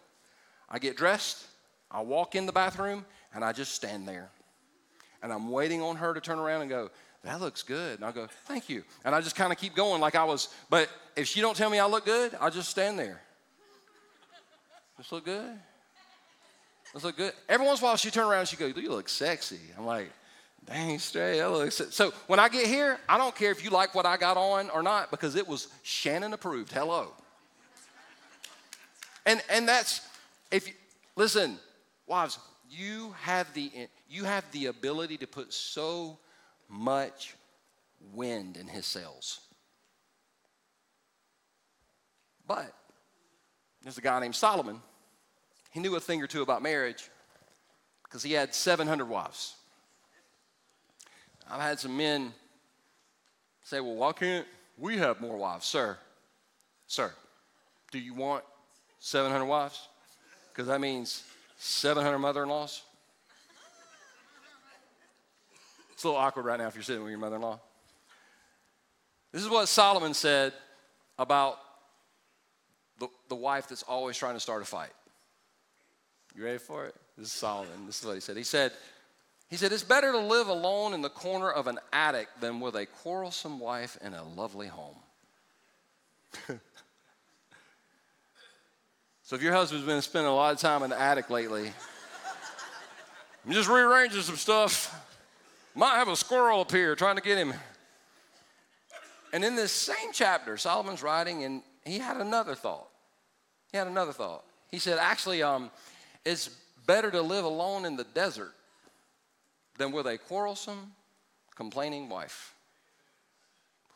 I 0.74 0.80
get 0.80 0.97
dressed, 0.97 1.45
I 1.91 2.01
walk 2.01 2.34
in 2.34 2.47
the 2.47 2.51
bathroom, 2.51 3.05
and 3.36 3.45
I 3.45 3.53
just 3.53 3.76
stand 3.76 4.07
there. 4.07 4.32
And 5.21 5.32
I'm 5.32 5.51
waiting 5.51 5.84
on 5.84 5.95
her 5.97 6.15
to 6.15 6.19
turn 6.19 6.39
around 6.39 6.61
and 6.61 6.69
go, 6.69 6.89
that 7.24 7.39
looks 7.39 7.61
good. 7.61 7.99
And 7.99 8.05
I 8.05 8.11
go, 8.11 8.28
thank 8.45 8.69
you. 8.69 8.84
And 9.05 9.13
I 9.13 9.21
just 9.21 9.36
kind 9.36 9.53
of 9.53 9.59
keep 9.59 9.76
going 9.76 10.01
like 10.01 10.15
I 10.15 10.24
was, 10.24 10.49
but 10.71 10.89
if 11.15 11.28
she 11.28 11.41
don't 11.41 11.55
tell 11.55 11.69
me 11.69 11.78
I 11.78 11.86
look 11.86 12.05
good, 12.05 12.36
I 12.41 12.49
just 12.49 12.69
stand 12.69 12.97
there. 12.97 13.21
This 14.97 15.11
look 15.11 15.26
good? 15.26 15.51
This 16.93 17.03
look 17.03 17.17
good? 17.17 17.34
Every 17.47 17.67
once 17.67 17.80
in 17.80 17.86
a 17.86 17.88
while 17.89 17.95
she 17.95 18.09
turn 18.09 18.28
around 18.28 18.39
and 18.39 18.49
she 18.49 18.57
go, 18.57 18.65
you 18.65 18.89
look 18.89 19.09
sexy. 19.09 19.59
I'm 19.78 19.86
like, 19.86 20.11
dang 20.65 20.97
straight, 20.97 21.38
that 21.38 21.51
looks 21.51 21.82
So 21.91 22.11
when 22.26 22.39
I 22.39 22.49
get 22.49 22.65
here, 22.65 22.97
I 23.07 23.19
don't 23.19 23.36
care 23.36 23.51
if 23.51 23.63
you 23.63 23.69
like 23.69 23.93
what 23.93 24.07
I 24.07 24.17
got 24.17 24.38
on 24.38 24.71
or 24.71 24.82
not 24.82 25.11
because 25.11 25.36
it 25.36 25.47
was 25.47 25.67
Shannon 25.84 26.34
approved. 26.34 26.71
Hello. 26.71 27.09
And, 29.26 29.41
and 29.49 29.67
that's, 29.67 30.01
if 30.54 30.68
you, 30.68 30.74
listen, 31.16 31.58
wives, 32.06 32.38
you 32.70 33.14
have 33.22 33.51
the 33.54 33.72
you 34.08 34.24
have 34.24 34.45
the 34.51 34.68
ability 34.68 35.18
to 35.18 35.28
put 35.28 35.51
so 35.51 36.20
much 36.70 37.36
wind 38.14 38.56
in 38.56 38.68
his 38.68 38.86
sails. 38.86 39.41
But 42.47 42.72
there's 43.82 43.97
a 43.97 44.01
guy 44.01 44.20
named 44.20 44.36
Solomon. 44.36 44.80
He 45.72 45.80
knew 45.80 45.95
a 45.95 45.99
thing 45.99 46.22
or 46.22 46.28
two 46.28 46.43
about 46.43 46.62
marriage 46.62 47.10
because 48.04 48.22
he 48.22 48.34
had 48.34 48.54
700 48.54 49.06
wives. 49.06 49.56
I've 51.49 51.62
had 51.62 51.80
some 51.80 51.97
men 51.97 52.32
say, 53.64 53.80
Well, 53.80 53.95
why 53.95 54.12
can't 54.14 54.45
we 54.78 54.97
have 54.97 55.20
more 55.20 55.36
wives? 55.36 55.66
Sir, 55.66 55.97
sir, 56.86 57.12
do 57.91 57.97
you 57.97 58.14
want 58.14 58.43
700 58.99 59.45
wives? 59.45 59.88
Because 60.54 60.68
that 60.68 60.80
means 60.80 61.24
700 61.58 62.20
mother 62.20 62.43
in 62.43 62.49
laws. 62.49 62.84
It's 65.93 66.04
a 66.04 66.08
little 66.08 66.22
awkward 66.22 66.45
right 66.45 66.60
now 66.60 66.68
if 66.68 66.76
you're 66.76 66.84
sitting 66.84 67.01
with 67.01 67.10
your 67.10 67.20
mother 67.20 67.38
in 67.38 67.41
law. 67.41 67.60
This 69.32 69.41
is 69.41 69.49
what 69.49 69.68
Solomon 69.68 70.14
said 70.14 70.54
about 71.18 71.58
the, 72.99 73.08
the 73.30 73.36
wife 73.36 73.68
that's 73.68 73.84
always 73.84 74.16
trying 74.16 74.36
to 74.36 74.39
start 74.39 74.62
a 74.62 74.66
fight. 74.66 74.91
You 76.36 76.43
ready 76.43 76.60
for 76.60 76.86
it? 76.86 76.95
This 77.18 77.28
is 77.28 77.34
Solomon. 77.34 77.88
This 77.88 77.99
is 77.99 78.06
what 78.06 78.14
he 78.14 78.20
said. 78.20 78.38
He 78.38 78.43
said, 78.43 78.74
he 79.49 79.58
said, 79.58 79.72
It's 79.72 79.84
better 79.84 80.12
to 80.12 80.20
live 80.20 80.49
alone 80.49 80.93
in 80.93 81.01
the 81.01 81.10
corner 81.10 81.49
of 81.49 81.68
an 81.68 81.80
attic 81.91 82.28
than 82.39 82.60
with 82.60 82.76
a 82.76 82.86
quarrelsome 82.86 83.60
wife 83.60 83.97
in 84.04 84.14
a 84.14 84.24
lovely 84.24 84.68
home. 84.68 84.97
So 89.26 89.38
if 89.38 89.41
your 89.41 89.53
husband's 89.53 89.86
been 89.86 90.01
spending 90.01 90.30
a 90.30 90.36
lot 90.36 90.53
of 90.53 90.59
time 90.59 90.84
in 90.84 90.89
the 90.89 90.99
attic 90.99 91.30
lately, 91.30 91.67
I'm 93.45 93.53
just 93.53 93.69
rearranging 93.69 94.21
some 94.21 94.36
stuff. 94.36 94.93
Might 95.74 95.95
have 95.95 96.09
a 96.09 96.15
squirrel 96.17 96.59
up 96.59 96.71
here 96.71 96.93
trying 96.93 97.15
to 97.15 97.21
get 97.21 97.38
him. 97.38 97.53
And 99.32 99.45
in 99.45 99.55
this 99.55 99.71
same 99.71 100.11
chapter, 100.11 100.57
Solomon's 100.57 101.01
writing, 101.01 101.45
and 101.45 101.63
he 101.86 101.99
had 101.99 102.17
another 102.17 102.53
thought. 102.53 102.89
He 103.71 103.78
had 103.78 103.88
another 103.88 104.11
thought. 104.11 104.43
He 104.69 104.78
said, 104.78 104.99
actually, 104.99 105.41
um, 105.41 105.71
it's 106.26 106.49
better 106.86 107.09
to 107.09 107.21
live 107.21 107.45
alone 107.45 107.86
in 107.86 107.95
the 107.95 108.03
desert 108.03 108.53
than 109.78 109.93
with 109.93 110.05
a 110.05 110.17
quarrelsome, 110.17 110.91
complaining 111.55 112.09
wife. 112.09 112.53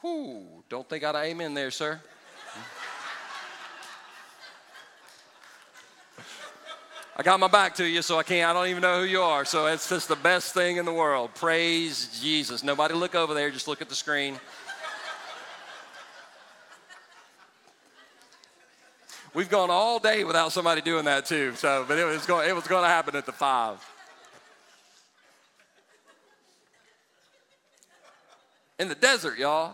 Whoo, 0.01 0.63
don't 0.69 0.87
think 0.87 1.03
I'd 1.03 1.15
amen 1.15 1.53
there, 1.53 1.69
sir. 1.69 1.99
I 7.19 7.23
got 7.23 7.39
my 7.39 7.47
back 7.47 7.73
to 7.77 7.83
you, 7.83 8.03
so 8.03 8.19
I 8.19 8.23
can't, 8.23 8.47
I 8.47 8.53
don't 8.53 8.67
even 8.67 8.83
know 8.83 8.99
who 8.99 9.05
you 9.07 9.23
are. 9.23 9.43
So 9.43 9.65
it's 9.65 9.89
just 9.89 10.07
the 10.07 10.15
best 10.15 10.53
thing 10.53 10.77
in 10.77 10.85
the 10.85 10.93
world. 10.93 11.33
Praise 11.33 12.15
Jesus. 12.21 12.63
Nobody 12.63 12.93
look 12.93 13.15
over 13.15 13.33
there, 13.33 13.49
just 13.49 13.67
look 13.67 13.81
at 13.81 13.89
the 13.89 13.95
screen. 13.95 14.39
We've 19.33 19.49
gone 19.49 19.71
all 19.71 19.97
day 19.97 20.23
without 20.25 20.51
somebody 20.51 20.81
doing 20.81 21.05
that 21.05 21.25
too. 21.25 21.55
So, 21.55 21.85
but 21.87 21.97
it 21.97 22.05
was 22.05 22.27
going, 22.27 22.47
it 22.47 22.53
was 22.53 22.67
going 22.67 22.83
to 22.83 22.89
happen 22.89 23.15
at 23.15 23.25
the 23.25 23.31
five. 23.31 23.83
In 28.77 28.89
the 28.89 28.95
desert, 28.95 29.39
y'all. 29.39 29.73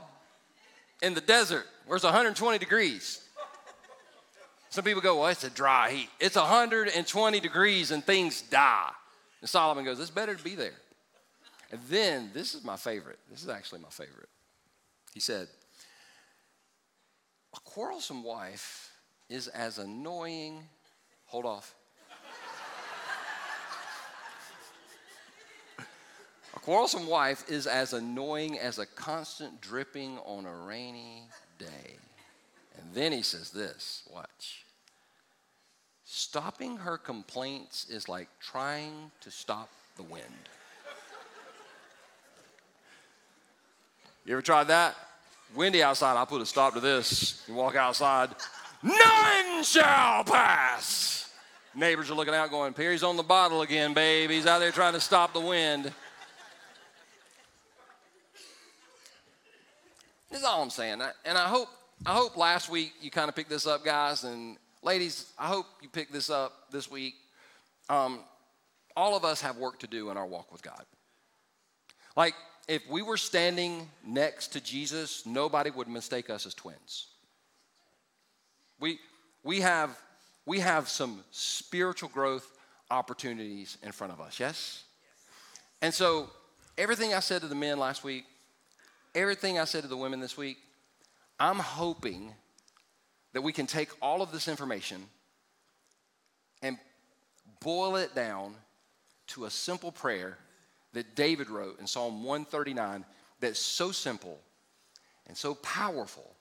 In 1.01 1.13
the 1.13 1.21
desert, 1.21 1.65
where 1.87 1.97
it's 1.97 2.05
120 2.05 2.57
degrees. 2.57 3.22
Some 4.73 4.85
people 4.85 5.03
go, 5.03 5.19
well, 5.19 5.27
it's 5.27 5.43
a 5.43 5.51
dry 5.51 5.91
heat. 5.91 6.09
It's 6.19 6.35
120 6.35 7.39
degrees 7.39 7.91
and 7.91 8.03
things 8.03 8.41
die. 8.41 8.89
And 9.39 9.47
Solomon 9.47 9.85
goes, 9.85 9.99
it's 9.99 10.09
better 10.09 10.33
to 10.33 10.43
be 10.43 10.55
there. 10.55 10.73
And 11.71 11.79
then, 11.89 12.31
this 12.33 12.55
is 12.55 12.63
my 12.63 12.75
favorite. 12.75 13.19
This 13.29 13.43
is 13.43 13.49
actually 13.49 13.81
my 13.81 13.89
favorite. 13.89 14.29
He 15.13 15.19
said, 15.19 15.47
a 17.55 17.59
quarrelsome 17.59 18.23
wife 18.23 18.89
is 19.29 19.47
as 19.47 19.77
annoying, 19.77 20.63
hold 21.25 21.45
off. 21.45 21.75
a 26.55 26.59
quarrelsome 26.61 27.05
wife 27.05 27.47
is 27.47 27.67
as 27.67 27.93
annoying 27.93 28.57
as 28.57 28.79
a 28.79 28.87
constant 28.87 29.61
dripping 29.61 30.17
on 30.25 30.47
a 30.47 30.55
rainy 30.65 31.25
day. 31.59 31.99
And 32.77 32.93
then 32.93 33.11
he 33.11 33.21
says 33.21 33.51
this 33.51 34.03
watch. 34.11 34.65
Stopping 36.05 36.77
her 36.77 36.97
complaints 36.97 37.89
is 37.89 38.07
like 38.07 38.27
trying 38.39 39.11
to 39.21 39.31
stop 39.31 39.69
the 39.97 40.03
wind. 40.03 40.23
You 44.25 44.33
ever 44.33 44.41
tried 44.41 44.65
that? 44.65 44.95
Windy 45.55 45.83
outside, 45.83 46.17
I 46.17 46.25
put 46.25 46.41
a 46.41 46.45
stop 46.45 46.73
to 46.73 46.79
this. 46.79 47.43
You 47.47 47.53
walk 47.53 47.75
outside, 47.75 48.29
none 48.81 49.63
shall 49.63 50.23
pass. 50.23 51.31
Neighbors 51.75 52.09
are 52.09 52.13
looking 52.13 52.33
out, 52.33 52.49
going, 52.49 52.73
Perry's 52.73 53.03
on 53.03 53.17
the 53.17 53.23
bottle 53.23 53.63
again, 53.63 53.93
babe. 53.93 54.29
He's 54.29 54.45
out 54.45 54.59
there 54.59 54.71
trying 54.71 54.93
to 54.93 54.99
stop 54.99 55.33
the 55.33 55.39
wind. 55.39 55.91
This 60.29 60.39
is 60.39 60.45
all 60.45 60.61
I'm 60.61 60.69
saying. 60.69 61.01
And 61.25 61.37
I 61.37 61.47
hope, 61.47 61.67
I 62.05 62.11
hope 62.11 62.35
last 62.35 62.69
week 62.69 62.91
you 63.01 63.09
kind 63.09 63.29
of 63.29 63.35
picked 63.35 63.49
this 63.49 63.65
up, 63.65 63.85
guys, 63.85 64.25
and 64.25 64.57
ladies, 64.81 65.31
I 65.39 65.47
hope 65.47 65.65
you 65.81 65.87
picked 65.87 66.11
this 66.11 66.29
up 66.29 66.51
this 66.69 66.91
week. 66.91 67.13
Um, 67.89 68.19
all 68.97 69.15
of 69.15 69.23
us 69.23 69.39
have 69.39 69.55
work 69.55 69.79
to 69.79 69.87
do 69.87 70.09
in 70.09 70.17
our 70.17 70.25
walk 70.25 70.51
with 70.51 70.61
God. 70.61 70.83
Like, 72.17 72.33
if 72.67 72.81
we 72.89 73.01
were 73.01 73.15
standing 73.15 73.89
next 74.05 74.49
to 74.49 74.61
Jesus, 74.61 75.25
nobody 75.25 75.71
would 75.71 75.87
mistake 75.87 76.29
us 76.29 76.45
as 76.45 76.53
twins. 76.53 77.07
We, 78.81 78.99
we, 79.45 79.61
have, 79.61 79.97
we 80.45 80.59
have 80.59 80.89
some 80.89 81.23
spiritual 81.31 82.09
growth 82.09 82.51
opportunities 82.91 83.77
in 83.81 83.93
front 83.93 84.11
of 84.11 84.19
us, 84.19 84.41
yes? 84.41 84.83
And 85.81 85.93
so, 85.93 86.29
everything 86.77 87.13
I 87.13 87.21
said 87.21 87.41
to 87.43 87.47
the 87.47 87.55
men 87.55 87.79
last 87.79 88.03
week, 88.03 88.25
everything 89.15 89.57
I 89.57 89.63
said 89.63 89.83
to 89.83 89.87
the 89.87 89.97
women 89.97 90.19
this 90.19 90.35
week, 90.35 90.57
I'm 91.43 91.59
hoping 91.59 92.33
that 93.33 93.41
we 93.41 93.51
can 93.51 93.67
take 93.67 93.89
all 94.01 94.21
of 94.21 94.31
this 94.31 94.47
information 94.47 95.03
and 96.61 96.77
boil 97.59 97.97
it 97.97 98.15
down 98.15 98.55
to 99.27 99.43
a 99.43 99.49
simple 99.49 99.91
prayer 99.91 100.37
that 100.93 101.17
David 101.17 101.49
wrote 101.49 101.81
in 101.81 101.85
Psalm 101.85 102.23
139 102.23 103.03
that's 103.41 103.59
so 103.59 103.91
simple 103.91 104.39
and 105.27 105.35
so 105.35 105.55
powerful 105.55 106.33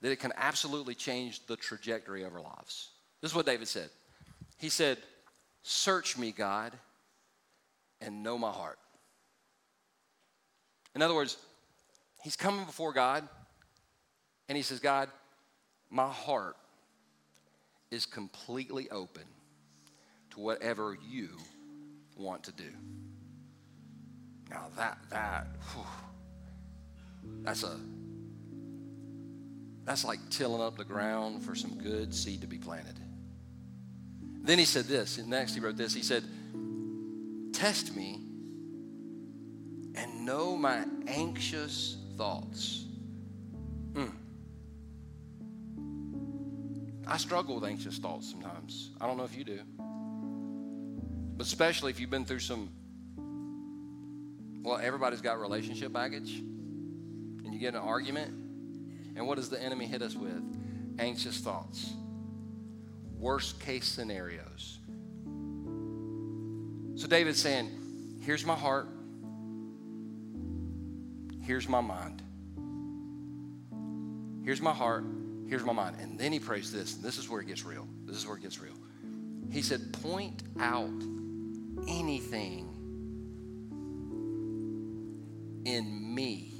that 0.00 0.12
it 0.12 0.18
can 0.18 0.32
absolutely 0.38 0.94
change 0.94 1.44
the 1.46 1.56
trajectory 1.56 2.22
of 2.22 2.34
our 2.34 2.40
lives. 2.40 2.92
This 3.20 3.32
is 3.32 3.34
what 3.34 3.44
David 3.44 3.68
said. 3.68 3.90
He 4.56 4.70
said, 4.70 4.96
Search 5.62 6.16
me, 6.16 6.32
God, 6.32 6.72
and 8.00 8.22
know 8.22 8.38
my 8.38 8.50
heart. 8.50 8.78
In 10.94 11.02
other 11.02 11.14
words, 11.14 11.36
he's 12.22 12.36
coming 12.36 12.64
before 12.64 12.94
God 12.94 13.28
and 14.48 14.56
he 14.56 14.62
says, 14.62 14.80
God, 14.80 15.08
my 15.90 16.08
heart 16.08 16.56
is 17.90 18.06
completely 18.06 18.90
open 18.90 19.24
to 20.30 20.40
whatever 20.40 20.96
you 21.08 21.30
want 22.16 22.44
to 22.44 22.52
do. 22.52 22.70
Now 24.50 24.66
that 24.76 24.98
that 25.10 25.46
whew, 25.72 25.84
that's 27.42 27.62
a 27.62 27.78
that's 29.84 30.04
like 30.04 30.18
tilling 30.30 30.62
up 30.62 30.76
the 30.76 30.84
ground 30.84 31.42
for 31.42 31.54
some 31.54 31.78
good 31.78 32.14
seed 32.14 32.42
to 32.42 32.46
be 32.46 32.58
planted. 32.58 32.98
Then 34.42 34.58
he 34.58 34.64
said 34.64 34.84
this, 34.84 35.18
and 35.18 35.28
next 35.28 35.54
he 35.54 35.60
wrote 35.60 35.76
this. 35.76 35.94
He 35.94 36.02
said, 36.02 36.24
Test 37.52 37.96
me 37.96 38.20
and 39.94 40.24
know 40.24 40.56
my 40.56 40.84
anxious 41.06 41.96
thoughts. 42.16 42.84
I 47.10 47.16
struggle 47.16 47.54
with 47.54 47.64
anxious 47.64 47.96
thoughts 47.96 48.30
sometimes. 48.30 48.90
I 49.00 49.06
don't 49.06 49.16
know 49.16 49.24
if 49.24 49.36
you 49.36 49.42
do. 49.42 49.60
But 51.38 51.46
especially 51.46 51.90
if 51.90 52.00
you've 52.00 52.10
been 52.10 52.26
through 52.26 52.40
some, 52.40 52.68
well, 54.62 54.76
everybody's 54.76 55.22
got 55.22 55.40
relationship 55.40 55.90
baggage, 55.90 56.32
and 56.38 57.54
you 57.54 57.58
get 57.58 57.74
an 57.74 57.80
argument, 57.80 58.30
and 59.16 59.26
what 59.26 59.36
does 59.36 59.48
the 59.48 59.62
enemy 59.62 59.86
hit 59.86 60.02
us 60.02 60.14
with? 60.14 60.42
Anxious 60.98 61.38
thoughts, 61.38 61.94
worst 63.18 63.58
case 63.58 63.86
scenarios. 63.86 64.80
So 66.96 67.06
David's 67.06 67.40
saying, 67.40 67.70
Here's 68.20 68.44
my 68.44 68.56
heart, 68.56 68.88
here's 71.42 71.68
my 71.68 71.80
mind. 71.80 72.22
Here's 74.44 74.60
my 74.60 74.72
heart, 74.72 75.04
here's 75.48 75.64
my 75.64 75.72
mind. 75.72 75.96
And 76.00 76.18
then 76.18 76.32
he 76.32 76.38
prays 76.38 76.72
this, 76.72 76.96
and 76.96 77.02
this 77.02 77.18
is 77.18 77.28
where 77.28 77.40
it 77.40 77.46
gets 77.46 77.64
real. 77.64 77.86
This 78.04 78.16
is 78.16 78.26
where 78.26 78.36
it 78.36 78.42
gets 78.42 78.60
real. 78.60 78.74
He 79.50 79.62
said, 79.62 79.92
Point 80.02 80.42
out 80.60 80.90
anything 81.88 82.68
in 85.64 86.14
me 86.14 86.52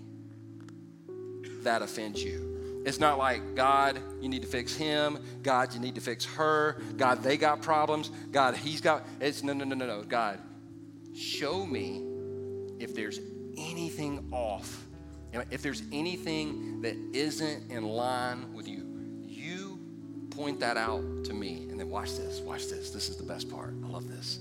that 1.63 1.83
offends 1.83 2.23
you. 2.23 2.83
It's 2.87 3.01
not 3.01 3.19
like, 3.19 3.55
God, 3.55 3.99
you 4.21 4.29
need 4.29 4.43
to 4.43 4.49
fix 4.49 4.75
him. 4.75 5.19
God, 5.43 5.75
you 5.75 5.81
need 5.81 5.95
to 5.97 6.01
fix 6.01 6.25
her. 6.25 6.81
God, 6.97 7.23
they 7.23 7.37
got 7.37 7.61
problems. 7.61 8.11
God, 8.33 8.57
he's 8.57 8.81
got. 8.81 9.07
It's 9.21 9.43
no, 9.43 9.53
no, 9.53 9.65
no, 9.65 9.75
no, 9.75 9.87
no. 9.87 10.03
God, 10.03 10.39
show 11.15 11.67
me 11.67 12.03
if 12.79 12.95
there's 12.95 13.21
anything 13.57 14.29
off, 14.33 14.87
if 15.51 15.61
there's 15.61 15.83
anything 15.93 16.81
that 16.83 16.97
isn't 17.13 17.71
in 17.71 17.85
line 17.85 18.55
with 18.55 18.69
you. 18.69 18.78
You 18.78 18.78
point 20.39 20.61
that 20.61 20.77
out 20.77 21.03
to 21.25 21.35
me. 21.35 21.67
And 21.69 21.81
then 21.81 21.91
watch 21.91 22.17
this, 22.17 22.41
watch 22.41 22.69
this. 22.69 22.91
This 22.91 23.09
is 23.09 23.17
the 23.17 23.25
best 23.25 23.51
part. 23.51 23.75
I 23.85 23.89
love 23.89 24.09
this 24.09 24.39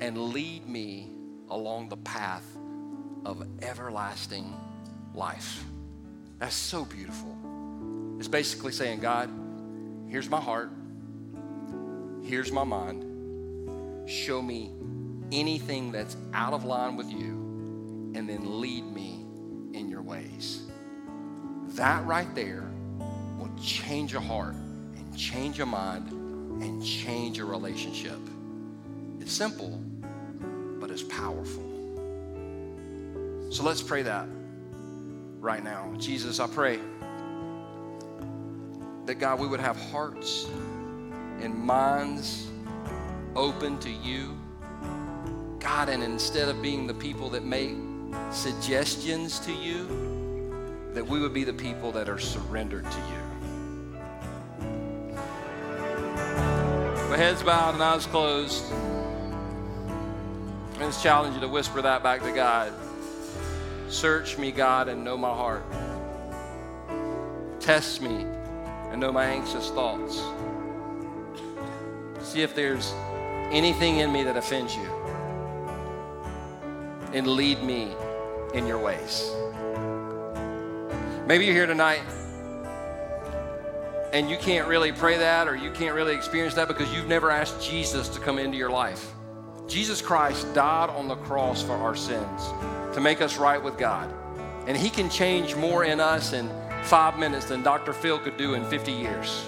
and 0.00 0.16
lead 0.32 0.66
me 0.66 1.10
along 1.50 1.88
the 1.88 1.96
path 1.98 2.44
of 3.24 3.46
everlasting 3.62 4.56
life. 5.14 5.62
That's 6.38 6.54
so 6.54 6.84
beautiful. 6.86 7.36
It's 8.18 8.28
basically 8.28 8.72
saying, 8.72 9.00
God, 9.00 9.30
here's 10.08 10.30
my 10.30 10.40
heart, 10.40 10.70
here's 12.22 12.50
my 12.50 12.64
mind. 12.64 14.08
Show 14.08 14.40
me 14.42 14.72
anything 15.32 15.92
that's 15.92 16.16
out 16.32 16.54
of 16.54 16.64
line 16.64 16.96
with 16.96 17.10
you, 17.10 18.12
and 18.14 18.28
then 18.28 18.60
lead 18.60 18.84
me 18.84 19.24
in 19.74 19.88
your 19.88 20.02
ways. 20.02 20.62
That 21.74 22.04
right 22.06 22.34
there 22.34 22.70
change 23.62 24.14
a 24.14 24.20
heart 24.20 24.54
and 24.54 25.16
change 25.16 25.60
a 25.60 25.66
mind 25.66 26.10
and 26.62 26.84
change 26.84 27.38
a 27.38 27.44
relationship. 27.44 28.18
It's 29.20 29.32
simple, 29.32 29.80
but 30.80 30.90
it's 30.90 31.02
powerful. 31.02 31.66
So 33.50 33.62
let's 33.64 33.82
pray 33.82 34.02
that 34.02 34.26
right 35.40 35.62
now. 35.64 35.92
Jesus, 35.98 36.40
I 36.40 36.46
pray 36.46 36.78
that 39.06 39.14
God, 39.18 39.40
we 39.40 39.46
would 39.46 39.60
have 39.60 39.76
hearts 39.90 40.46
and 41.40 41.54
minds 41.54 42.48
open 43.34 43.78
to 43.78 43.90
you. 43.90 44.36
God, 45.58 45.88
and 45.88 46.02
instead 46.02 46.48
of 46.48 46.62
being 46.62 46.86
the 46.86 46.94
people 46.94 47.28
that 47.30 47.44
make 47.44 47.76
suggestions 48.30 49.38
to 49.40 49.52
you, 49.52 49.86
that 50.94 51.06
we 51.06 51.20
would 51.20 51.34
be 51.34 51.44
the 51.44 51.52
people 51.52 51.92
that 51.92 52.08
are 52.08 52.18
surrendered 52.18 52.84
to 52.84 52.98
you. 52.98 53.19
Head's 57.20 57.42
bowed 57.42 57.74
and 57.74 57.82
eyes 57.82 58.06
closed. 58.06 58.64
I 60.76 60.78
just 60.78 61.02
challenge 61.02 61.34
you 61.34 61.42
to 61.42 61.48
whisper 61.48 61.82
that 61.82 62.02
back 62.02 62.22
to 62.22 62.32
God. 62.32 62.72
Search 63.90 64.38
me, 64.38 64.50
God, 64.50 64.88
and 64.88 65.04
know 65.04 65.18
my 65.18 65.28
heart. 65.28 65.62
Test 67.60 68.00
me 68.00 68.24
and 68.90 68.98
know 68.98 69.12
my 69.12 69.26
anxious 69.26 69.68
thoughts. 69.68 70.22
See 72.26 72.40
if 72.40 72.54
there's 72.54 72.90
anything 73.52 73.98
in 73.98 74.10
me 74.10 74.22
that 74.22 74.38
offends 74.38 74.74
you. 74.74 74.90
And 77.12 77.26
lead 77.26 77.62
me 77.62 77.92
in 78.54 78.66
your 78.66 78.78
ways. 78.78 79.30
Maybe 81.26 81.44
you're 81.44 81.54
here 81.54 81.66
tonight 81.66 82.00
and 84.12 84.28
you 84.28 84.36
can't 84.36 84.66
really 84.66 84.92
pray 84.92 85.18
that 85.18 85.46
or 85.46 85.54
you 85.54 85.70
can't 85.70 85.94
really 85.94 86.14
experience 86.14 86.54
that 86.54 86.68
because 86.68 86.92
you've 86.92 87.06
never 87.06 87.30
asked 87.30 87.62
Jesus 87.62 88.08
to 88.08 88.20
come 88.20 88.38
into 88.38 88.56
your 88.56 88.70
life. 88.70 89.12
Jesus 89.68 90.02
Christ 90.02 90.52
died 90.52 90.90
on 90.90 91.06
the 91.06 91.14
cross 91.16 91.62
for 91.62 91.74
our 91.74 91.94
sins 91.94 92.48
to 92.92 93.00
make 93.00 93.20
us 93.20 93.36
right 93.36 93.62
with 93.62 93.78
God. 93.78 94.12
And 94.66 94.76
He 94.76 94.90
can 94.90 95.08
change 95.08 95.54
more 95.54 95.84
in 95.84 96.00
us 96.00 96.32
in 96.32 96.50
five 96.82 97.18
minutes 97.18 97.46
than 97.46 97.62
Dr. 97.62 97.92
Phil 97.92 98.18
could 98.18 98.36
do 98.36 98.54
in 98.54 98.64
50 98.64 98.90
years. 98.90 99.44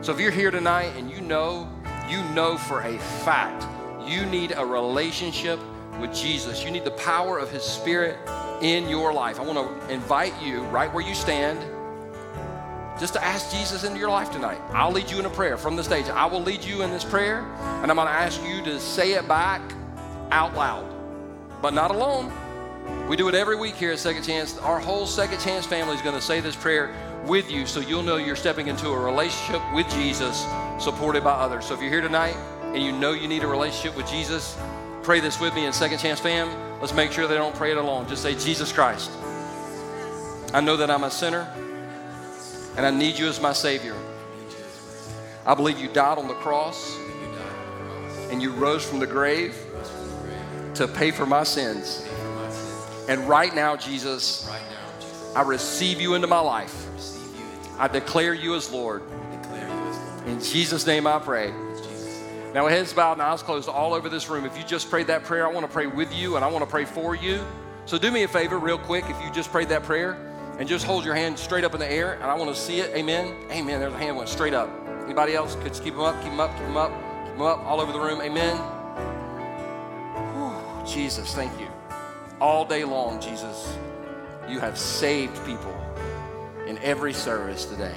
So 0.00 0.12
if 0.12 0.20
you're 0.20 0.30
here 0.30 0.52
tonight 0.52 0.92
and 0.96 1.10
you 1.10 1.20
know, 1.20 1.68
you 2.08 2.22
know 2.34 2.56
for 2.56 2.82
a 2.82 2.98
fact, 2.98 3.66
you 4.08 4.24
need 4.26 4.52
a 4.52 4.64
relationship 4.64 5.58
with 6.00 6.14
Jesus, 6.14 6.64
you 6.64 6.70
need 6.70 6.84
the 6.84 6.92
power 6.92 7.38
of 7.38 7.50
His 7.50 7.64
Spirit 7.64 8.16
in 8.62 8.88
your 8.88 9.12
life. 9.12 9.40
I 9.40 9.42
want 9.42 9.58
to 9.58 9.92
invite 9.92 10.40
you 10.40 10.62
right 10.64 10.92
where 10.94 11.04
you 11.04 11.16
stand 11.16 11.58
just 12.98 13.12
to 13.14 13.24
ask 13.24 13.50
Jesus 13.50 13.84
into 13.84 13.98
your 13.98 14.10
life 14.10 14.30
tonight. 14.30 14.58
I'll 14.70 14.90
lead 14.90 15.10
you 15.10 15.18
in 15.18 15.26
a 15.26 15.30
prayer 15.30 15.56
from 15.56 15.76
the 15.76 15.84
stage. 15.84 16.06
I 16.06 16.26
will 16.26 16.42
lead 16.42 16.64
you 16.64 16.82
in 16.82 16.90
this 16.90 17.04
prayer, 17.04 17.40
and 17.82 17.90
I'm 17.90 17.96
going 17.96 18.08
to 18.08 18.12
ask 18.12 18.42
you 18.42 18.62
to 18.64 18.80
say 18.80 19.12
it 19.12 19.28
back 19.28 19.62
out 20.30 20.54
loud, 20.54 20.84
but 21.62 21.74
not 21.74 21.90
alone. 21.90 22.32
We 23.08 23.16
do 23.16 23.28
it 23.28 23.34
every 23.34 23.56
week 23.56 23.76
here 23.76 23.92
at 23.92 23.98
Second 23.98 24.24
Chance. 24.24 24.58
Our 24.58 24.78
whole 24.78 25.06
Second 25.06 25.40
Chance 25.40 25.66
family 25.66 25.94
is 25.94 26.02
going 26.02 26.14
to 26.14 26.20
say 26.20 26.40
this 26.40 26.56
prayer 26.56 26.94
with 27.26 27.50
you 27.50 27.66
so 27.66 27.80
you'll 27.80 28.02
know 28.02 28.16
you're 28.16 28.36
stepping 28.36 28.68
into 28.68 28.88
a 28.88 28.98
relationship 28.98 29.62
with 29.74 29.88
Jesus 29.90 30.46
supported 30.78 31.22
by 31.22 31.32
others. 31.32 31.66
So 31.66 31.74
if 31.74 31.80
you're 31.80 31.90
here 31.90 32.00
tonight 32.00 32.36
and 32.74 32.82
you 32.82 32.92
know 32.92 33.12
you 33.12 33.28
need 33.28 33.44
a 33.44 33.46
relationship 33.46 33.96
with 33.96 34.08
Jesus, 34.08 34.58
pray 35.02 35.20
this 35.20 35.40
with 35.40 35.54
me 35.54 35.66
in 35.66 35.72
Second 35.72 35.98
Chance 35.98 36.20
fam. 36.20 36.48
Let's 36.80 36.94
make 36.94 37.12
sure 37.12 37.26
they 37.26 37.36
don't 37.36 37.54
pray 37.54 37.70
it 37.70 37.76
alone. 37.76 38.08
Just 38.08 38.22
say, 38.22 38.34
Jesus 38.34 38.72
Christ. 38.72 39.10
I 40.52 40.60
know 40.60 40.76
that 40.76 40.90
I'm 40.90 41.04
a 41.04 41.10
sinner 41.10 41.46
and 42.78 42.86
I 42.86 42.90
need 42.92 43.18
you 43.18 43.26
as 43.26 43.40
my 43.40 43.52
Savior. 43.52 43.96
I 45.44 45.54
believe 45.56 45.80
you 45.80 45.88
died 45.88 46.16
on 46.16 46.28
the 46.28 46.34
cross 46.34 46.96
and 48.30 48.40
you 48.40 48.52
rose 48.52 48.88
from 48.88 49.00
the 49.00 49.06
grave 49.06 49.56
to 50.74 50.86
pay 50.86 51.10
for 51.10 51.26
my 51.26 51.42
sins. 51.42 52.06
And 53.08 53.28
right 53.28 53.52
now, 53.52 53.74
Jesus, 53.74 54.48
I 55.34 55.42
receive 55.42 56.00
you 56.00 56.14
into 56.14 56.28
my 56.28 56.38
life. 56.38 56.86
I 57.80 57.88
declare 57.88 58.32
you 58.32 58.54
as 58.54 58.70
Lord. 58.70 59.02
In 60.26 60.40
Jesus' 60.40 60.86
name 60.86 61.04
I 61.04 61.18
pray. 61.18 61.52
Now, 62.54 62.68
heads 62.68 62.92
bowed 62.92 63.14
and 63.14 63.22
eyes 63.22 63.42
closed 63.42 63.68
all 63.68 63.92
over 63.92 64.08
this 64.08 64.28
room. 64.28 64.44
If 64.44 64.56
you 64.56 64.62
just 64.62 64.88
prayed 64.88 65.08
that 65.08 65.24
prayer, 65.24 65.44
I 65.48 65.52
want 65.52 65.66
to 65.66 65.72
pray 65.72 65.88
with 65.88 66.14
you 66.14 66.36
and 66.36 66.44
I 66.44 66.48
want 66.48 66.64
to 66.64 66.70
pray 66.70 66.84
for 66.84 67.16
you. 67.16 67.44
So 67.86 67.98
do 67.98 68.12
me 68.12 68.22
a 68.22 68.28
favor, 68.28 68.56
real 68.56 68.78
quick, 68.78 69.04
if 69.08 69.20
you 69.20 69.32
just 69.32 69.50
prayed 69.50 69.70
that 69.70 69.82
prayer, 69.82 70.16
and 70.58 70.68
just 70.68 70.84
hold 70.84 71.04
your 71.04 71.14
hand 71.14 71.38
straight 71.38 71.64
up 71.64 71.72
in 71.74 71.80
the 71.80 71.90
air, 71.90 72.14
and 72.14 72.24
I 72.24 72.34
want 72.34 72.54
to 72.54 72.60
see 72.60 72.80
it. 72.80 72.94
Amen. 72.94 73.34
Amen. 73.50 73.80
There's 73.80 73.92
a 73.92 73.98
hand 73.98 74.16
went 74.16 74.28
straight 74.28 74.54
up. 74.54 74.68
Anybody 75.04 75.34
else? 75.34 75.54
Could 75.62 75.72
keep 75.72 75.94
them 75.94 76.00
up, 76.00 76.20
keep 76.22 76.30
them 76.30 76.40
up, 76.40 76.50
keep 76.56 76.66
them 76.66 76.76
up, 76.76 76.90
keep 77.24 77.32
them 77.32 77.42
up, 77.42 77.60
all 77.60 77.80
over 77.80 77.92
the 77.92 78.00
room. 78.00 78.20
Amen. 78.20 78.56
Whew, 80.34 80.86
Jesus, 80.86 81.32
thank 81.34 81.58
you. 81.60 81.68
All 82.40 82.64
day 82.64 82.84
long, 82.84 83.20
Jesus, 83.20 83.76
you 84.48 84.58
have 84.58 84.76
saved 84.76 85.44
people 85.46 85.74
in 86.66 86.76
every 86.78 87.12
service 87.12 87.64
today. 87.64 87.94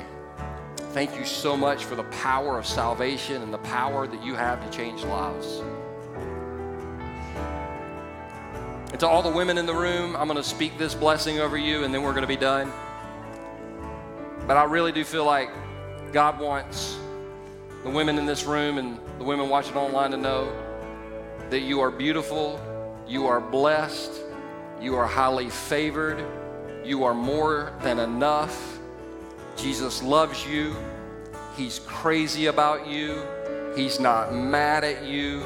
Thank 0.94 1.18
you 1.18 1.26
so 1.26 1.58
much 1.58 1.86
for 1.86 1.96
the 1.96 2.04
power 2.04 2.58
of 2.60 2.66
salvation 2.66 3.42
and 3.42 3.54
the 3.54 3.60
power 3.60 4.08
that 4.08 4.24
you 4.24 4.36
have 4.36 4.64
to 4.64 4.78
change 4.78 5.04
lives. 5.04 5.62
To 9.02 9.08
all 9.08 9.24
the 9.24 9.30
women 9.32 9.58
in 9.58 9.66
the 9.66 9.74
room, 9.74 10.16
I'm 10.16 10.28
going 10.28 10.38
to 10.38 10.48
speak 10.48 10.78
this 10.78 10.94
blessing 10.94 11.40
over 11.40 11.58
you 11.58 11.84
and 11.84 11.92
then 11.92 12.04
we're 12.04 12.12
going 12.12 12.22
to 12.22 12.28
be 12.28 12.36
done. 12.36 12.72
But 14.46 14.58
I 14.58 14.66
really 14.66 14.92
do 14.92 15.04
feel 15.04 15.26
like 15.26 15.50
God 16.14 16.40
wants 16.40 17.00
the 17.84 17.90
women 17.90 18.20
in 18.20 18.28
this 18.28 18.44
room 18.44 18.78
and 18.78 19.00
the 19.18 19.24
women 19.24 19.50
watching 19.50 19.76
online 19.76 20.12
to 20.12 20.18
know 20.18 20.54
that 21.50 21.62
you 21.62 21.80
are 21.80 21.90
beautiful, 21.90 22.62
you 23.08 23.26
are 23.26 23.42
blessed, 23.42 24.12
you 24.80 24.96
are 24.96 25.08
highly 25.08 25.50
favored, 25.50 26.24
you 26.86 27.04
are 27.04 27.16
more 27.16 27.74
than 27.82 27.98
enough. 27.98 28.78
Jesus 29.58 30.04
loves 30.04 30.46
you, 30.46 30.76
He's 31.58 31.80
crazy 31.80 32.46
about 32.46 32.86
you, 32.86 33.24
He's 33.76 34.00
not 34.00 34.32
mad 34.32 34.84
at 34.84 35.06
you. 35.06 35.42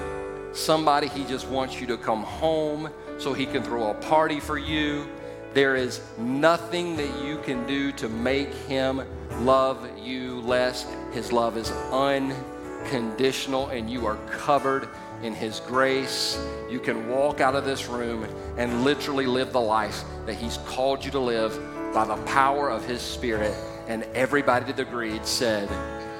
Somebody, 0.51 1.07
He 1.07 1.23
just 1.23 1.47
wants 1.47 1.79
you 1.79 1.87
to 1.87 1.95
come 1.95 2.23
home 2.23 2.89
so 3.17 3.33
He 3.33 3.45
can 3.45 3.63
throw 3.63 3.91
a 3.91 3.93
party 3.93 4.39
for 4.39 4.57
you. 4.57 5.07
There 5.53 5.75
is 5.75 6.01
nothing 6.17 6.97
that 6.97 7.23
you 7.23 7.37
can 7.39 7.65
do 7.65 7.91
to 7.93 8.09
make 8.09 8.53
Him 8.53 9.01
love 9.39 9.87
you 9.97 10.41
less. 10.41 10.85
His 11.13 11.31
love 11.31 11.57
is 11.57 11.71
unconditional, 11.91 13.67
and 13.67 13.89
you 13.89 14.05
are 14.05 14.17
covered 14.27 14.89
in 15.23 15.33
His 15.33 15.61
grace. 15.61 16.37
You 16.69 16.79
can 16.79 17.09
walk 17.09 17.39
out 17.39 17.55
of 17.55 17.63
this 17.63 17.87
room 17.87 18.27
and 18.57 18.83
literally 18.83 19.25
live 19.25 19.53
the 19.53 19.61
life 19.61 20.03
that 20.25 20.35
He's 20.35 20.57
called 20.65 21.05
you 21.05 21.11
to 21.11 21.19
live 21.19 21.57
by 21.93 22.05
the 22.05 22.17
power 22.25 22.69
of 22.69 22.85
His 22.85 23.01
Spirit. 23.01 23.55
And 23.87 24.03
everybody 24.13 24.65
that 24.65 24.79
agreed 24.79 25.25
said, 25.25 25.69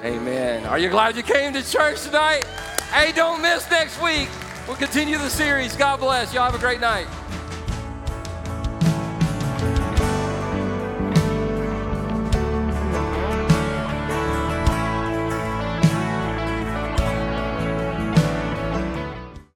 Amen. 0.06 0.66
Are 0.66 0.78
you 0.78 0.90
glad 0.90 1.16
you 1.18 1.24
came 1.24 1.52
to 1.54 1.64
church 1.64 2.04
tonight? 2.04 2.46
Hey, 2.94 3.12
don't 3.12 3.42
miss 3.42 3.70
next 3.70 4.02
week. 4.02 4.30
We'll 4.68 4.78
continue 4.78 5.20
the 5.20 5.30
series. 5.30 5.76
God 5.76 6.00
bless. 6.00 6.34
Y'all 6.34 6.46
have 6.46 6.56
a 6.56 6.60
great 6.60 6.82
night. 6.82 7.06